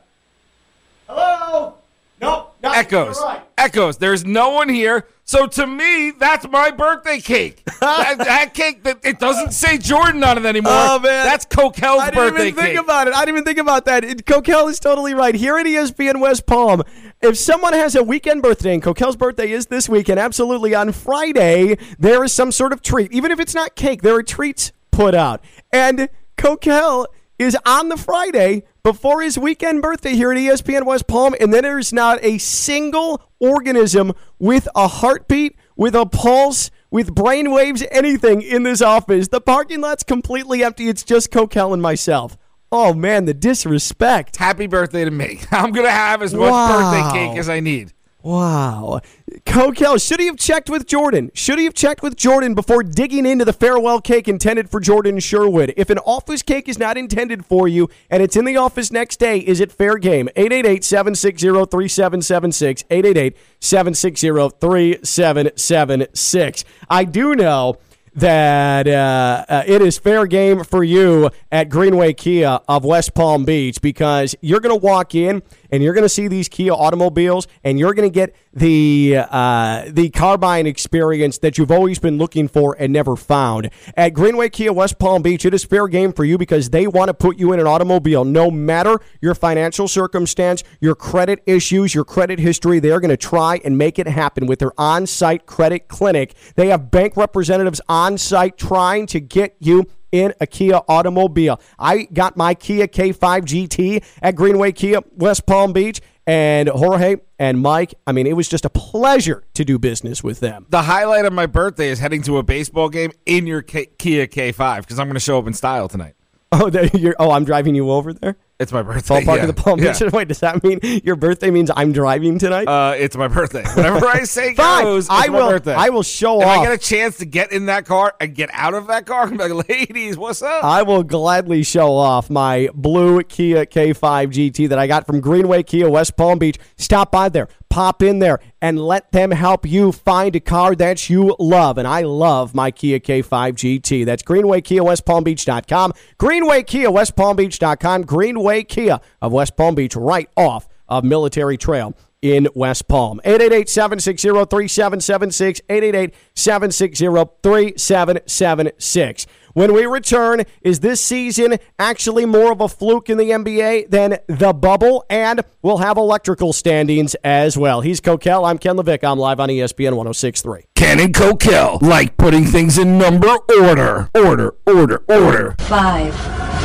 Hello. 1.09 1.75
No. 2.21 2.51
no 2.63 2.73
Echoes. 2.73 3.21
right. 3.21 3.43
Echoes. 3.59 3.99
There's 3.99 4.25
no 4.25 4.51
one 4.51 4.69
here. 4.69 5.07
So 5.25 5.47
to 5.47 5.67
me, 5.67 6.13
that's 6.13 6.49
my 6.49 6.71
birthday 6.71 7.21
cake. 7.21 7.63
that, 7.81 8.19
that 8.19 8.55
cake 8.55 8.85
that 8.85 9.01
it 9.05 9.19
doesn't 9.19 9.53
say 9.53 9.77
Jordan 9.77 10.25
on 10.25 10.39
it 10.39 10.47
anymore. 10.47 10.73
Oh, 10.73 10.99
man. 10.99 11.27
That's 11.27 11.45
Coquel's 11.45 12.01
I 12.01 12.11
didn't 12.11 12.31
birthday 12.31 12.49
even 12.49 12.55
think 12.55 12.77
cake. 12.77 12.85
about 12.85 13.09
it. 13.09 13.15
I 13.15 13.25
didn't 13.25 13.35
even 13.35 13.45
think 13.45 13.59
about 13.59 13.85
that. 13.85 14.05
It, 14.05 14.25
Coquel 14.25 14.69
is 14.69 14.81
totally 14.81 15.15
right. 15.15 15.35
Here 15.35 15.59
at 15.59 15.67
E 15.67 15.75
ESPN 15.75 16.21
West 16.21 16.47
Palm, 16.47 16.85
if 17.21 17.37
someone 17.37 17.73
has 17.73 17.97
a 17.97 18.03
weekend 18.03 18.43
birthday, 18.43 18.73
and 18.73 18.83
Coquel's 18.83 19.17
birthday 19.17 19.51
is 19.51 19.67
this 19.67 19.89
weekend, 19.89 20.19
absolutely 20.21 20.75
on 20.75 20.93
Friday, 20.93 21.77
there 21.99 22.25
is 22.25 22.33
some 22.33 22.51
sort 22.53 22.73
of 22.73 22.81
treat. 22.81 23.13
Even 23.13 23.31
if 23.31 23.41
it's 23.41 23.55
not 23.55 23.75
cake, 23.75 24.03
there 24.03 24.15
are 24.15 24.23
treats 24.23 24.73
put 24.97 25.15
out. 25.15 25.45
And 25.73 26.09
Coquel 26.37 27.07
is 27.39 27.57
on 27.67 27.89
the 27.91 27.97
Friday 27.97 28.63
before 28.83 29.21
his 29.23 29.39
weekend 29.39 29.83
birthday 29.83 30.15
here 30.15 30.33
at 30.33 30.39
ESPN 30.39 30.87
West 30.87 31.07
Palm, 31.07 31.35
and 31.41 31.53
then 31.53 31.63
there's 31.65 31.93
not 31.93 32.19
a 32.23 32.39
single 32.39 33.21
organism 33.41 34.13
with 34.39 34.67
a 34.75 34.89
heartbeat, 34.89 35.57
with 35.77 35.95
a 35.95 36.07
pulse, 36.07 36.71
with 36.91 37.15
brain 37.15 37.51
waves, 37.51 37.85
anything 37.91 38.41
in 38.41 38.63
this 38.63 38.81
office. 38.81 39.29
The 39.29 39.41
parking 39.41 39.83
lot's 39.83 40.03
completely 40.03 40.65
empty. 40.65 40.89
It's 40.89 41.03
just 41.03 41.31
Coquel 41.31 41.73
and 41.75 41.83
myself. 41.83 42.39
Oh 42.73 42.95
man, 42.95 43.27
the 43.27 43.35
disrespect. 43.35 44.37
Happy 44.37 44.67
birthday 44.67 45.05
to 45.05 45.11
me. 45.11 45.41
I'm 45.51 45.73
going 45.73 45.87
to 45.87 45.91
have 45.93 46.23
as 46.23 46.33
much 46.35 46.51
Wow. 46.51 46.93
birthday 46.93 47.19
cake 47.29 47.39
as 47.39 47.49
I 47.49 47.61
need. 47.61 47.93
Wow. 48.27 49.01
Coquel, 49.45 50.05
should 50.05 50.19
he 50.19 50.27
have 50.27 50.37
checked 50.37 50.69
with 50.69 50.85
Jordan? 50.85 51.31
Should 51.33 51.61
he 51.61 51.65
have 51.65 51.75
checked 51.75 52.03
with 52.03 52.17
Jordan 52.17 52.55
before 52.55 52.83
digging 52.83 53.25
into 53.25 53.45
the 53.45 53.53
farewell 53.53 54.01
cake 54.01 54.27
intended 54.27 54.69
for 54.69 54.81
Jordan 54.81 55.21
Sherwood? 55.21 55.73
If 55.77 55.91
an 55.91 55.99
office 55.99 56.43
cake 56.43 56.69
is 56.69 56.77
not 56.77 56.97
intended 56.97 57.47
for 57.47 57.69
you 57.69 57.89
and 58.11 58.25
it's 58.25 58.35
in 58.35 58.45
the 58.45 58.57
office 58.57 58.91
next 58.91 59.21
day, 59.21 59.39
is 59.39 59.61
it 59.61 59.71
fair 59.71 59.97
game? 59.97 60.29
888 60.35 60.83
760 60.83 61.47
3776. 61.71 62.83
888 62.91 63.37
760 63.61 64.29
3776. 64.59 66.65
I 66.91 67.05
do 67.05 67.37
know 67.37 67.79
that 68.17 68.89
uh, 68.89 69.45
uh, 69.49 69.63
it 69.67 69.83
is 69.83 69.99
fair 69.99 70.27
game 70.27 70.65
for 70.65 70.83
you 70.83 71.31
at 71.53 71.69
Greenway 71.69 72.15
Kia 72.15 72.61
of 72.67 72.85
West 72.85 73.15
Palm 73.15 73.45
Beach 73.45 73.81
because 73.83 74.35
you're 74.41 74.61
going 74.61 74.75
to 74.75 74.85
walk 74.85 75.15
in 75.15 75.43
and 75.71 75.83
you're 75.83 75.95
going 75.95 76.03
to 76.03 76.09
see 76.09 76.29
these 76.29 76.49
Kia 76.49 76.73
automobiles 76.73 77.47
and 77.65 77.79
you're 77.79 77.95
going 77.95 78.09
to 78.09 78.15
get 78.15 78.35
the 78.53 79.17
uh, 79.31 79.85
the 79.89 80.11
car 80.11 80.39
buying 80.39 80.67
experience 80.67 81.39
that 81.39 81.59
you've 81.59 81.71
always 81.71 81.99
been 81.99 82.19
looking 82.19 82.49
for 82.49 82.77
and 82.79 82.93
never 82.93 83.17
found. 83.17 83.71
At 83.97 84.11
Greenway 84.11 84.51
Kia 84.51 84.73
West 84.73 84.99
Palm 84.99 85.23
Beach, 85.23 85.45
it 85.45 85.55
is 85.55 85.65
fair 85.65 85.89
game 85.89 86.13
for 86.13 86.25
you 86.25 86.39
because 86.39 86.71
they 86.71 86.87
want 86.87 87.09
to 87.09 87.15
put 87.15 87.39
you 87.39 87.53
in 87.53 87.61
an 87.61 87.67
automobile 87.67 88.25
no 88.25 88.51
matter 88.51 89.01
your 89.21 89.35
financial 89.35 89.89
circumstance, 89.89 90.63
your 90.81 90.95
credit 90.95 91.43
issues, 91.47 91.95
your 91.95 92.05
credit 92.05 92.39
history. 92.39 92.79
They 92.79 92.91
are 92.91 93.01
going 93.01 93.11
to 93.11 93.17
try 93.17 93.61
and 93.65 93.77
make 93.77 93.99
it 93.99 94.07
happen 94.07 94.47
with 94.47 94.59
their 94.59 94.73
on 94.79 95.07
site 95.07 95.47
credit 95.47 95.89
clinic. 95.89 96.35
They 96.55 96.69
have 96.69 96.91
bank 96.91 97.17
representatives 97.17 97.81
on 97.89 98.19
site 98.19 98.57
trying 98.57 99.07
to 99.07 99.21
get 99.21 99.57
you 99.59 99.87
in 100.21 100.35
a 100.41 100.47
Kia 100.47 100.81
automobile. 100.89 101.61
I 101.79 102.05
got 102.13 102.37
my 102.37 102.55
Kia 102.55 102.87
K5 102.87 103.43
GT 103.43 104.05
at 104.23 104.35
Greenway 104.35 104.73
Kia 104.73 105.01
West 105.17 105.47
Palm 105.47 105.73
Beach. 105.73 106.01
And 106.29 106.69
Jorge 106.69 107.17
and 107.39 107.61
Mike, 107.61 107.95
I 108.05 108.11
mean, 108.11 108.27
it 108.27 108.33
was 108.33 108.49
just 108.49 108.65
a 108.65 108.69
pleasure 108.69 109.45
to 109.55 109.65
do 109.65 109.79
business 109.79 110.25
with 110.25 110.41
them. 110.41 110.67
The 110.71 110.83
highlight 110.83 111.25
of 111.25 111.33
my 111.33 111.47
birthday 111.47 111.89
is 111.89 112.01
heading 112.01 112.23
to 112.23 112.39
a 112.39 112.43
baseball 112.43 112.89
game 112.89 113.13
in 113.27 113.47
your 113.47 113.63
K- 113.63 113.87
Kia 113.97 114.27
K5 114.27 114.81
because 114.81 114.99
I'm 114.99 115.07
going 115.07 115.15
to 115.15 115.21
show 115.21 115.39
up 115.39 115.47
in 115.47 115.53
style 115.53 115.87
tonight. 115.87 116.15
Oh, 116.53 116.71
there 116.71 116.87
you're, 116.95 117.17
oh, 117.19 117.33
I'm 117.33 117.45
driving 117.45 117.75
you 117.75 117.91
over 117.91 118.13
there. 118.13 118.37
It's 118.61 118.73
my 118.73 118.81
birthday. 118.81 119.21
Ballpark 119.21 119.37
yeah. 119.37 119.43
of 119.43 119.47
the 119.57 119.63
Palm 119.63 119.81
Yeah. 119.81 119.93
Beach. 119.99 120.13
Wait, 120.13 120.29
does 120.29 120.39
that 120.41 120.63
mean 120.63 120.79
your 121.05 121.17
birthday 121.17 121.51
means 121.51 121.71
I'm 121.77 121.93
driving 121.93 122.39
tonight? 122.39 122.69
Uh, 122.69 122.95
it's 122.97 123.17
my 123.17 123.27
birthday. 123.29 123.65
Whatever 123.75 124.07
I 124.07 124.23
say 124.25 124.55
Fine. 124.55 124.85
goes. 124.85 125.05
It's 125.07 125.11
I 125.13 125.27
my 125.27 125.39
will. 125.39 125.49
birthday. 125.51 125.75
I 125.75 125.89
will 125.91 126.05
show 126.05 126.41
if 126.41 126.47
off. 126.47 126.59
I 126.59 126.65
get 126.65 126.73
a 126.73 126.79
chance 126.79 127.19
to 127.19 127.27
get 127.27 127.51
in 127.53 127.67
that 127.67 127.85
car 127.85 128.15
and 128.21 128.33
get 128.35 128.49
out 128.53 128.75
of 128.75 128.87
that 128.87 129.07
car, 129.07 129.25
I'm 129.25 129.37
like, 129.37 129.69
ladies, 129.69 130.17
what's 130.17 130.41
up? 130.41 130.63
I 130.65 130.83
will 130.85 131.03
gladly 131.03 131.65
show 131.65 131.95
off 131.97 132.31
my 132.31 132.69
blue 132.75 133.23
Kia 133.25 133.67
K5 133.67 134.29
GT 134.33 134.69
that 134.69 134.79
I 134.79 134.87
got 134.87 135.05
from 135.05 135.21
Greenway 135.21 135.65
Kia 135.65 135.91
West 135.91 136.17
Palm 136.17 136.39
Beach. 136.39 136.59
Stop 136.79 137.11
by 137.11 137.29
there, 137.29 137.49
pop 137.77 138.03
in 138.03 138.19
there, 138.21 138.41
and 138.63 138.81
let 138.81 139.13
them 139.13 139.31
help 139.31 139.67
you 139.67 139.93
find 139.93 140.35
a 140.35 140.41
car 140.41 140.75
that 140.75 141.11
you 141.11 141.37
love. 141.39 141.77
And 141.77 141.87
I 141.87 142.01
love 142.01 142.55
my 142.55 142.71
Kia 142.71 142.99
K5 142.99 143.53
GT. 143.53 144.07
That's 144.07 144.23
Greenway 144.23 144.63
Kia 144.63 144.83
West 144.83 145.05
Palm 145.05 145.25
Beach.com. 145.25 145.93
Greenway 146.17 146.63
Kia 146.63 146.91
West 146.91 147.17
Palm 147.17 147.37
Beach.com. 147.37 148.03
Greenway 148.03 148.63
Kia 148.63 148.99
of 149.21 149.33
West 149.33 149.59
Palm 149.59 149.75
Beach, 149.75 149.95
right 149.95 150.31
off 150.39 150.67
of 150.89 151.05
Military 151.05 151.59
Trail 151.59 151.95
in 152.23 152.49
West 152.55 152.89
Palm. 152.89 153.21
888-760-3776, 153.27 156.15
888-760-3776. 156.35 159.27
When 159.57 159.73
we 159.73 159.87
return, 159.87 160.43
is 160.61 160.81
this 160.81 161.01
season 161.01 161.57
actually 161.79 162.27
more 162.27 162.53
of 162.53 162.61
a 162.61 162.69
fluke 162.69 163.09
in 163.09 163.17
the 163.17 163.31
NBA 163.31 163.89
than 163.89 164.19
the 164.27 164.53
bubble? 164.53 165.07
And 165.09 165.41
we'll 165.63 165.79
have 165.79 165.97
electrical 165.97 166.53
standings 166.53 167.15
as 167.25 167.57
well. 167.57 167.81
He's 167.81 168.03
Coquel. 168.03 168.47
I'm 168.47 168.59
Ken 168.59 168.77
LaVicka. 168.77 169.11
I'm 169.11 169.19
live 169.19 169.41
on 169.41 169.49
ESPN 169.49 169.97
1063. 169.97 170.67
Ken 170.75 171.01
and 171.01 171.15
Coquel 171.15 171.81
like 171.81 172.19
putting 172.19 172.45
things 172.45 172.77
in 172.77 172.99
number 172.99 173.35
order. 173.59 174.11
Order, 174.15 174.57
order, 174.67 175.03
order. 175.09 175.57
Five, 175.61 176.15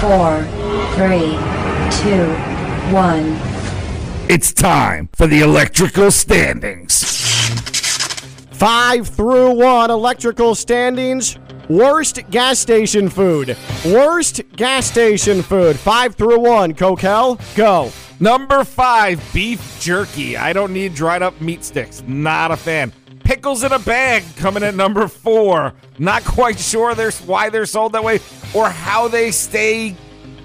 four, 0.02 0.44
three, 0.96 1.38
two, 2.04 2.28
one. 2.92 3.39
It's 4.30 4.52
time 4.52 5.08
for 5.14 5.28
the 5.28 5.39
electrical 5.39 6.12
standings. 6.12 7.06
Five 8.52 9.08
through 9.08 9.52
one 9.52 9.89
electrical 9.89 10.56
standings. 10.56 11.39
Worst 11.70 12.20
gas 12.30 12.59
station 12.59 13.09
food. 13.09 13.57
Worst 13.86 14.41
gas 14.55 14.86
station 14.86 15.41
food. 15.41 15.78
Five 15.78 16.16
through 16.16 16.39
one. 16.39 16.74
Coquel, 16.74 17.39
go. 17.55 17.91
Number 18.20 18.64
five, 18.64 19.22
beef 19.34 19.80
jerky. 19.80 20.38
I 20.38 20.53
don't 20.53 20.74
need 20.74 20.93
dried 20.93 21.22
up 21.22 21.39
meat 21.41 21.64
sticks. 21.64 22.03
Not 22.05 22.51
a 22.51 22.57
fan. 22.57 22.91
Pickles 23.24 23.64
in 23.64 23.72
a 23.72 23.80
bag 23.80 24.24
coming 24.36 24.64
at 24.64 24.76
number 24.76 25.07
four. 25.07 25.74
Not 25.97 26.24
quite 26.24 26.59
sure 26.59 26.93
there's 26.93 27.20
why 27.22 27.49
they're 27.49 27.66
sold 27.66 27.93
that 27.93 28.03
way 28.03 28.20
or 28.53 28.70
how 28.70 29.07
they 29.07 29.32
stay 29.32 29.95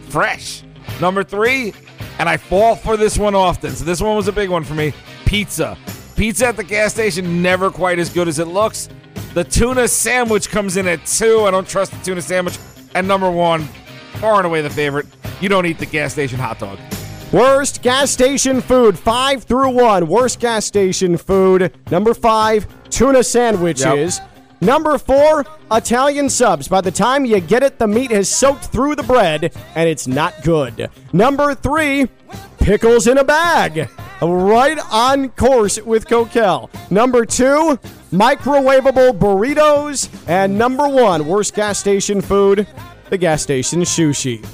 fresh. 0.09 0.63
Number 1.01 1.25
three, 1.25 1.75
and 2.19 2.29
I 2.29 2.37
fall 2.37 2.77
for 2.77 2.97
this 2.97 3.19
one 3.19 3.35
often. 3.35 3.73
So 3.73 3.85
this 3.85 4.01
one 4.01 4.17
was 4.17 4.29
a 4.29 4.33
big 4.33 4.49
one 4.49 4.65
for 4.65 4.75
me. 4.75 4.93
Pizza. 5.25 5.77
Pizza 6.17 6.47
at 6.47 6.57
the 6.57 6.65
gas 6.65 6.93
station 6.95 7.43
never 7.43 7.71
quite 7.71 7.99
as 7.99 8.09
good 8.09 8.29
as 8.29 8.39
it 8.39 8.47
looks. 8.47 8.89
The 9.37 9.45
tuna 9.45 9.87
sandwich 9.87 10.49
comes 10.49 10.79
in 10.79 10.89
at 10.89 11.05
two. 11.05 11.45
I 11.45 11.51
don't 11.51 11.69
trust 11.69 11.93
the 11.93 11.99
tuna 11.99 12.23
sandwich. 12.23 12.59
And 12.95 13.07
number 13.07 13.31
one, 13.31 13.65
far 14.15 14.37
and 14.39 14.47
away 14.47 14.63
the 14.63 14.71
favorite. 14.71 15.05
You 15.43 15.51
don't 15.51 15.67
eat 15.67 15.79
the 15.79 15.85
gas 15.85 16.15
station 16.15 16.39
hot 16.39 16.59
dog. 16.59 16.79
Worst 17.35 17.83
gas 17.83 18.11
station 18.11 18.63
food, 18.63 18.99
five 18.99 19.45
through 19.45 19.73
one. 19.73 20.09
Worst 20.09 20.41
gas 20.41 20.65
station 20.65 21.19
food. 21.19 21.71
Number 21.91 22.15
five, 22.15 22.67
tuna 22.89 23.23
sandwiches. 23.23 24.23
Number 24.63 24.97
four, 24.97 25.45
Italian 25.71 26.31
subs. 26.31 26.67
By 26.67 26.81
the 26.81 26.91
time 26.91 27.27
you 27.27 27.39
get 27.41 27.63
it, 27.63 27.79
the 27.79 27.87
meat 27.87 28.13
has 28.13 28.31
soaked 28.31 28.65
through 28.65 28.95
the 28.95 29.03
bread 29.03 29.55
and 29.75 29.87
it's 29.87 30.07
not 30.07 30.33
good. 30.45 30.89
Number 31.13 31.55
three, 31.55 32.09
pickles 32.59 33.07
in 33.07 33.19
a 33.19 33.25
bag. 33.25 33.91
Right 34.23 34.79
on 34.91 35.29
course 35.31 35.81
with 35.81 36.07
Coquel. 36.09 36.71
Number 36.91 37.27
two, 37.27 37.79
microwavable 38.13 39.19
burritos. 39.19 40.09
And 40.29 40.57
number 40.59 40.89
one, 40.89 41.27
worst 41.27 41.55
gas 41.55 41.79
station 41.79 42.21
food, 42.21 42.67
the 43.11 43.19
gas 43.19 43.43
station 43.43 43.81
sushi. 43.83 44.45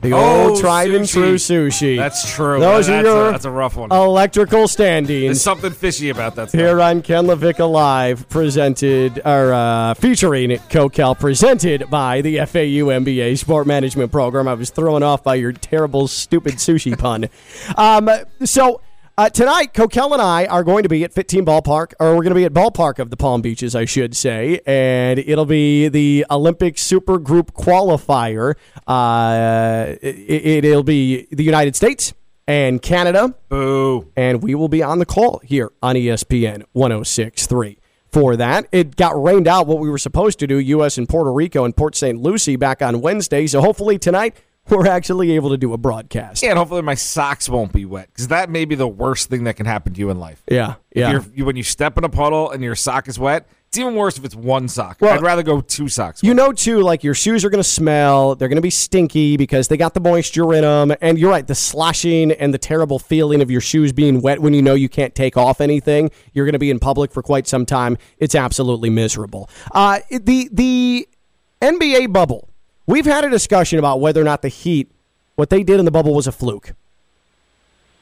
The 0.00 0.12
old 0.12 0.58
Oh, 0.58 0.60
tried 0.60 0.90
and 0.90 1.06
true 1.08 1.36
sushi. 1.36 1.96
That's 1.96 2.28
true. 2.34 2.58
Those 2.58 2.88
That's 2.88 3.06
are 3.06 3.08
a- 3.08 3.14
your 3.22 3.30
that's 3.30 3.44
a 3.44 3.50
rough 3.52 3.76
one. 3.76 3.92
electrical 3.92 4.66
standings. 4.66 5.22
There's 5.26 5.40
something 5.42 5.70
fishy 5.70 6.10
about 6.10 6.34
that. 6.34 6.48
Stuff. 6.48 6.60
Here 6.60 6.80
on 6.80 7.02
Ken 7.02 7.26
LaVicka 7.26 7.70
Live, 7.70 8.28
presented 8.28 9.20
or 9.24 9.52
uh, 9.52 9.94
featuring 9.94 10.50
Coquel, 10.70 11.14
presented 11.16 11.88
by 11.88 12.20
the 12.20 12.38
FAU 12.38 12.90
MBA 12.90 13.38
Sport 13.38 13.68
Management 13.68 14.10
Program. 14.10 14.48
I 14.48 14.54
was 14.54 14.70
thrown 14.70 15.04
off 15.04 15.22
by 15.22 15.36
your 15.36 15.52
terrible, 15.52 16.08
stupid 16.08 16.54
sushi 16.54 16.98
pun. 16.98 17.28
Um, 17.76 18.10
so. 18.44 18.80
Uh, 19.18 19.28
tonight, 19.28 19.74
Coquel 19.74 20.14
and 20.14 20.22
I 20.22 20.46
are 20.46 20.64
going 20.64 20.84
to 20.84 20.88
be 20.88 21.04
at 21.04 21.12
FITTEAM 21.12 21.44
Ballpark, 21.44 21.92
or 22.00 22.16
we're 22.16 22.22
going 22.22 22.30
to 22.30 22.34
be 22.34 22.46
at 22.46 22.54
Ballpark 22.54 22.98
of 22.98 23.10
the 23.10 23.16
Palm 23.18 23.42
Beaches, 23.42 23.76
I 23.76 23.84
should 23.84 24.16
say, 24.16 24.60
and 24.64 25.18
it'll 25.18 25.44
be 25.44 25.88
the 25.88 26.24
Olympic 26.30 26.78
Super 26.78 27.18
Group 27.18 27.52
qualifier. 27.52 28.54
Uh, 28.86 29.96
it, 30.00 30.64
it'll 30.64 30.82
be 30.82 31.28
the 31.30 31.44
United 31.44 31.76
States 31.76 32.14
and 32.46 32.80
Canada. 32.80 33.34
Boo. 33.50 34.10
And 34.16 34.42
we 34.42 34.54
will 34.54 34.70
be 34.70 34.82
on 34.82 34.98
the 34.98 35.06
call 35.06 35.42
here 35.44 35.72
on 35.82 35.94
ESPN 35.94 36.62
1063 36.72 37.78
for 38.10 38.34
that. 38.36 38.66
It 38.72 38.96
got 38.96 39.22
rained 39.22 39.46
out 39.46 39.66
what 39.66 39.78
we 39.78 39.90
were 39.90 39.98
supposed 39.98 40.38
to 40.38 40.46
do, 40.46 40.58
U.S. 40.58 40.96
and 40.96 41.06
Puerto 41.06 41.30
Rico 41.30 41.66
and 41.66 41.76
Port 41.76 41.96
St. 41.96 42.18
Lucie 42.18 42.56
back 42.56 42.80
on 42.80 43.02
Wednesday. 43.02 43.46
So 43.46 43.60
hopefully 43.60 43.98
tonight 43.98 44.38
we're 44.70 44.86
actually 44.86 45.32
able 45.32 45.50
to 45.50 45.56
do 45.56 45.72
a 45.72 45.78
broadcast. 45.78 46.42
Yeah, 46.42 46.50
and 46.50 46.58
hopefully 46.58 46.82
my 46.82 46.94
socks 46.94 47.48
won't 47.48 47.72
be 47.72 47.84
wet 47.84 48.08
because 48.12 48.28
that 48.28 48.48
may 48.50 48.64
be 48.64 48.74
the 48.74 48.88
worst 48.88 49.28
thing 49.28 49.44
that 49.44 49.56
can 49.56 49.66
happen 49.66 49.92
to 49.94 49.98
you 50.00 50.10
in 50.10 50.18
life. 50.20 50.42
Yeah, 50.50 50.74
If 50.90 50.98
yeah. 51.00 51.20
you, 51.34 51.44
when 51.44 51.56
you 51.56 51.62
step 51.62 51.98
in 51.98 52.04
a 52.04 52.08
puddle 52.08 52.50
and 52.50 52.62
your 52.62 52.74
sock 52.76 53.08
is 53.08 53.18
wet, 53.18 53.48
it's 53.68 53.78
even 53.78 53.94
worse 53.94 54.18
if 54.18 54.24
it's 54.26 54.34
one 54.36 54.68
sock. 54.68 54.98
Well- 55.00 55.14
I'd 55.14 55.22
rather 55.22 55.42
go 55.42 55.62
two 55.62 55.88
socks. 55.88 56.22
You 56.22 56.34
know, 56.34 56.52
too, 56.52 56.80
like 56.80 57.02
your 57.02 57.14
shoes 57.14 57.42
are 57.44 57.48
going 57.50 57.62
to 57.62 57.68
smell. 57.68 58.34
They're 58.34 58.48
going 58.48 58.56
to 58.56 58.62
be 58.62 58.68
stinky 58.70 59.36
because 59.38 59.68
they 59.68 59.78
got 59.78 59.94
the 59.94 60.00
moisture 60.00 60.52
in 60.52 60.60
them. 60.60 60.94
And 61.00 61.18
you're 61.18 61.30
right, 61.30 61.46
the 61.46 61.54
sloshing 61.54 62.32
and 62.32 62.52
the 62.52 62.58
terrible 62.58 62.98
feeling 62.98 63.40
of 63.40 63.50
your 63.50 63.62
shoes 63.62 63.92
being 63.92 64.20
wet 64.20 64.40
when 64.40 64.52
you 64.52 64.60
know 64.60 64.74
you 64.74 64.90
can't 64.90 65.14
take 65.14 65.36
off 65.38 65.60
anything. 65.62 66.10
You're 66.34 66.44
going 66.44 66.52
to 66.52 66.58
be 66.58 66.70
in 66.70 66.78
public 66.80 67.12
for 67.12 67.22
quite 67.22 67.46
some 67.48 67.64
time. 67.64 67.96
It's 68.18 68.34
absolutely 68.34 68.90
miserable. 68.90 69.48
Uh, 69.72 70.00
the 70.10 70.50
the 70.52 71.08
NBA 71.62 72.12
bubble. 72.12 72.50
We've 72.86 73.06
had 73.06 73.24
a 73.24 73.30
discussion 73.30 73.78
about 73.78 74.00
whether 74.00 74.20
or 74.20 74.24
not 74.24 74.42
the 74.42 74.48
Heat 74.48 74.90
what 75.34 75.50
they 75.50 75.62
did 75.62 75.78
in 75.78 75.84
the 75.84 75.90
bubble 75.90 76.14
was 76.14 76.26
a 76.26 76.32
fluke. 76.32 76.74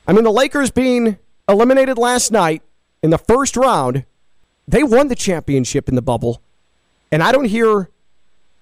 I 0.07 0.12
mean, 0.12 0.24
the 0.24 0.33
Lakers 0.33 0.70
being 0.70 1.18
eliminated 1.49 1.99
last 1.99 2.33
night 2.33 2.62
in 3.03 3.11
the 3.11 3.18
first 3.18 3.57
round, 3.57 4.05
they 4.66 4.83
won 4.83 5.09
the 5.09 5.14
championship 5.14 5.89
in 5.89 5.95
the 5.95 6.03
bubble, 6.03 6.43
and 7.12 7.22
I 7.22 7.33
don't 7.33 7.47
hear 7.47 7.91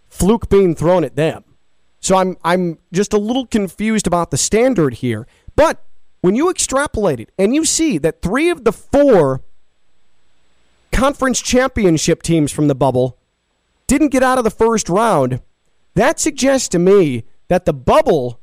fluke 0.09 0.49
being 0.49 0.75
thrown 0.75 1.05
at 1.05 1.17
them. 1.17 1.45
So 2.01 2.17
I'm 2.17 2.37
I'm 2.45 2.79
just 2.93 3.13
a 3.13 3.19
little 3.19 3.47
confused 3.47 4.07
about 4.07 4.31
the 4.31 4.37
standard 4.37 4.95
here. 4.95 5.27
But 5.57 5.83
when 6.21 6.37
you 6.37 6.51
extrapolate 6.51 7.21
it 7.21 7.31
and 7.39 7.55
you 7.55 7.65
see 7.65 7.99
that 7.99 8.23
three 8.23 8.51
of 8.51 8.65
the 8.65 8.73
four 8.73 9.43
conference 10.93 11.41
championship 11.41 12.23
teams 12.23 12.53
from 12.53 12.69
the 12.69 12.75
bubble 12.75 13.19
didn't 13.87 14.09
get 14.09 14.23
out 14.23 14.39
of 14.39 14.45
the 14.45 14.51
first 14.51 14.89
round, 14.89 15.41
that 15.99 16.21
suggests 16.21 16.69
to 16.69 16.79
me 16.79 17.25
that 17.49 17.65
the 17.65 17.73
bubble 17.73 18.41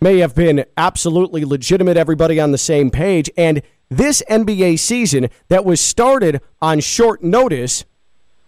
may 0.00 0.18
have 0.18 0.34
been 0.34 0.64
absolutely 0.76 1.44
legitimate, 1.44 1.96
everybody 1.96 2.38
on 2.38 2.52
the 2.52 2.58
same 2.58 2.90
page, 2.90 3.30
and 3.36 3.62
this 3.88 4.22
NBA 4.28 4.78
season 4.78 5.28
that 5.48 5.64
was 5.64 5.80
started 5.80 6.40
on 6.60 6.80
short 6.80 7.22
notice, 7.22 7.84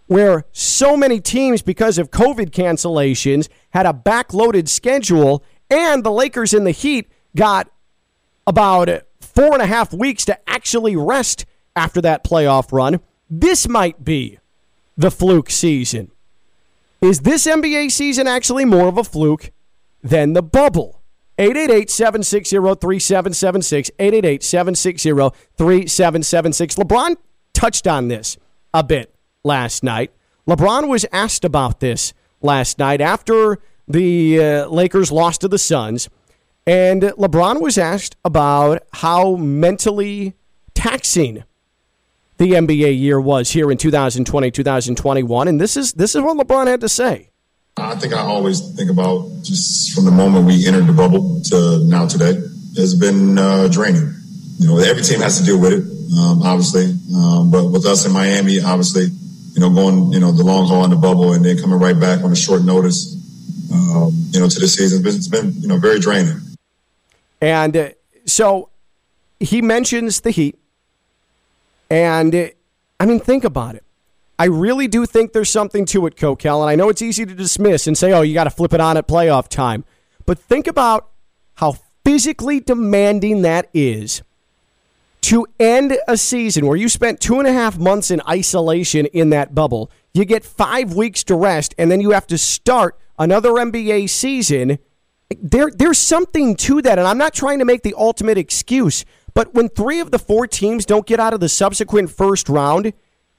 where 0.07 0.45
so 0.51 0.97
many 0.97 1.19
teams, 1.19 1.61
because 1.61 1.97
of 1.97 2.11
COVID 2.11 2.51
cancellations, 2.51 3.47
had 3.71 3.85
a 3.85 3.93
backloaded 3.93 4.67
schedule, 4.67 5.43
and 5.69 6.03
the 6.03 6.11
Lakers 6.11 6.53
and 6.53 6.67
the 6.67 6.71
Heat 6.71 7.09
got 7.35 7.69
about 8.45 8.89
four 9.21 9.53
and 9.53 9.61
a 9.61 9.67
half 9.67 9.93
weeks 9.93 10.25
to 10.25 10.49
actually 10.49 10.95
rest 10.95 11.45
after 11.75 12.01
that 12.01 12.23
playoff 12.23 12.71
run. 12.71 12.99
This 13.29 13.67
might 13.67 14.03
be 14.03 14.39
the 14.97 15.11
fluke 15.11 15.49
season. 15.49 16.11
Is 17.01 17.21
this 17.21 17.47
NBA 17.47 17.91
season 17.91 18.27
actually 18.27 18.65
more 18.65 18.87
of 18.89 18.97
a 18.97 19.03
fluke 19.03 19.51
than 20.03 20.33
the 20.33 20.43
bubble? 20.43 21.01
888 21.37 21.89
760 21.89 22.57
3776. 22.57 23.91
888 23.97 24.43
760 24.43 25.09
3776. 25.55 26.75
LeBron 26.75 27.15
touched 27.53 27.87
on 27.87 28.09
this 28.09 28.37
a 28.73 28.83
bit 28.83 29.15
last 29.45 29.81
night. 29.81 30.11
LeBron 30.47 30.89
was 30.89 31.05
asked 31.13 31.45
about 31.45 31.79
this 31.79 32.13
last 32.41 32.77
night 32.79 32.99
after 32.99 33.59
the 33.87 34.43
uh, 34.43 34.67
Lakers 34.67 35.11
lost 35.11 35.41
to 35.41 35.47
the 35.47 35.57
Suns. 35.57 36.09
And 36.67 37.03
LeBron 37.03 37.61
was 37.61 37.77
asked 37.77 38.17
about 38.25 38.83
how 38.91 39.37
mentally 39.37 40.35
taxing 40.73 41.45
the 42.39 42.53
NBA 42.53 42.97
year 42.97 43.19
was 43.19 43.51
here 43.51 43.69
in 43.69 43.77
2020, 43.77 44.49
2021. 44.49 45.47
And 45.47 45.61
this 45.61 45.77
is 45.77 45.93
this 45.93 46.15
is 46.15 46.21
what 46.21 46.37
LeBron 46.37 46.67
had 46.67 46.81
to 46.81 46.89
say. 46.89 47.29
I 47.77 47.95
think 47.95 48.13
I 48.13 48.21
always 48.21 48.61
think 48.75 48.89
about 48.89 49.29
just 49.43 49.93
from 49.93 50.05
the 50.05 50.11
moment 50.11 50.45
we 50.45 50.65
entered 50.65 50.87
the 50.87 50.93
bubble 50.93 51.41
to 51.45 51.85
now 51.85 52.07
today 52.07 52.33
has 52.77 52.95
been 52.95 53.37
uh, 53.37 53.67
draining. 53.67 54.13
You 54.57 54.67
know, 54.67 54.77
every 54.79 55.03
team 55.03 55.19
has 55.19 55.39
to 55.39 55.45
deal 55.45 55.59
with 55.59 55.73
it, 55.73 55.83
um, 56.17 56.41
obviously. 56.41 56.93
Um, 57.15 57.51
but 57.51 57.69
with 57.69 57.85
us 57.85 58.05
in 58.05 58.11
Miami, 58.11 58.59
obviously, 58.59 59.07
you 59.53 59.59
know, 59.61 59.69
going, 59.69 60.11
you 60.11 60.19
know, 60.19 60.31
the 60.31 60.43
long 60.43 60.67
haul 60.67 60.83
in 60.83 60.89
the 60.89 60.97
bubble 60.97 61.33
and 61.33 61.43
then 61.43 61.57
coming 61.57 61.79
right 61.79 61.97
back 61.97 62.23
on 62.23 62.31
a 62.31 62.35
short 62.35 62.63
notice, 62.63 63.15
um, 63.71 64.11
you 64.31 64.39
know, 64.39 64.49
to 64.49 64.59
the 64.59 64.67
season, 64.67 65.05
it's 65.05 65.27
been, 65.27 65.53
you 65.61 65.67
know, 65.67 65.77
very 65.77 65.99
draining. 65.99 66.39
And 67.41 67.75
uh, 67.75 67.89
so 68.25 68.69
he 69.39 69.61
mentions 69.61 70.21
the 70.21 70.31
Heat. 70.31 70.59
And 71.89 72.35
uh, 72.35 72.47
I 72.99 73.05
mean, 73.05 73.19
think 73.19 73.43
about 73.43 73.75
it. 73.75 73.83
I 74.37 74.45
really 74.45 74.87
do 74.87 75.05
think 75.05 75.33
there's 75.33 75.49
something 75.49 75.85
to 75.87 76.05
it, 76.05 76.15
Coquel. 76.15 76.61
And 76.61 76.69
I 76.69 76.75
know 76.75 76.89
it's 76.89 77.01
easy 77.01 77.25
to 77.25 77.35
dismiss 77.35 77.87
and 77.87 77.97
say, 77.97 78.13
oh, 78.13 78.21
you 78.21 78.33
got 78.33 78.45
to 78.45 78.49
flip 78.49 78.73
it 78.73 78.79
on 78.79 78.95
at 78.95 79.07
playoff 79.07 79.49
time. 79.49 79.83
But 80.25 80.39
think 80.39 80.65
about 80.67 81.09
how 81.55 81.75
physically 82.05 82.61
demanding 82.61 83.41
that 83.41 83.69
is 83.73 84.21
to 85.21 85.45
end 85.59 85.97
a 86.07 86.15
season 86.15 86.65
where 86.65 86.77
you 86.77 86.87
spent 86.87 87.19
two 87.19 87.39
and 87.39 87.47
a 87.47 87.51
half 87.51 87.77
months 87.77 88.09
in 88.09 88.21
isolation 88.27 89.05
in 89.07 89.29
that 89.31 89.53
bubble. 89.53 89.91
You 90.13 90.23
get 90.25 90.45
five 90.45 90.93
weeks 90.93 91.23
to 91.25 91.35
rest, 91.35 91.75
and 91.77 91.91
then 91.91 91.99
you 91.99 92.11
have 92.11 92.27
to 92.27 92.37
start 92.37 92.97
another 93.17 93.51
NBA 93.51 94.09
season. 94.09 94.79
There, 95.41 95.69
there's 95.69 95.97
something 95.97 96.55
to 96.55 96.81
that, 96.81 96.97
and 96.97 97.07
I'm 97.07 97.17
not 97.17 97.33
trying 97.33 97.59
to 97.59 97.65
make 97.65 97.83
the 97.83 97.93
ultimate 97.97 98.37
excuse, 98.37 99.03
but 99.33 99.53
when 99.53 99.69
three 99.69 99.99
of 99.99 100.11
the 100.11 100.19
four 100.19 100.47
teams 100.47 100.85
don't 100.85 101.05
get 101.05 101.19
out 101.19 101.33
of 101.33 101.39
the 101.39 101.49
subsequent 101.49 102.09
first 102.11 102.49
round, 102.49 102.93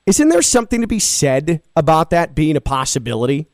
isn't 0.07 0.29
there 0.29 0.43
something 0.43 0.81
to 0.81 0.87
be 0.87 0.99
said 0.99 1.63
about 1.77 2.11
that 2.11 2.35
being 2.35 2.57
a 2.57 2.61
possibility? 2.61 3.47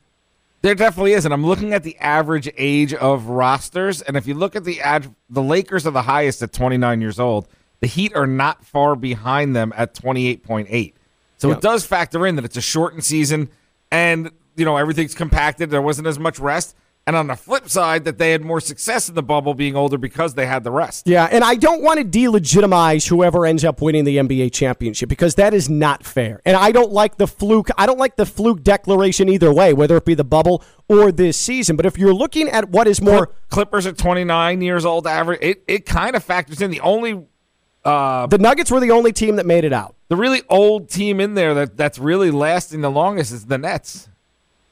There 0.61 0.73
definitely 0.75 1.13
is, 1.13 1.23
and 1.23 1.33
I'm 1.33 1.45
looking 1.45 1.73
at 1.73 1.83
the 1.83 1.95
average 1.97 2.49
age 2.57 2.93
of 2.93 3.27
rosters, 3.27 4.01
and 4.01 4.17
if 4.17 4.25
you 4.25 4.33
look 4.33 4.55
at 4.55 4.63
the 4.63 4.81
ad, 4.81 5.13
the 5.29 5.41
Lakers 5.43 5.85
are 5.85 5.91
the 5.91 6.01
highest 6.01 6.41
at 6.41 6.51
29 6.51 6.99
years 6.99 7.19
old. 7.19 7.47
The 7.79 7.87
Heat 7.87 8.15
are 8.15 8.25
not 8.25 8.65
far 8.65 8.95
behind 8.95 9.55
them 9.55 9.71
at 9.77 9.93
28.8. 9.93 10.93
So 11.37 11.49
Yeah. 11.49 11.55
it 11.55 11.61
does 11.61 11.85
factor 11.85 12.25
in 12.25 12.35
that 12.37 12.45
it's 12.45 12.57
a 12.57 12.61
shortened 12.61 13.03
season, 13.03 13.49
and 13.91 14.31
you 14.55 14.65
know 14.65 14.77
everything's 14.77 15.13
compacted. 15.13 15.69
There 15.69 15.81
wasn't 15.81 16.07
as 16.07 16.17
much 16.17 16.39
rest, 16.39 16.75
and 17.07 17.15
on 17.15 17.27
the 17.27 17.35
flip 17.37 17.69
side, 17.69 18.03
that 18.03 18.17
they 18.17 18.31
had 18.31 18.43
more 18.43 18.59
success 18.59 19.07
in 19.07 19.15
the 19.15 19.23
bubble 19.23 19.53
being 19.53 19.77
older 19.77 19.97
because 19.97 20.35
they 20.35 20.45
had 20.45 20.65
the 20.65 20.71
rest. 20.71 21.07
Yeah, 21.07 21.27
and 21.31 21.41
I 21.43 21.55
don't 21.55 21.81
want 21.81 21.99
to 21.99 22.05
delegitimize 22.05 23.07
whoever 23.07 23.45
ends 23.45 23.63
up 23.63 23.81
winning 23.81 24.03
the 24.03 24.17
NBA 24.17 24.51
championship 24.51 25.07
because 25.07 25.35
that 25.35 25.53
is 25.53 25.69
not 25.69 26.03
fair. 26.03 26.41
And 26.45 26.57
I 26.57 26.73
don't 26.73 26.91
like 26.91 27.15
the 27.15 27.25
fluke. 27.25 27.69
I 27.77 27.85
don't 27.85 27.97
like 27.97 28.17
the 28.17 28.25
fluke 28.25 28.61
declaration 28.61 29.29
either 29.29 29.53
way, 29.53 29.73
whether 29.73 29.95
it 29.95 30.03
be 30.03 30.15
the 30.15 30.25
bubble 30.25 30.61
or 30.89 31.11
this 31.13 31.37
season. 31.37 31.77
But 31.77 31.85
if 31.85 31.97
you're 31.97 32.13
looking 32.13 32.49
at 32.49 32.69
what 32.69 32.87
is 32.87 33.01
more, 33.01 33.31
Clippers 33.49 33.87
at 33.87 33.97
29 33.97 34.61
years 34.61 34.83
old 34.85 35.07
average, 35.07 35.39
it 35.41 35.63
it 35.65 35.85
kind 35.85 36.13
of 36.15 36.23
factors 36.23 36.61
in. 36.61 36.71
The 36.71 36.81
only 36.81 37.25
uh, 37.85 38.27
the 38.27 38.37
Nuggets 38.37 38.69
were 38.69 38.81
the 38.81 38.91
only 38.91 39.13
team 39.13 39.37
that 39.37 39.45
made 39.45 39.63
it 39.63 39.71
out. 39.71 39.95
the 40.09 40.17
really 40.17 40.41
old 40.49 40.89
team 40.89 41.21
in 41.21 41.35
there 41.35 41.53
that 41.53 41.77
that's 41.77 41.97
really 41.97 42.31
lasting 42.31 42.81
the 42.81 42.91
longest 42.91 43.31
is 43.31 43.45
the 43.45 43.57
Nets. 43.57 44.09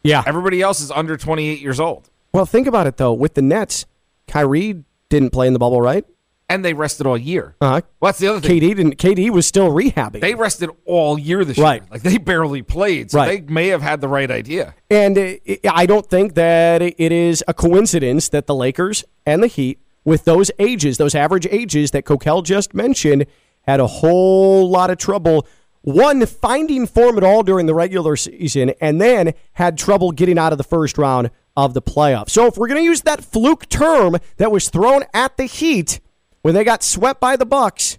Yeah. 0.03 0.21
Everybody 0.27 0.61
else 0.61 0.81
is 0.81 0.91
under 0.91 1.15
28 1.15 1.61
years 1.61 1.79
old. 1.79 2.09
Well, 2.35 2.45
think 2.45 2.67
about 2.67 2.87
it 2.87 2.97
though. 2.97 3.13
With 3.13 3.33
the 3.35 3.41
Nets, 3.41 3.85
Kyrie 4.27 4.83
didn't 5.09 5.29
play 5.31 5.47
in 5.47 5.53
the 5.53 5.59
bubble, 5.59 5.81
right? 5.81 6.05
And 6.47 6.63
they 6.63 6.73
rested 6.73 7.07
all 7.07 7.17
year. 7.17 7.55
Uh, 7.59 7.81
Well, 7.99 8.09
that's 8.09 8.19
the 8.19 8.27
other 8.27 8.39
thing. 8.39 8.59
KD 8.61 8.75
didn't. 8.75 8.97
KD 8.97 9.31
was 9.31 9.47
still 9.47 9.69
rehabbing. 9.71 10.21
They 10.21 10.35
rested 10.35 10.69
all 10.85 11.17
year 11.17 11.43
this 11.43 11.57
Right. 11.57 11.81
year. 11.81 11.87
Like 11.91 12.03
they 12.03 12.17
barely 12.19 12.61
played. 12.61 13.09
So 13.09 13.17
Right. 13.17 13.47
they 13.47 13.51
may 13.53 13.69
have 13.69 13.81
had 13.81 13.99
the 13.99 14.07
right 14.07 14.29
idea. 14.29 14.75
And 14.91 15.17
uh, 15.17 15.33
I 15.71 15.87
don't 15.87 16.05
think 16.07 16.35
that 16.35 16.83
it 16.83 17.11
is 17.11 17.43
a 17.47 17.53
coincidence 17.55 18.29
that 18.29 18.45
the 18.45 18.53
Lakers 18.53 19.03
and 19.25 19.41
the 19.41 19.47
Heat, 19.47 19.79
with 20.03 20.25
those 20.25 20.51
ages, 20.59 20.97
those 20.97 21.15
average 21.15 21.47
ages 21.49 21.89
that 21.91 22.05
Coquel 22.05 22.43
just 22.43 22.75
mentioned, 22.75 23.25
had 23.63 23.79
a 23.79 23.87
whole 23.87 24.69
lot 24.69 24.91
of 24.91 24.99
trouble. 24.99 25.47
One, 25.81 26.23
finding 26.27 26.85
form 26.85 27.17
at 27.17 27.23
all 27.23 27.41
during 27.41 27.65
the 27.65 27.73
regular 27.73 28.15
season, 28.15 28.73
and 28.79 29.01
then 29.01 29.33
had 29.53 29.79
trouble 29.79 30.11
getting 30.11 30.37
out 30.37 30.51
of 30.51 30.59
the 30.59 30.63
first 30.63 30.99
round 30.99 31.31
of 31.55 31.73
the 31.73 31.81
playoffs. 31.81 32.31
So, 32.31 32.47
if 32.47 32.57
we're 32.57 32.67
going 32.67 32.81
to 32.81 32.85
use 32.85 33.01
that 33.01 33.23
fluke 33.23 33.69
term 33.69 34.17
that 34.37 34.51
was 34.51 34.69
thrown 34.69 35.03
at 35.13 35.37
the 35.37 35.45
Heat 35.45 35.99
when 36.41 36.53
they 36.53 36.63
got 36.63 36.83
swept 36.83 37.19
by 37.19 37.35
the 37.35 37.45
Bucks, 37.45 37.97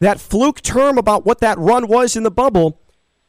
that 0.00 0.20
fluke 0.20 0.60
term 0.60 0.98
about 0.98 1.26
what 1.26 1.40
that 1.40 1.58
run 1.58 1.88
was 1.88 2.16
in 2.16 2.22
the 2.22 2.30
bubble 2.30 2.80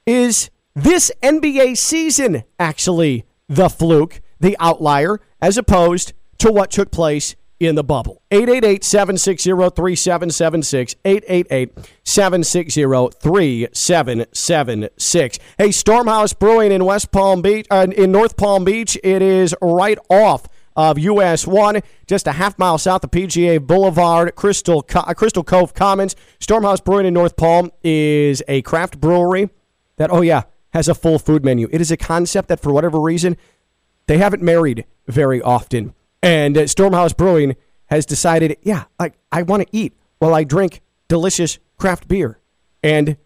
is 0.06 0.50
this 0.76 1.12
NBA 1.22 1.78
season 1.78 2.44
actually 2.60 3.26
the 3.48 3.70
fluke, 3.70 4.22
the 4.40 4.56
outlier, 4.60 5.20
as 5.42 5.58
opposed 5.58 6.14
to 6.38 6.52
what 6.52 6.72
took 6.72 6.92
place 6.92 7.36
in 7.60 7.76
the 7.76 7.84
bubble? 7.84 8.22
888 8.32 8.84
760 8.84 9.52
3776. 9.52 10.96
888 11.06 11.72
760 12.04 12.82
3776. 13.22 15.40
Hey, 15.58 15.70
Stormhouse 15.70 16.38
Brewing 16.38 16.72
in 16.72 16.86
West 16.86 17.12
Palm 17.12 17.42
Beach, 17.42 17.68
uh, 17.70 17.88
in 17.96 18.12
North 18.12 18.38
Palm 18.38 18.64
Beach, 18.64 18.98
it 19.04 19.22
is 19.22 19.56
right 19.62 19.98
off 20.10 20.48
of 20.76 20.98
US 20.98 21.46
1, 21.46 21.82
just 22.08 22.26
a 22.26 22.32
half 22.34 22.58
mile 22.58 22.78
south 22.78 23.04
of 23.04 23.12
PGA 23.12 23.60
Boulevard, 23.60 24.34
Crystal, 24.36 24.82
Co- 24.82 25.02
uh, 25.02 25.14
Crystal 25.14 25.44
Cove 25.44 25.74
Commons. 25.74 26.16
Stormhouse 26.40 26.84
Brewing 26.84 27.06
in 27.06 27.14
North 27.14 27.36
Palm 27.36 27.72
is 27.84 28.42
a 28.48 28.62
craft 28.62 29.02
brewery 29.02 29.50
that, 29.98 30.10
oh 30.10 30.22
yeah, 30.22 30.44
has 30.74 30.88
a 30.88 30.96
full 30.96 31.20
food 31.20 31.44
menu. 31.44 31.68
It 31.72 31.82
is 31.82 31.92
a 31.92 31.98
concept 31.98 32.48
that, 32.48 32.62
for 32.62 32.72
whatever 32.72 33.00
reason, 33.00 33.36
they 34.08 34.18
haven't 34.18 34.42
married 34.42 34.86
very 35.08 35.42
often. 35.42 35.94
And 36.22 36.58
uh, 36.58 36.62
Stormhouse 36.64 37.16
Brewing 37.16 37.56
has 37.86 38.06
decided, 38.06 38.58
yeah, 38.64 38.86
like 39.00 39.14
I 39.32 39.44
want 39.44 39.64
to 39.64 39.68
eat 39.72 39.94
while 40.20 40.34
I 40.34 40.44
drink 40.44 40.82
delicious 41.08 41.60
craft 41.78 42.08
beer. 42.08 42.40
And 42.84 43.18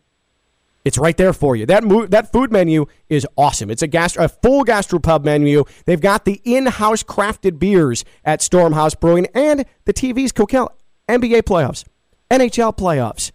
it's 0.85 0.97
right 0.97 1.15
there 1.17 1.33
for 1.33 1.55
you. 1.55 1.65
That 1.65 1.83
mo- 1.83 2.05
that 2.07 2.31
food 2.31 2.51
menu 2.51 2.85
is 3.09 3.25
awesome. 3.37 3.69
It's 3.71 3.81
a 3.81 3.87
gastro- 3.87 4.25
a 4.25 4.27
full 4.29 4.63
gastropub 4.65 5.23
menu. 5.23 5.63
They've 5.85 5.99
got 6.01 6.25
the 6.25 6.41
in-house 6.43 7.03
crafted 7.03 7.57
beers 7.57 8.03
at 8.25 8.41
Stormhouse 8.41 8.99
Brewing 8.99 9.27
and 9.33 9.65
the 9.85 9.93
TV's 9.93 10.31
Coquel 10.31 10.69
NBA 11.09 11.43
playoffs, 11.43 11.85
NHL 12.29 12.75
playoffs. 12.77 13.31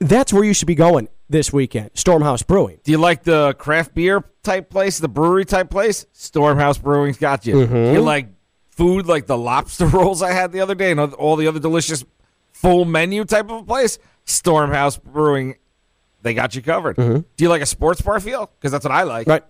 That's 0.00 0.32
where 0.32 0.44
you 0.44 0.52
should 0.54 0.66
be 0.68 0.74
going 0.74 1.08
this 1.28 1.52
weekend. 1.52 1.92
Stormhouse 1.94 2.46
Brewing. 2.46 2.78
Do 2.84 2.90
you 2.92 2.98
like 2.98 3.22
the 3.24 3.54
craft 3.54 3.94
beer 3.94 4.24
type 4.42 4.68
place, 4.70 4.98
the 4.98 5.08
brewery 5.08 5.44
type 5.44 5.70
place? 5.70 6.06
Stormhouse 6.14 6.80
Brewing's 6.82 7.18
got 7.18 7.46
you. 7.46 7.54
Mhm. 7.66 7.92
You 7.94 8.00
like 8.00 8.26
food 8.78 9.06
like 9.06 9.26
the 9.26 9.36
lobster 9.36 9.86
rolls 9.98 10.22
I 10.22 10.30
had 10.30 10.52
the 10.52 10.60
other 10.60 10.76
day 10.76 10.92
and 10.92 11.00
all 11.00 11.34
the 11.34 11.48
other 11.48 11.58
delicious 11.58 12.04
full 12.52 12.84
menu 12.84 13.24
type 13.24 13.50
of 13.50 13.62
a 13.62 13.64
place, 13.64 13.98
Stormhouse 14.24 15.02
Brewing, 15.02 15.56
they 16.22 16.32
got 16.32 16.54
you 16.54 16.62
covered. 16.62 16.96
Mm-hmm. 16.96 17.20
Do 17.36 17.44
you 17.44 17.48
like 17.48 17.60
a 17.60 17.66
sports 17.66 18.00
bar 18.00 18.20
feel? 18.20 18.50
Because 18.58 18.70
that's 18.70 18.84
what 18.84 18.92
I 18.92 19.02
like. 19.02 19.26
Right. 19.26 19.42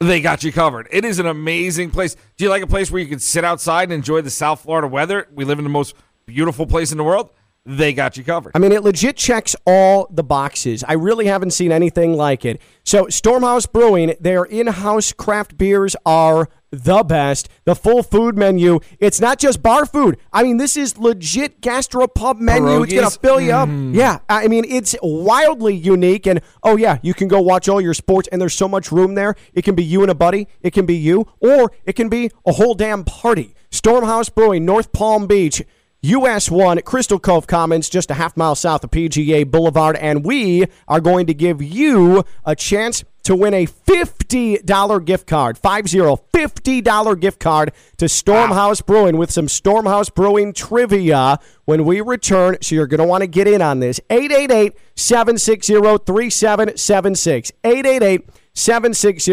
They 0.00 0.20
got 0.20 0.42
you 0.42 0.52
covered. 0.52 0.88
It 0.90 1.04
is 1.04 1.20
an 1.20 1.26
amazing 1.26 1.90
place. 1.90 2.16
Do 2.36 2.44
you 2.44 2.50
like 2.50 2.62
a 2.62 2.66
place 2.66 2.90
where 2.90 3.00
you 3.00 3.08
can 3.08 3.20
sit 3.20 3.44
outside 3.44 3.84
and 3.84 3.92
enjoy 3.92 4.20
the 4.20 4.30
South 4.30 4.60
Florida 4.60 4.88
weather? 4.88 5.28
We 5.32 5.44
live 5.44 5.58
in 5.58 5.64
the 5.64 5.70
most 5.70 5.94
beautiful 6.26 6.66
place 6.66 6.90
in 6.90 6.98
the 6.98 7.04
world. 7.04 7.30
They 7.66 7.92
got 7.92 8.16
you 8.16 8.22
covered. 8.22 8.52
I 8.54 8.60
mean, 8.60 8.70
it 8.70 8.84
legit 8.84 9.16
checks 9.16 9.56
all 9.66 10.06
the 10.08 10.22
boxes. 10.22 10.84
I 10.86 10.92
really 10.92 11.26
haven't 11.26 11.50
seen 11.50 11.72
anything 11.72 12.14
like 12.14 12.44
it. 12.44 12.60
So, 12.84 13.06
Stormhouse 13.06 13.70
Brewing, 13.70 14.14
their 14.20 14.44
in 14.44 14.68
house 14.68 15.12
craft 15.12 15.58
beers 15.58 15.96
are 16.06 16.48
the 16.70 17.02
best. 17.02 17.48
The 17.64 17.74
full 17.74 18.04
food 18.04 18.36
menu, 18.36 18.78
it's 19.00 19.20
not 19.20 19.40
just 19.40 19.62
bar 19.62 19.84
food. 19.84 20.18
I 20.32 20.44
mean, 20.44 20.58
this 20.58 20.76
is 20.76 20.96
legit 20.96 21.60
gastropub 21.60 22.38
menu. 22.38 22.84
It's 22.84 22.92
going 22.92 23.10
to 23.10 23.18
fill 23.18 23.40
you 23.40 23.52
up. 23.52 23.68
Mm. 23.68 23.94
Yeah. 23.94 24.18
I 24.28 24.46
mean, 24.46 24.64
it's 24.68 24.94
wildly 25.02 25.74
unique. 25.74 26.26
And 26.26 26.40
oh, 26.62 26.76
yeah, 26.76 26.98
you 27.02 27.14
can 27.14 27.26
go 27.26 27.40
watch 27.40 27.68
all 27.68 27.80
your 27.80 27.94
sports, 27.94 28.28
and 28.30 28.40
there's 28.40 28.54
so 28.54 28.68
much 28.68 28.92
room 28.92 29.14
there. 29.16 29.34
It 29.54 29.62
can 29.62 29.74
be 29.74 29.82
you 29.82 30.02
and 30.02 30.10
a 30.10 30.14
buddy, 30.14 30.46
it 30.60 30.72
can 30.72 30.86
be 30.86 30.96
you, 30.96 31.26
or 31.40 31.72
it 31.84 31.94
can 31.94 32.08
be 32.08 32.30
a 32.46 32.52
whole 32.52 32.74
damn 32.74 33.02
party. 33.02 33.54
Stormhouse 33.70 34.32
Brewing, 34.32 34.64
North 34.64 34.92
Palm 34.92 35.26
Beach. 35.26 35.62
US 36.06 36.48
1, 36.50 36.82
Crystal 36.82 37.18
Cove 37.18 37.48
Commons, 37.48 37.88
just 37.88 38.12
a 38.12 38.14
half 38.14 38.36
mile 38.36 38.54
south 38.54 38.84
of 38.84 38.90
PGA 38.92 39.50
Boulevard. 39.50 39.96
And 39.96 40.24
we 40.24 40.66
are 40.86 41.00
going 41.00 41.26
to 41.26 41.34
give 41.34 41.60
you 41.60 42.24
a 42.44 42.54
chance 42.54 43.02
to 43.24 43.34
win 43.34 43.52
a 43.54 43.66
$50 43.66 45.04
gift 45.04 45.26
card. 45.26 45.58
50 45.58 45.98
$50 45.98 47.20
gift 47.20 47.40
card 47.40 47.72
to 47.96 48.04
Stormhouse 48.04 48.86
Brewing 48.86 49.16
with 49.16 49.32
some 49.32 49.48
Stormhouse 49.48 50.14
Brewing 50.14 50.52
trivia 50.52 51.40
when 51.64 51.84
we 51.84 52.00
return. 52.00 52.58
So 52.62 52.76
you're 52.76 52.86
going 52.86 53.00
to 53.00 53.06
want 53.06 53.22
to 53.22 53.26
get 53.26 53.48
in 53.48 53.60
on 53.60 53.80
this. 53.80 54.00
888 54.08 54.74
760 54.94 55.74
3776. 55.74 57.52
888 57.64 58.28
760 58.54 59.32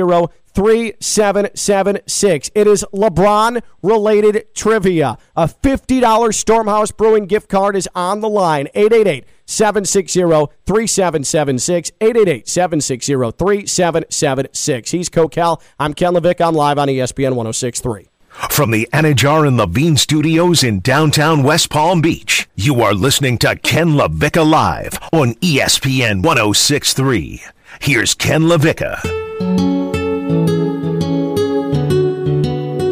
3776. 0.53 2.51
It 2.53 2.67
is 2.67 2.85
LeBron 2.93 3.61
related 3.81 4.53
trivia. 4.53 5.17
A 5.35 5.47
$50 5.47 6.01
Stormhouse 6.01 6.95
Brewing 6.95 7.25
gift 7.25 7.49
card 7.49 7.75
is 7.75 7.89
on 7.95 8.21
the 8.21 8.29
line. 8.29 8.67
888 8.75 9.25
760 9.45 10.21
3776. 10.65 11.91
888 11.99 12.47
760 12.47 13.13
3776. 13.13 14.91
He's 14.91 15.09
Coquel. 15.09 15.61
I'm 15.79 15.93
Ken 15.93 16.13
LaVicka. 16.13 16.47
I'm 16.47 16.55
live 16.55 16.77
on 16.77 16.87
ESPN 16.87 17.35
1063. 17.35 18.09
From 18.49 18.71
the 18.71 18.89
Anajar 18.91 19.47
and 19.47 19.57
Levine 19.57 19.95
Studios 19.95 20.63
in 20.63 20.79
downtown 20.79 21.43
West 21.43 21.69
Palm 21.69 22.01
Beach, 22.01 22.49
you 22.55 22.81
are 22.81 22.93
listening 22.93 23.37
to 23.39 23.55
Ken 23.57 23.89
LaVicka 23.89 24.49
Live 24.49 24.97
on 25.11 25.35
ESPN 25.35 26.23
1063. 26.23 27.43
Here's 27.79 28.15
Ken 28.15 28.41
LaVicka. 28.43 29.82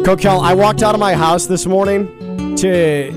Coquel, 0.04 0.40
I 0.40 0.52
walked 0.54 0.82
out 0.82 0.94
of 0.94 1.00
my 1.00 1.14
house 1.14 1.46
this 1.46 1.64
morning 1.64 2.56
to 2.56 3.12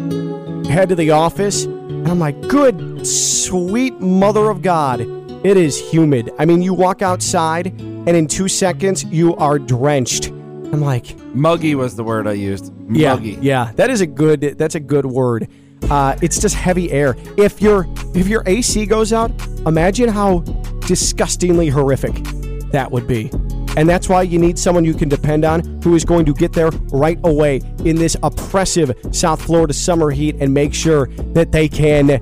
head 0.70 0.90
to 0.90 0.96
the 0.96 1.10
office, 1.10 1.66
and 1.66 2.08
I'm 2.08 2.20
like, 2.20 2.40
good, 2.48 3.06
sweet 3.08 4.00
mother 4.00 4.52
of 4.52 4.62
God. 4.62 5.02
It 5.44 5.58
is 5.58 5.80
humid. 5.80 6.30
I 6.38 6.46
mean, 6.46 6.62
you 6.62 6.76
walk 6.76 7.02
outside, 7.02 7.68
and 7.68 8.10
in 8.10 8.28
two 8.28 8.48
seconds, 8.48 9.04
you 9.04 9.36
are 9.38 9.58
drenched. 9.58 10.28
I'm 10.28 10.82
like, 10.82 11.18
Muggy 11.34 11.74
was 11.74 11.96
the 11.96 12.04
word 12.04 12.28
I 12.28 12.34
used. 12.34 12.72
yeah, 12.88 13.18
yeah. 13.20 13.72
That 13.76 13.90
is 13.90 14.02
a 14.02 14.08
good. 14.08 14.42
That's 14.42 14.76
a 14.76 14.80
good 14.80 15.08
word. 15.08 15.48
Uh, 15.90 16.16
it's 16.22 16.40
just 16.40 16.54
heavy 16.54 16.92
air. 16.92 17.16
If 17.36 17.64
your 17.64 17.88
if 18.14 18.28
your 18.28 18.44
AC 18.46 18.86
goes 18.86 19.12
out, 19.12 19.32
imagine 19.66 20.10
how 20.10 20.40
disgustingly 20.88 21.70
horrific 21.70 22.14
that 22.72 22.92
would 22.92 23.08
be. 23.08 23.32
And 23.78 23.90
that's 23.90 24.08
why 24.10 24.22
you 24.24 24.40
need 24.40 24.58
someone 24.58 24.86
you 24.86 24.94
can 24.94 25.10
depend 25.10 25.46
on 25.46 25.82
who 25.84 25.96
is 25.96 26.06
going 26.06 26.26
to 26.26 26.34
get 26.34 26.54
there 26.54 26.70
right 26.92 27.20
away 27.24 27.62
in 27.84 27.96
this 27.96 28.16
oppressive 28.24 28.94
South 29.12 29.42
Florida 29.42 29.74
summer 29.74 30.12
heat 30.12 30.36
and 30.40 30.54
make 30.54 30.74
sure 30.74 31.08
that 31.34 31.52
they 31.52 31.68
can 31.68 32.22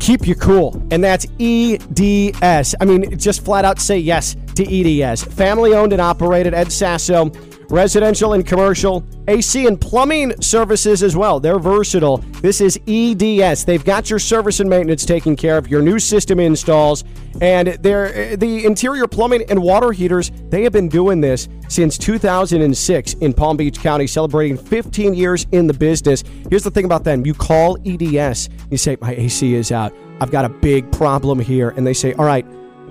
keep 0.00 0.26
you 0.26 0.34
cool. 0.34 0.80
And 0.90 1.02
that's 1.02 1.26
EDS. 1.38 2.74
I 2.80 2.84
mean, 2.84 3.18
just 3.18 3.44
flat 3.44 3.64
out 3.64 3.78
say 3.78 3.98
yes 3.98 4.36
to 4.54 5.02
EDS. 5.02 5.24
Family 5.24 5.74
owned 5.74 5.92
and 5.92 6.00
operated. 6.00 6.54
Ed 6.54 6.72
Sasso 6.72 7.30
residential 7.70 8.32
and 8.32 8.46
commercial, 8.46 9.04
AC 9.28 9.66
and 9.66 9.80
plumbing 9.80 10.40
services 10.40 11.02
as 11.02 11.16
well. 11.16 11.38
They're 11.38 11.58
versatile. 11.58 12.18
This 12.40 12.60
is 12.60 12.78
EDS. 12.86 13.64
They've 13.64 13.84
got 13.84 14.10
your 14.10 14.18
service 14.18 14.60
and 14.60 14.70
maintenance 14.70 15.04
taken 15.04 15.36
care 15.36 15.58
of, 15.58 15.68
your 15.68 15.82
new 15.82 15.98
system 15.98 16.40
installs, 16.40 17.04
and 17.40 17.68
they're 17.80 18.14
eh, 18.14 18.36
the 18.36 18.64
interior 18.64 19.06
plumbing 19.06 19.44
and 19.50 19.62
water 19.62 19.92
heaters. 19.92 20.32
They 20.48 20.62
have 20.62 20.72
been 20.72 20.88
doing 20.88 21.20
this 21.20 21.48
since 21.68 21.98
2006 21.98 23.14
in 23.14 23.32
Palm 23.34 23.56
Beach 23.56 23.78
County, 23.78 24.06
celebrating 24.06 24.56
15 24.56 25.14
years 25.14 25.46
in 25.52 25.66
the 25.66 25.74
business. 25.74 26.24
Here's 26.48 26.64
the 26.64 26.70
thing 26.70 26.84
about 26.84 27.04
them: 27.04 27.26
you 27.26 27.34
call 27.34 27.76
EDS, 27.84 28.48
you 28.70 28.78
say, 28.78 28.96
"My 29.00 29.12
AC 29.12 29.54
is 29.54 29.72
out. 29.72 29.92
I've 30.20 30.30
got 30.30 30.44
a 30.44 30.48
big 30.48 30.90
problem 30.90 31.38
here," 31.38 31.70
and 31.70 31.86
they 31.86 31.94
say, 31.94 32.14
"All 32.14 32.24
right, 32.24 32.46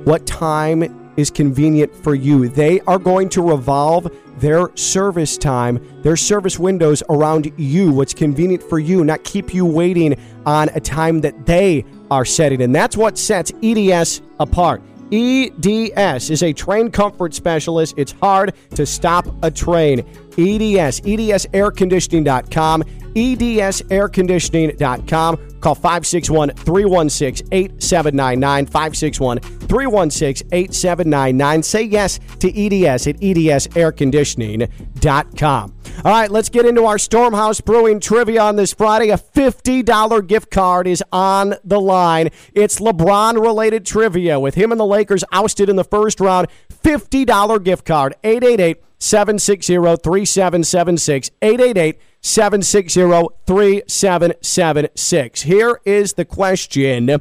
what 0.06 0.26
time 0.26 1.14
is 1.18 1.32
convenient 1.32 1.94
for 2.04 2.16
you?" 2.16 2.48
They 2.48 2.80
are 2.82 3.00
going 3.00 3.30
to 3.30 3.42
revolve 3.42 4.10
their 4.40 4.76
service 4.76 5.38
time, 5.38 5.80
their 6.02 6.16
service 6.16 6.60
windows 6.60 7.04
around 7.10 7.52
you, 7.58 7.92
what's 7.92 8.14
convenient 8.14 8.64
for 8.64 8.80
you, 8.80 9.04
not 9.04 9.24
keep 9.24 9.54
you 9.54 9.66
waiting 9.66 10.16
on 10.46 10.70
a 10.70 10.80
time 10.80 11.22
that 11.22 11.46
they 11.46 11.86
are 12.12 12.26
setting. 12.26 12.62
And 12.62 12.74
that's 12.74 12.96
what 12.96 13.18
sets 13.18 13.52
EDS 13.64 14.22
apart. 14.40 14.82
EDS 15.12 16.30
is 16.30 16.44
a 16.44 16.54
Trane 16.54 16.92
comfort 16.92 17.34
specialist. 17.34 17.94
It's 17.98 18.12
hard 18.12 18.54
to 18.76 18.86
stop 18.86 19.26
a 19.42 19.50
Trane. 19.50 20.00
EDS, 20.38 21.02
EDSairconditioning.com, 21.02 22.84
EDSairconditioning.com. 23.18 25.60
Call 25.60 25.74
561 25.74 26.52
316 26.52 27.48
8799. 27.52 28.68
561 28.68 29.40
316 29.40 30.48
8799. 30.52 31.64
Say 31.64 31.82
yes 31.84 32.20
to 32.40 32.48
EDS 32.50 33.08
at 33.08 33.18
EDSairconditioning.com. 33.18 35.74
All 36.06 36.12
right, 36.12 36.30
let's 36.30 36.50
get 36.50 36.68
into 36.68 36.86
our 36.86 36.98
Stormhouse 36.98 37.66
Brewing 37.66 38.00
trivia 38.00 38.44
on 38.44 38.56
this 38.56 38.72
Friday. 38.72 39.10
A 39.10 39.18
$50 39.18 40.28
gift 40.28 40.52
card 40.52 40.86
is 40.86 41.04
on 41.12 41.56
the 41.64 41.82
line. 41.82 42.30
It's 42.54 42.80
LeBron 42.80 43.42
related 43.42 43.84
trivia 43.84 44.40
with 44.40 44.54
him 44.54 44.72
and 44.72 44.80
the 44.80 44.86
Lakers 44.86 45.24
ousted 45.32 45.70
in 45.70 45.76
the 45.76 45.84
first 45.84 46.20
round. 46.20 46.50
$50 46.84 47.64
gift 47.64 47.86
card. 47.86 48.14
888 48.24 48.84
760 49.00 49.76
3776. 49.76 51.32
888 51.42 52.00
760 52.22 53.02
3776. 53.46 55.42
Here 55.44 55.80
is 55.86 56.14
the 56.14 56.26
question 56.26 57.20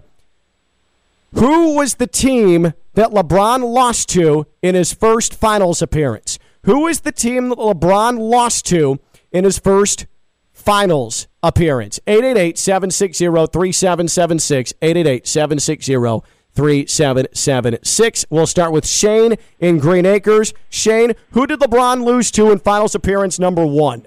Who 1.35 1.75
was 1.77 1.95
the 1.95 2.07
team 2.07 2.73
that 2.95 3.11
LeBron 3.11 3.63
lost 3.63 4.09
to 4.11 4.47
in 4.63 4.75
his 4.75 4.93
first 4.93 5.35
finals 5.35 5.83
appearance? 5.83 6.39
Who 6.65 6.87
is 6.87 7.01
the 7.01 7.13
team 7.13 7.51
that 7.51 7.59
LeBron 7.59 8.19
lost 8.19 8.67
to 8.67 8.99
in 9.31 9.45
his 9.45 9.59
first 9.59 10.07
finals 10.53 11.29
appearance? 11.43 12.01
888 12.07 12.59
760 12.59 13.27
3776. 13.27 14.73
888 14.83 15.27
760 15.27 15.95
3776. 16.57 18.25
We'll 18.31 18.47
start 18.47 18.73
with 18.73 18.87
Shane 18.87 19.37
in 19.61 19.79
Greenacres. 19.79 20.55
Shane, 20.71 21.13
who 21.33 21.47
did 21.47 21.61
LeBron 21.61 22.03
lose 22.05 22.31
to 22.33 22.51
in 22.51 22.59
finals 22.59 22.95
appearance 22.95 23.39
number 23.39 23.65
one? 23.65 24.07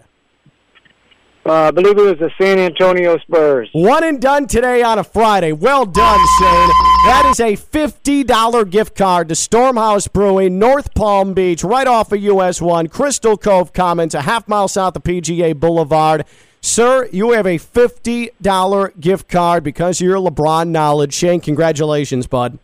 Uh, 1.46 1.54
I 1.54 1.72
believe 1.72 1.98
it 1.98 2.02
was 2.02 2.20
the 2.20 2.30
San 2.40 2.60
Antonio 2.60 3.18
Spurs. 3.20 3.70
One 3.72 4.04
and 4.04 4.22
done 4.22 4.46
today 4.46 4.84
on 4.84 5.00
a 5.00 5.04
Friday. 5.04 5.52
Well 5.52 5.86
done, 5.86 6.20
Shane. 6.40 6.70
That 7.06 7.28
is 7.32 7.40
a 7.40 7.56
$50 7.56 8.70
gift 8.70 8.96
card 8.96 9.30
to 9.30 9.36
Stormhouse 9.36 10.12
Brewing, 10.12 10.60
North 10.60 10.94
Palm 10.94 11.34
Beach, 11.34 11.64
right 11.64 11.88
off 11.88 12.12
of 12.12 12.22
US 12.22 12.62
1, 12.62 12.88
Crystal 12.88 13.38
Cove 13.38 13.72
Commons, 13.72 14.14
a 14.14 14.22
half 14.22 14.48
mile 14.48 14.68
south 14.68 14.98
of 14.98 15.04
PGA 15.04 15.58
Boulevard. 15.58 16.26
Sir, 16.62 17.08
you 17.12 17.32
have 17.32 17.46
a 17.46 17.58
$50 17.58 19.00
gift 19.00 19.30
card 19.30 19.64
because 19.64 20.02
of 20.02 20.06
your 20.06 20.18
LeBron 20.18 20.70
knowledge. 20.70 21.14
Shane, 21.14 21.40
congratulations, 21.40 22.28
bud. 22.28 22.60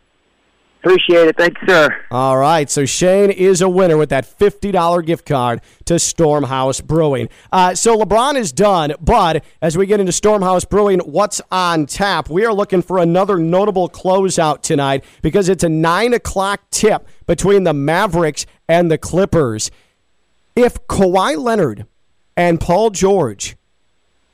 Appreciate 0.85 1.29
it. 1.29 1.35
Thanks, 1.35 1.59
sir. 1.65 1.89
All 2.11 2.37
right, 2.37 2.69
so 2.69 2.85
Shane 2.85 3.31
is 3.31 3.59
a 3.61 3.67
winner 3.67 3.97
with 3.97 4.09
that 4.09 4.23
$50 4.23 5.03
gift 5.03 5.25
card 5.25 5.61
to 5.85 5.95
Stormhouse 5.95 6.85
Brewing. 6.85 7.27
Uh, 7.51 7.73
so 7.73 7.97
LeBron 7.97 8.35
is 8.35 8.51
done, 8.51 8.93
but 9.01 9.43
as 9.63 9.75
we 9.75 9.87
get 9.87 9.99
into 9.99 10.11
Stormhouse 10.11 10.69
Brewing, 10.69 10.99
what's 10.99 11.41
on 11.49 11.87
tap? 11.87 12.29
We 12.29 12.45
are 12.45 12.53
looking 12.53 12.83
for 12.83 12.99
another 12.99 13.39
notable 13.39 13.89
closeout 13.89 14.61
tonight 14.61 15.03
because 15.23 15.49
it's 15.49 15.63
a 15.63 15.69
9 15.69 16.13
o'clock 16.13 16.61
tip 16.69 17.07
between 17.25 17.63
the 17.63 17.73
Mavericks 17.73 18.45
and 18.67 18.91
the 18.91 18.99
Clippers. 18.99 19.71
If 20.55 20.85
Kawhi 20.85 21.35
Leonard 21.35 21.87
and 22.37 22.61
Paul 22.61 22.91
George 22.91 23.55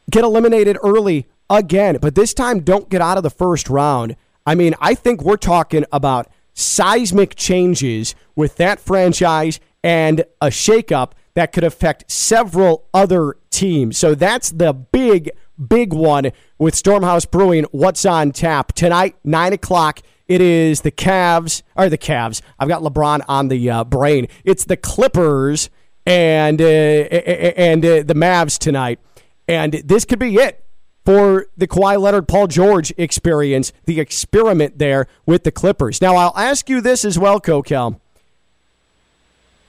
get 0.10 0.24
eliminated 0.24 0.78
early 0.84 1.28
again, 1.50 1.98
but 2.02 2.16
this 2.16 2.34
time 2.34 2.62
don't 2.62 2.90
get 2.90 3.02
out 3.02 3.18
of 3.18 3.24
the 3.24 3.30
first 3.30 3.70
round. 3.70 4.16
I 4.46 4.56
mean, 4.56 4.74
I 4.80 4.96
think 4.96 5.22
we're 5.22 5.38
talking 5.38 5.86
about 5.92 6.28
seismic 6.54 7.36
changes 7.36 8.16
with 8.36 8.58
that 8.58 8.80
franchise 8.80 9.60
and 9.84 10.26
a 10.42 10.48
shakeup 10.48 11.12
that 11.34 11.54
could 11.54 11.64
affect 11.64 12.10
several 12.12 12.88
other 12.94 13.36
teams. 13.50 13.98
So 13.98 14.16
that's 14.16 14.52
the 14.52 14.74
big, 14.74 15.32
big 15.68 15.94
one 15.94 16.32
with 16.58 16.76
Stormhouse 16.76 17.30
Brewing. 17.30 17.66
What's 17.72 18.06
on 18.06 18.32
tap 18.32 18.74
tonight, 18.74 19.16
nine 19.24 19.54
o'clock? 19.54 20.02
It 20.28 20.42
is 20.42 20.82
the 20.82 20.92
Cavs 20.92 21.62
or 21.76 21.90
the 21.90 21.98
Cavs. 21.98 22.42
I've 22.58 22.68
got 22.68 22.82
LeBron 22.82 23.22
on 23.28 23.50
the 23.50 23.70
uh, 23.70 23.84
brain. 23.84 24.28
It's 24.44 24.66
the 24.66 24.78
Clippers 24.78 25.70
and 26.06 26.62
uh, 26.62 26.66
and 26.66 27.86
uh, 27.86 28.04
the 28.04 28.16
Mavs 28.16 28.58
tonight, 28.58 29.00
and 29.48 29.74
this 29.74 30.06
could 30.06 30.20
be 30.20 30.36
it 30.36 30.64
for 31.06 31.48
the 31.58 31.68
Kawhi 31.68 32.00
Leonard 32.00 32.28
Paul 32.28 32.48
George 32.48 32.94
experience, 32.98 33.74
the 33.86 34.00
experiment 34.00 34.78
there 34.78 35.08
with 35.26 35.44
the 35.44 35.52
Clippers. 35.52 36.02
Now, 36.02 36.16
I'll 36.16 36.38
ask 36.38 36.70
you 36.70 36.82
this 36.82 37.04
as 37.04 37.18
well, 37.18 37.40
Coquel. 37.40 38.00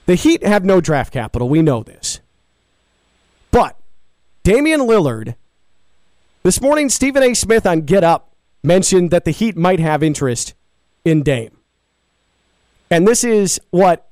The 0.07 0.15
Heat 0.15 0.45
have 0.45 0.65
no 0.65 0.81
draft 0.81 1.13
capital. 1.13 1.49
We 1.49 1.63
know 1.63 1.83
this. 1.83 2.21
But 3.51 3.79
Damian 4.43 4.81
Lillard, 4.81 5.37
this 6.43 6.61
morning, 6.61 6.89
Stephen 6.89 7.23
A. 7.23 7.35
Smith 7.35 7.67
on 7.67 7.83
Get 7.83 8.03
Up 8.03 8.35
mentioned 8.63 9.11
that 9.11 9.25
the 9.25 9.31
Heat 9.31 9.57
might 9.57 9.81
have 9.81 10.03
interest 10.03 10.55
in 11.05 11.23
Dame. 11.23 11.57
And 12.93 13.09
this 13.09 13.25
is 13.25 13.59
what 13.71 14.07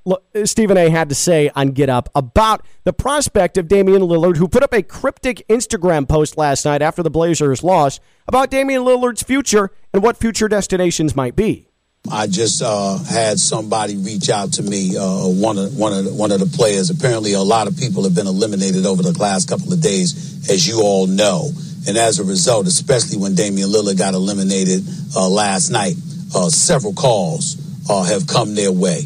Stephen 0.47 0.79
A 0.79 0.89
had 0.89 1.11
to 1.11 1.15
say 1.15 1.51
on 1.55 1.73
Get 1.73 1.91
Up 1.91 2.09
about 2.15 2.65
the 2.85 2.95
prospect 2.95 3.59
of 3.59 3.69
Damian 3.69 4.01
Lillard, 4.01 4.39
who 4.39 4.49
put 4.49 4.63
up 4.63 4.73
a 4.73 4.83
cryptic 4.83 5.47
Instagram 5.51 6.09
post 6.09 6.39
last 6.39 6.65
night 6.65 6.81
after 6.81 7.03
the 7.03 7.11
Blazers 7.11 7.63
lost 7.63 8.01
about 8.27 8.51
Damian 8.51 8.81
Lillard's 8.81 9.23
future 9.23 9.71
and 9.93 10.03
what 10.03 10.17
future 10.17 10.49
destinations 10.49 11.15
might 11.15 11.37
be. 11.37 11.69
I 12.11 12.27
just 12.27 12.63
uh, 12.63 12.97
had 13.05 13.39
somebody 13.39 13.99
reach 13.99 14.31
out 14.31 14.55
to 14.55 14.63
me. 14.63 14.97
Uh, 14.97 15.29
one 15.29 15.59
of 15.59 15.77
one 15.77 15.93
of 15.93 16.07
the, 16.07 16.15
one 16.15 16.33
of 16.33 16.41
the 16.41 16.57
players. 16.57 16.89
Apparently, 16.89 17.35
a 17.35 17.43
lot 17.43 17.67
of 17.69 17.77
people 17.77 18.05
have 18.05 18.15
been 18.15 18.27
eliminated 18.27 18.87
over 18.87 19.03
the 19.03 19.13
last 19.19 19.47
couple 19.47 19.75
of 19.75 19.83
days, 19.83 20.49
as 20.49 20.67
you 20.67 20.81
all 20.81 21.07
know. 21.07 21.51
And 21.87 21.99
as 21.99 22.19
a 22.19 22.25
result, 22.25 22.67
especially 22.67 23.19
when 23.19 23.35
Damian 23.35 23.69
Lillard 23.69 23.99
got 23.99 24.15
eliminated 24.15 24.85
uh, 25.15 25.29
last 25.29 25.69
night, 25.69 25.97
uh, 26.35 26.49
several 26.49 26.95
calls 26.95 27.59
uh, 27.89 28.05
have 28.05 28.27
come 28.27 28.55
their 28.55 28.73
way. 28.73 29.03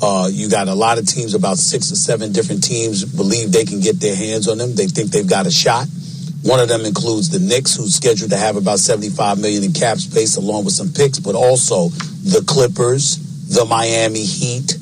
Uh, 0.00 0.28
you 0.30 0.48
got 0.48 0.68
a 0.68 0.74
lot 0.74 0.98
of 0.98 1.06
teams, 1.06 1.34
about 1.34 1.58
six 1.58 1.90
or 1.90 1.96
seven 1.96 2.32
different 2.32 2.62
teams, 2.62 3.04
believe 3.04 3.50
they 3.50 3.64
can 3.64 3.80
get 3.80 3.98
their 4.00 4.14
hands 4.14 4.46
on 4.46 4.58
them. 4.58 4.74
They 4.74 4.86
think 4.86 5.10
they've 5.10 5.28
got 5.28 5.46
a 5.46 5.50
shot. 5.50 5.86
One 6.42 6.60
of 6.60 6.68
them 6.68 6.82
includes 6.82 7.30
the 7.30 7.40
Knicks, 7.40 7.74
who's 7.74 7.96
scheduled 7.96 8.30
to 8.30 8.36
have 8.36 8.56
about 8.56 8.78
75 8.78 9.40
million 9.40 9.64
in 9.64 9.72
cap 9.72 9.98
space, 9.98 10.36
along 10.36 10.64
with 10.64 10.74
some 10.74 10.92
picks, 10.92 11.18
but 11.18 11.34
also 11.34 11.88
the 12.22 12.44
Clippers, 12.46 13.18
the 13.48 13.64
Miami 13.64 14.24
Heat, 14.24 14.76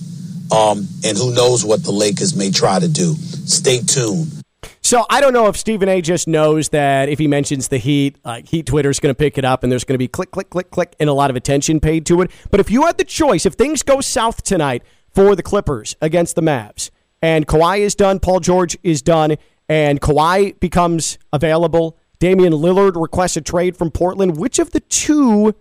um, 0.53 0.87
and 1.03 1.17
who 1.17 1.33
knows 1.35 1.65
what 1.65 1.83
the 1.83 1.93
Lakers 1.93 2.37
may 2.37 2.51
try 2.51 2.79
to 2.79 2.89
do. 2.89 3.15
Stay 3.47 3.79
tuned. 3.81 4.43
So 4.87 5.05
I 5.11 5.21
don't 5.21 5.33
know 5.33 5.49
if 5.49 5.57
Stephen 5.57 5.89
A. 5.89 6.01
just 6.01 6.29
knows 6.29 6.69
that 6.69 7.09
if 7.09 7.19
he 7.19 7.27
mentions 7.27 7.67
the 7.67 7.79
Heat, 7.79 8.19
Heat 8.45 8.67
Twitter 8.67 8.89
is 8.89 9.01
going 9.01 9.13
to 9.13 9.19
pick 9.19 9.37
it 9.37 9.45
up, 9.45 9.65
and 9.65 9.73
there's 9.73 9.83
going 9.83 9.95
to 9.95 9.99
be 9.99 10.07
click, 10.07 10.31
click, 10.31 10.49
click, 10.49 10.71
click, 10.71 10.95
and 11.01 11.11
a 11.11 11.13
lot 11.13 11.29
of 11.29 11.35
attention 11.35 11.81
paid 11.81 12.07
to 12.07 12.23
it. 12.23 12.31
But 12.53 12.61
if 12.61 12.71
you 12.71 12.87
had 12.87 12.97
the 12.97 13.03
choice, 13.03 13.45
if 13.47 13.55
things 13.55 13.83
go 13.83 14.01
south 14.01 14.45
tonight 14.45 14.85
for 15.13 15.35
the 15.35 15.43
Clippers 15.43 15.97
against 16.01 16.37
the 16.37 16.41
Mavs, 16.41 16.91
and 17.21 17.49
Kawhi 17.49 17.81
is 17.81 17.97
done, 17.97 18.21
Paul 18.21 18.39
George 18.39 18.79
is 18.85 19.03
done, 19.03 19.39
and 19.69 20.01
Kawhi 20.01 20.61
becomes 20.61 21.19
available. 21.33 21.99
Damian 22.21 22.53
Lillard 22.53 22.95
requests 22.95 23.37
a 23.37 23.41
trade 23.41 23.77
from 23.77 23.91
Portland. 23.91 24.37
Which 24.37 24.61
of 24.61 24.71
the 24.71 24.79
two 24.79 25.57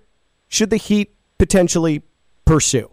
should 0.47 0.69
the 0.69 0.77
Heat 0.77 1.15
potentially 1.39 2.03
pursue? 2.45 2.91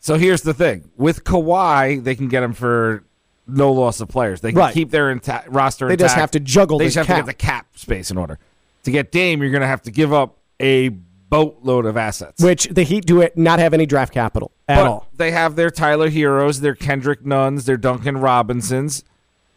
So 0.00 0.16
here's 0.16 0.42
the 0.42 0.52
thing: 0.52 0.90
with 0.98 1.24
Kawhi, 1.24 2.04
they 2.04 2.14
can 2.14 2.28
get 2.28 2.42
him 2.42 2.52
for 2.52 3.04
no 3.46 3.72
loss 3.72 4.00
of 4.00 4.08
players. 4.08 4.40
They 4.40 4.50
can 4.52 4.58
Right. 4.58 4.74
keep 4.74 4.90
their 4.90 5.10
inta- 5.10 5.44
roster. 5.48 5.86
Intact. 5.86 5.98
They 5.98 6.02
just 6.04 6.12
intact. 6.14 6.20
have 6.20 6.30
to 6.32 6.40
juggle 6.40 6.78
They 6.78 6.84
the 6.86 6.90
just 6.90 6.96
have 6.98 7.06
cap. 7.06 7.16
to 7.26 7.32
get 7.32 7.38
the 7.38 7.44
cap 7.46 7.66
space 7.76 8.10
in 8.10 8.18
order. 8.18 8.38
To 8.84 8.90
get 8.90 9.12
Dame, 9.12 9.40
you're 9.42 9.50
going 9.50 9.60
to 9.62 9.66
have 9.66 9.82
to 9.82 9.90
give 9.90 10.12
up 10.12 10.36
a 10.60 10.88
boatload 10.88 11.86
of 11.86 11.96
assets. 11.96 12.42
Which 12.42 12.68
the 12.68 12.82
Heat 12.82 13.06
do 13.06 13.20
it 13.20 13.36
not 13.38 13.58
have 13.58 13.72
any 13.74 13.86
draft 13.86 14.12
capital 14.12 14.50
at 14.68 14.76
But 14.76 14.86
all. 14.86 15.06
They 15.16 15.30
have 15.30 15.56
their 15.56 15.70
Tyler 15.70 16.10
Herros, 16.10 16.60
their 16.60 16.74
Kendrick 16.74 17.24
Nunns, 17.24 17.64
their 17.64 17.76
Duncan 17.76 18.18
Robinsons, 18.18 19.02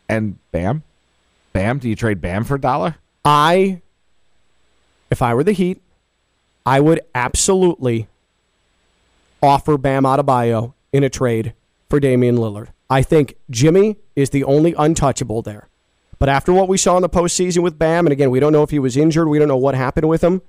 and 0.07 0.37
Bam. 0.51 0.83
Bam. 1.53 1.79
Do 1.79 1.89
you 1.89 1.95
trade 1.95 2.21
Bam 2.21 2.43
for 2.43 2.55
a 2.55 2.61
dollar? 2.61 2.95
I, 3.25 3.81
if 5.11 5.21
I 5.21 5.33
were 5.33 5.43
the 5.43 5.51
Heat, 5.53 5.81
I 6.65 6.79
would 6.79 7.01
absolutely 7.13 8.07
offer 9.43 9.77
Bam 9.77 10.03
Adebayo 10.03 10.73
in 10.93 11.03
a 11.03 11.09
trade 11.09 11.53
for 11.89 11.99
Damian 11.99 12.37
Lillard. 12.37 12.67
I 12.89 13.01
think 13.01 13.35
Jimmy 13.49 13.97
is 14.15 14.29
the 14.29 14.43
only 14.43 14.73
untouchable 14.77 15.41
there. 15.41 15.69
But 16.19 16.29
after 16.29 16.53
what 16.53 16.69
we 16.69 16.77
saw 16.77 16.95
in 16.95 17.01
the 17.01 17.09
postseason 17.09 17.63
with 17.63 17.77
Bam, 17.77 18.05
and 18.05 18.13
again, 18.13 18.31
we 18.31 18.39
don't 18.39 18.53
know 18.53 18.63
if 18.63 18.69
he 18.69 18.79
was 18.79 18.95
injured, 18.95 19.27
we 19.27 19.39
don't 19.39 19.47
know 19.47 19.57
what 19.57 19.75
happened 19.75 20.07
with 20.07 20.23
him. 20.23 20.41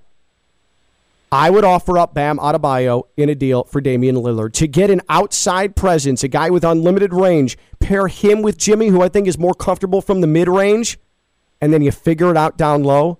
I 1.33 1.51
would 1.51 1.65
offer 1.65 1.99
up 1.99 2.15
Bam 2.15 2.39
Adebayo 2.39 3.05
in 3.17 3.29
a 3.29 3.35
deal 3.35 3.65
for 3.65 3.81
Damian 3.81 4.17
Lillard 4.17 4.53
to 4.55 4.69
get 4.69 4.91
an 4.91 5.01
outside 5.09 5.75
presence, 5.75 6.23
a 6.23 6.29
guy 6.29 6.51
with 6.51 6.63
unlimited 6.63 7.13
range. 7.13 7.59
Pair 7.81 8.07
him 8.07 8.43
with 8.43 8.57
Jimmy, 8.57 8.89
who 8.89 9.03
I 9.03 9.09
think 9.09 9.27
is 9.27 9.37
more 9.37 9.55
comfortable 9.55 10.01
from 10.01 10.21
the 10.21 10.29
mid 10.29 10.49
range, 10.49 10.99
and 11.61 11.73
then 11.73 11.83
you 11.83 11.91
figure 11.91 12.31
it 12.31 12.37
out 12.37 12.57
down 12.57 12.85
low. 12.85 13.19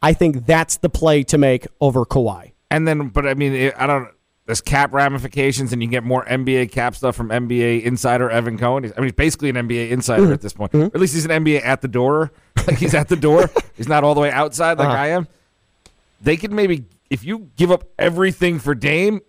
I 0.00 0.12
think 0.12 0.46
that's 0.46 0.76
the 0.76 0.88
play 0.88 1.24
to 1.24 1.36
make 1.36 1.66
over 1.80 2.04
Kawhi. 2.04 2.52
And 2.70 2.86
then, 2.86 3.08
but 3.08 3.26
I 3.26 3.34
mean, 3.34 3.72
I 3.76 3.86
don't. 3.86 4.08
There's 4.48 4.62
cap 4.62 4.94
ramifications, 4.94 5.74
and 5.74 5.82
you 5.82 5.90
get 5.90 6.04
more 6.04 6.24
NBA 6.24 6.72
cap 6.72 6.94
stuff 6.96 7.14
from 7.14 7.28
NBA 7.28 7.82
insider 7.82 8.30
Evan 8.30 8.56
Cohen. 8.56 8.82
He's, 8.84 8.92
I 8.96 9.00
mean, 9.00 9.04
he's 9.08 9.12
basically 9.12 9.50
an 9.50 9.56
NBA 9.56 9.90
insider 9.90 10.22
Mm-hmm. 10.22 10.32
at 10.32 10.40
this 10.40 10.54
point. 10.54 10.74
Or 10.74 10.84
at 10.86 10.96
least 10.96 11.12
he's 11.12 11.26
an 11.26 11.44
NBA 11.44 11.62
at 11.62 11.82
the 11.82 11.88
door. 11.88 12.32
Like 12.66 12.78
he's 12.78 12.94
at 12.94 13.08
the 13.08 13.16
door. 13.16 13.50
he's 13.76 13.88
not 13.88 14.04
all 14.04 14.14
the 14.14 14.22
way 14.22 14.30
outside 14.30 14.78
like 14.78 14.88
Uh-huh. 14.88 14.96
I 14.96 15.06
am. 15.08 15.28
They 16.22 16.38
could 16.38 16.50
maybe, 16.50 16.86
if 17.10 17.24
you 17.24 17.50
give 17.56 17.70
up 17.70 17.84
everything 17.98 18.58
for 18.58 18.74
Dame, 18.74 19.20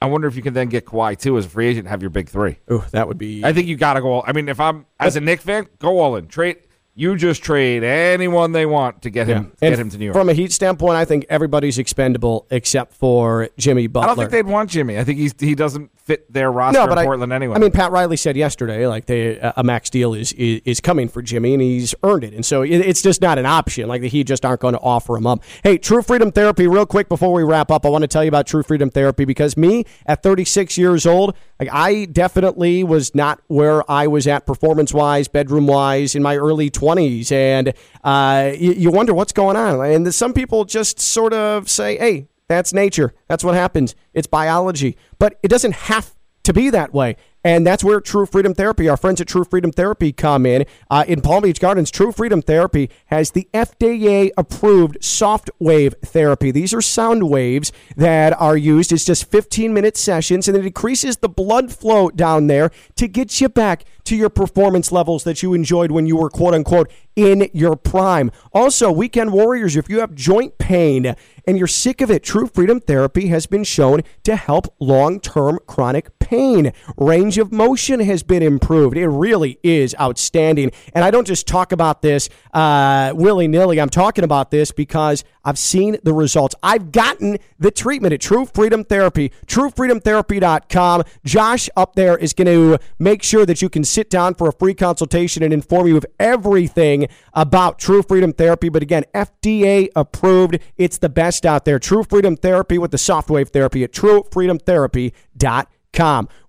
I 0.00 0.06
wonder 0.06 0.26
if 0.26 0.36
you 0.36 0.42
can 0.42 0.54
then 0.54 0.68
get 0.70 0.86
Kawhi 0.86 1.18
too 1.18 1.36
as 1.36 1.44
a 1.44 1.48
free 1.50 1.66
agent 1.66 1.80
and 1.80 1.88
have 1.88 2.00
your 2.02 2.10
big 2.10 2.30
three. 2.30 2.56
Ooh, 2.72 2.82
that 2.92 3.08
would 3.08 3.18
be. 3.18 3.44
I 3.44 3.52
think 3.52 3.66
you 3.68 3.76
got 3.76 3.92
to 3.94 4.00
go. 4.00 4.10
All, 4.10 4.24
I 4.26 4.32
mean, 4.32 4.48
if 4.48 4.58
I'm 4.58 4.86
as 4.98 5.16
a 5.16 5.20
Knick 5.20 5.42
fan, 5.42 5.68
go 5.78 5.98
all 5.98 6.16
in. 6.16 6.28
Trade. 6.28 6.56
You 6.98 7.14
just 7.14 7.42
trade 7.42 7.84
anyone 7.84 8.52
they 8.52 8.64
want 8.64 9.02
to 9.02 9.10
get 9.10 9.26
him. 9.26 9.52
And 9.60 9.70
Get 9.72 9.78
him 9.78 9.90
to 9.90 9.98
New 9.98 10.06
York. 10.06 10.16
From 10.16 10.30
a 10.30 10.32
Heat 10.32 10.50
standpoint, 10.50 10.96
I 10.96 11.04
think 11.04 11.26
everybody's 11.28 11.76
expendable 11.78 12.46
except 12.50 12.94
for 12.94 13.50
Jimmy 13.58 13.86
Butler. 13.86 14.04
I 14.04 14.14
don't 14.14 14.16
think 14.16 14.30
they'd 14.30 14.50
want 14.50 14.70
Jimmy. 14.70 14.98
I 14.98 15.04
think 15.04 15.18
he's 15.18 15.34
he 15.38 15.54
doesn't 15.54 15.90
fit 16.06 16.32
their 16.32 16.52
roster 16.52 16.80
no, 16.80 16.86
but 16.86 16.92
in 16.92 16.98
I, 16.98 17.04
Portland 17.04 17.32
anyway. 17.32 17.56
I 17.56 17.58
mean, 17.58 17.72
Pat 17.72 17.90
Riley 17.90 18.16
said 18.16 18.36
yesterday, 18.36 18.86
like 18.86 19.06
they, 19.06 19.38
a 19.38 19.64
max 19.64 19.90
deal 19.90 20.14
is, 20.14 20.32
is 20.34 20.60
is 20.64 20.80
coming 20.80 21.08
for 21.08 21.20
Jimmy, 21.20 21.52
and 21.52 21.60
he's 21.60 21.94
earned 22.04 22.22
it, 22.22 22.32
and 22.32 22.46
so 22.46 22.62
it, 22.62 22.76
it's 22.76 23.02
just 23.02 23.20
not 23.20 23.38
an 23.38 23.46
option. 23.46 23.88
Like 23.88 24.00
the 24.00 24.08
Heat 24.08 24.24
just 24.24 24.44
aren't 24.44 24.60
going 24.60 24.74
to 24.74 24.80
offer 24.80 25.16
him 25.16 25.26
up. 25.26 25.42
Hey, 25.64 25.78
True 25.78 26.02
Freedom 26.02 26.30
Therapy, 26.30 26.68
real 26.68 26.86
quick 26.86 27.08
before 27.08 27.32
we 27.32 27.42
wrap 27.42 27.70
up, 27.70 27.84
I 27.84 27.88
want 27.88 28.02
to 28.02 28.08
tell 28.08 28.22
you 28.22 28.28
about 28.28 28.46
True 28.46 28.62
Freedom 28.62 28.88
Therapy 28.88 29.24
because 29.24 29.56
me 29.56 29.84
at 30.06 30.22
36 30.22 30.78
years 30.78 31.06
old, 31.06 31.36
like 31.58 31.68
I 31.72 32.04
definitely 32.06 32.84
was 32.84 33.14
not 33.14 33.40
where 33.48 33.88
I 33.90 34.06
was 34.06 34.28
at 34.28 34.46
performance 34.46 34.94
wise, 34.94 35.26
bedroom 35.26 35.66
wise 35.66 36.14
in 36.14 36.22
my 36.22 36.36
early 36.36 36.70
20s, 36.70 37.32
and 37.32 37.74
uh, 38.04 38.52
you, 38.56 38.72
you 38.72 38.90
wonder 38.92 39.12
what's 39.12 39.32
going 39.32 39.56
on. 39.56 39.84
And 39.84 40.14
some 40.14 40.32
people 40.32 40.64
just 40.64 41.00
sort 41.00 41.32
of 41.34 41.68
say, 41.68 41.98
"Hey." 41.98 42.28
That's 42.48 42.72
nature. 42.72 43.14
That's 43.28 43.44
what 43.44 43.54
happens. 43.54 43.94
It's 44.14 44.26
biology. 44.26 44.96
But 45.18 45.38
it 45.42 45.48
doesn't 45.48 45.74
have 45.74 46.14
to 46.44 46.52
be 46.52 46.70
that 46.70 46.94
way. 46.94 47.16
And 47.42 47.66
that's 47.66 47.84
where 47.84 48.00
True 48.00 48.26
Freedom 48.26 48.54
Therapy, 48.54 48.88
our 48.88 48.96
friends 48.96 49.20
at 49.20 49.28
True 49.28 49.44
Freedom 49.44 49.70
Therapy, 49.70 50.12
come 50.12 50.46
in. 50.46 50.64
Uh, 50.90 51.04
in 51.06 51.20
Palm 51.20 51.42
Beach 51.42 51.60
Gardens, 51.60 51.90
True 51.90 52.12
Freedom 52.12 52.40
Therapy 52.42 52.88
has 53.06 53.32
the 53.32 53.48
FDA 53.52 54.30
approved 54.36 54.98
Softwave 55.00 55.94
therapy. 56.02 56.50
These 56.50 56.72
are 56.72 56.80
sound 56.80 57.28
waves 57.28 57.72
that 57.96 58.32
are 58.40 58.56
used. 58.56 58.92
It's 58.92 59.04
just 59.04 59.30
15 59.30 59.74
minute 59.74 59.96
sessions, 59.96 60.48
and 60.48 60.56
it 60.56 60.66
increases 60.66 61.18
the 61.18 61.28
blood 61.28 61.72
flow 61.72 62.10
down 62.10 62.46
there 62.46 62.70
to 62.96 63.06
get 63.06 63.40
you 63.40 63.48
back 63.48 63.84
to 64.06 64.16
your 64.16 64.30
performance 64.30 64.90
levels 64.90 65.24
that 65.24 65.42
you 65.42 65.54
enjoyed 65.54 65.90
when 65.90 66.06
you 66.06 66.16
were 66.16 66.30
quote 66.30 66.54
unquote 66.54 66.90
in 67.14 67.48
your 67.52 67.76
prime. 67.76 68.30
Also, 68.52 68.90
weekend 68.90 69.32
warriors, 69.32 69.76
if 69.76 69.88
you 69.88 70.00
have 70.00 70.14
joint 70.14 70.58
pain 70.58 71.14
and 71.46 71.58
you're 71.58 71.66
sick 71.66 72.00
of 72.00 72.10
it, 72.10 72.22
True 72.22 72.46
Freedom 72.46 72.80
Therapy 72.80 73.28
has 73.28 73.46
been 73.46 73.64
shown 73.64 74.02
to 74.24 74.36
help 74.36 74.74
long 74.80 75.20
term 75.20 75.58
chronic 75.66 76.15
pain. 76.26 76.72
Range 76.96 77.38
of 77.38 77.52
motion 77.52 78.00
has 78.00 78.24
been 78.24 78.42
improved. 78.42 78.96
It 78.96 79.06
really 79.06 79.60
is 79.62 79.94
outstanding. 80.00 80.72
And 80.92 81.04
I 81.04 81.12
don't 81.12 81.26
just 81.26 81.46
talk 81.46 81.70
about 81.70 82.02
this 82.02 82.28
uh, 82.52 83.12
willy 83.14 83.46
nilly. 83.46 83.80
I'm 83.80 83.88
talking 83.88 84.24
about 84.24 84.50
this 84.50 84.72
because 84.72 85.22
I've 85.44 85.58
seen 85.58 85.98
the 86.02 86.12
results. 86.12 86.56
I've 86.64 86.90
gotten 86.90 87.38
the 87.60 87.70
treatment 87.70 88.12
at 88.12 88.20
True 88.20 88.44
Freedom 88.44 88.82
Therapy, 88.82 89.30
truefreedomtherapy.com. 89.46 91.04
Josh 91.24 91.70
up 91.76 91.94
there 91.94 92.16
is 92.16 92.32
going 92.32 92.46
to 92.46 92.78
make 92.98 93.22
sure 93.22 93.46
that 93.46 93.62
you 93.62 93.68
can 93.68 93.84
sit 93.84 94.10
down 94.10 94.34
for 94.34 94.48
a 94.48 94.52
free 94.52 94.74
consultation 94.74 95.44
and 95.44 95.52
inform 95.52 95.86
you 95.86 95.96
of 95.96 96.06
everything 96.18 97.06
about 97.34 97.78
True 97.78 98.02
Freedom 98.02 98.32
Therapy. 98.32 98.68
But 98.68 98.82
again, 98.82 99.04
FDA 99.14 99.90
approved. 99.94 100.58
It's 100.76 100.98
the 100.98 101.08
best 101.08 101.46
out 101.46 101.64
there. 101.64 101.78
True 101.78 102.02
Freedom 102.02 102.36
Therapy 102.36 102.78
with 102.78 102.90
the 102.90 102.96
Softwave 102.96 103.50
Therapy 103.50 103.84
at 103.84 103.92
truefreedomtherapy.com. 103.92 105.75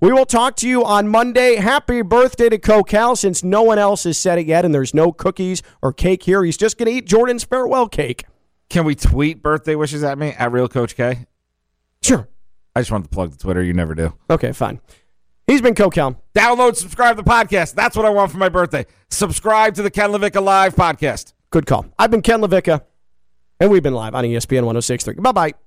We 0.01 0.11
will 0.11 0.25
talk 0.25 0.55
to 0.57 0.67
you 0.67 0.83
on 0.83 1.07
Monday. 1.07 1.55
Happy 1.55 2.01
birthday 2.01 2.49
to 2.49 2.57
Coquel 2.57 3.15
since 3.17 3.43
no 3.43 3.61
one 3.63 3.79
else 3.79 4.03
has 4.03 4.17
said 4.17 4.39
it 4.39 4.45
yet 4.45 4.65
and 4.65 4.73
there's 4.73 4.93
no 4.93 5.11
cookies 5.11 5.63
or 5.81 5.93
cake 5.93 6.23
here. 6.23 6.43
He's 6.43 6.57
just 6.57 6.77
going 6.77 6.87
to 6.87 6.91
eat 6.91 7.05
Jordan's 7.05 7.43
farewell 7.43 7.87
cake. 7.87 8.25
Can 8.69 8.83
we 8.83 8.95
tweet 8.95 9.41
birthday 9.41 9.75
wishes 9.75 10.03
at 10.03 10.17
me 10.17 10.29
at 10.31 10.51
Real 10.51 10.67
Coach 10.67 10.95
K? 10.95 11.27
Sure. 12.01 12.27
I 12.75 12.81
just 12.81 12.91
want 12.91 13.05
to 13.05 13.09
plug 13.09 13.31
the 13.31 13.37
Twitter. 13.37 13.63
You 13.63 13.73
never 13.73 13.95
do. 13.95 14.13
Okay, 14.29 14.51
fine. 14.51 14.81
He's 15.47 15.61
been 15.61 15.75
Coquel. 15.75 16.17
Download, 16.35 16.75
subscribe 16.75 17.15
to 17.15 17.23
the 17.23 17.29
podcast. 17.29 17.73
That's 17.73 17.95
what 17.95 18.05
I 18.05 18.09
want 18.09 18.31
for 18.31 18.37
my 18.37 18.49
birthday. 18.49 18.85
Subscribe 19.09 19.75
to 19.75 19.81
the 19.81 19.89
Ken 19.89 20.11
LaVicka 20.11 20.43
Live 20.43 20.75
podcast. 20.75 21.33
Good 21.49 21.65
call. 21.65 21.85
I've 21.97 22.11
been 22.11 22.21
Ken 22.21 22.41
LaVicka, 22.41 22.81
and 23.61 23.71
we've 23.71 23.81
been 23.81 23.93
live 23.93 24.13
on 24.13 24.25
ESPN 24.25 24.65
1063. 24.65 25.15
Bye 25.21 25.31
bye. 25.31 25.66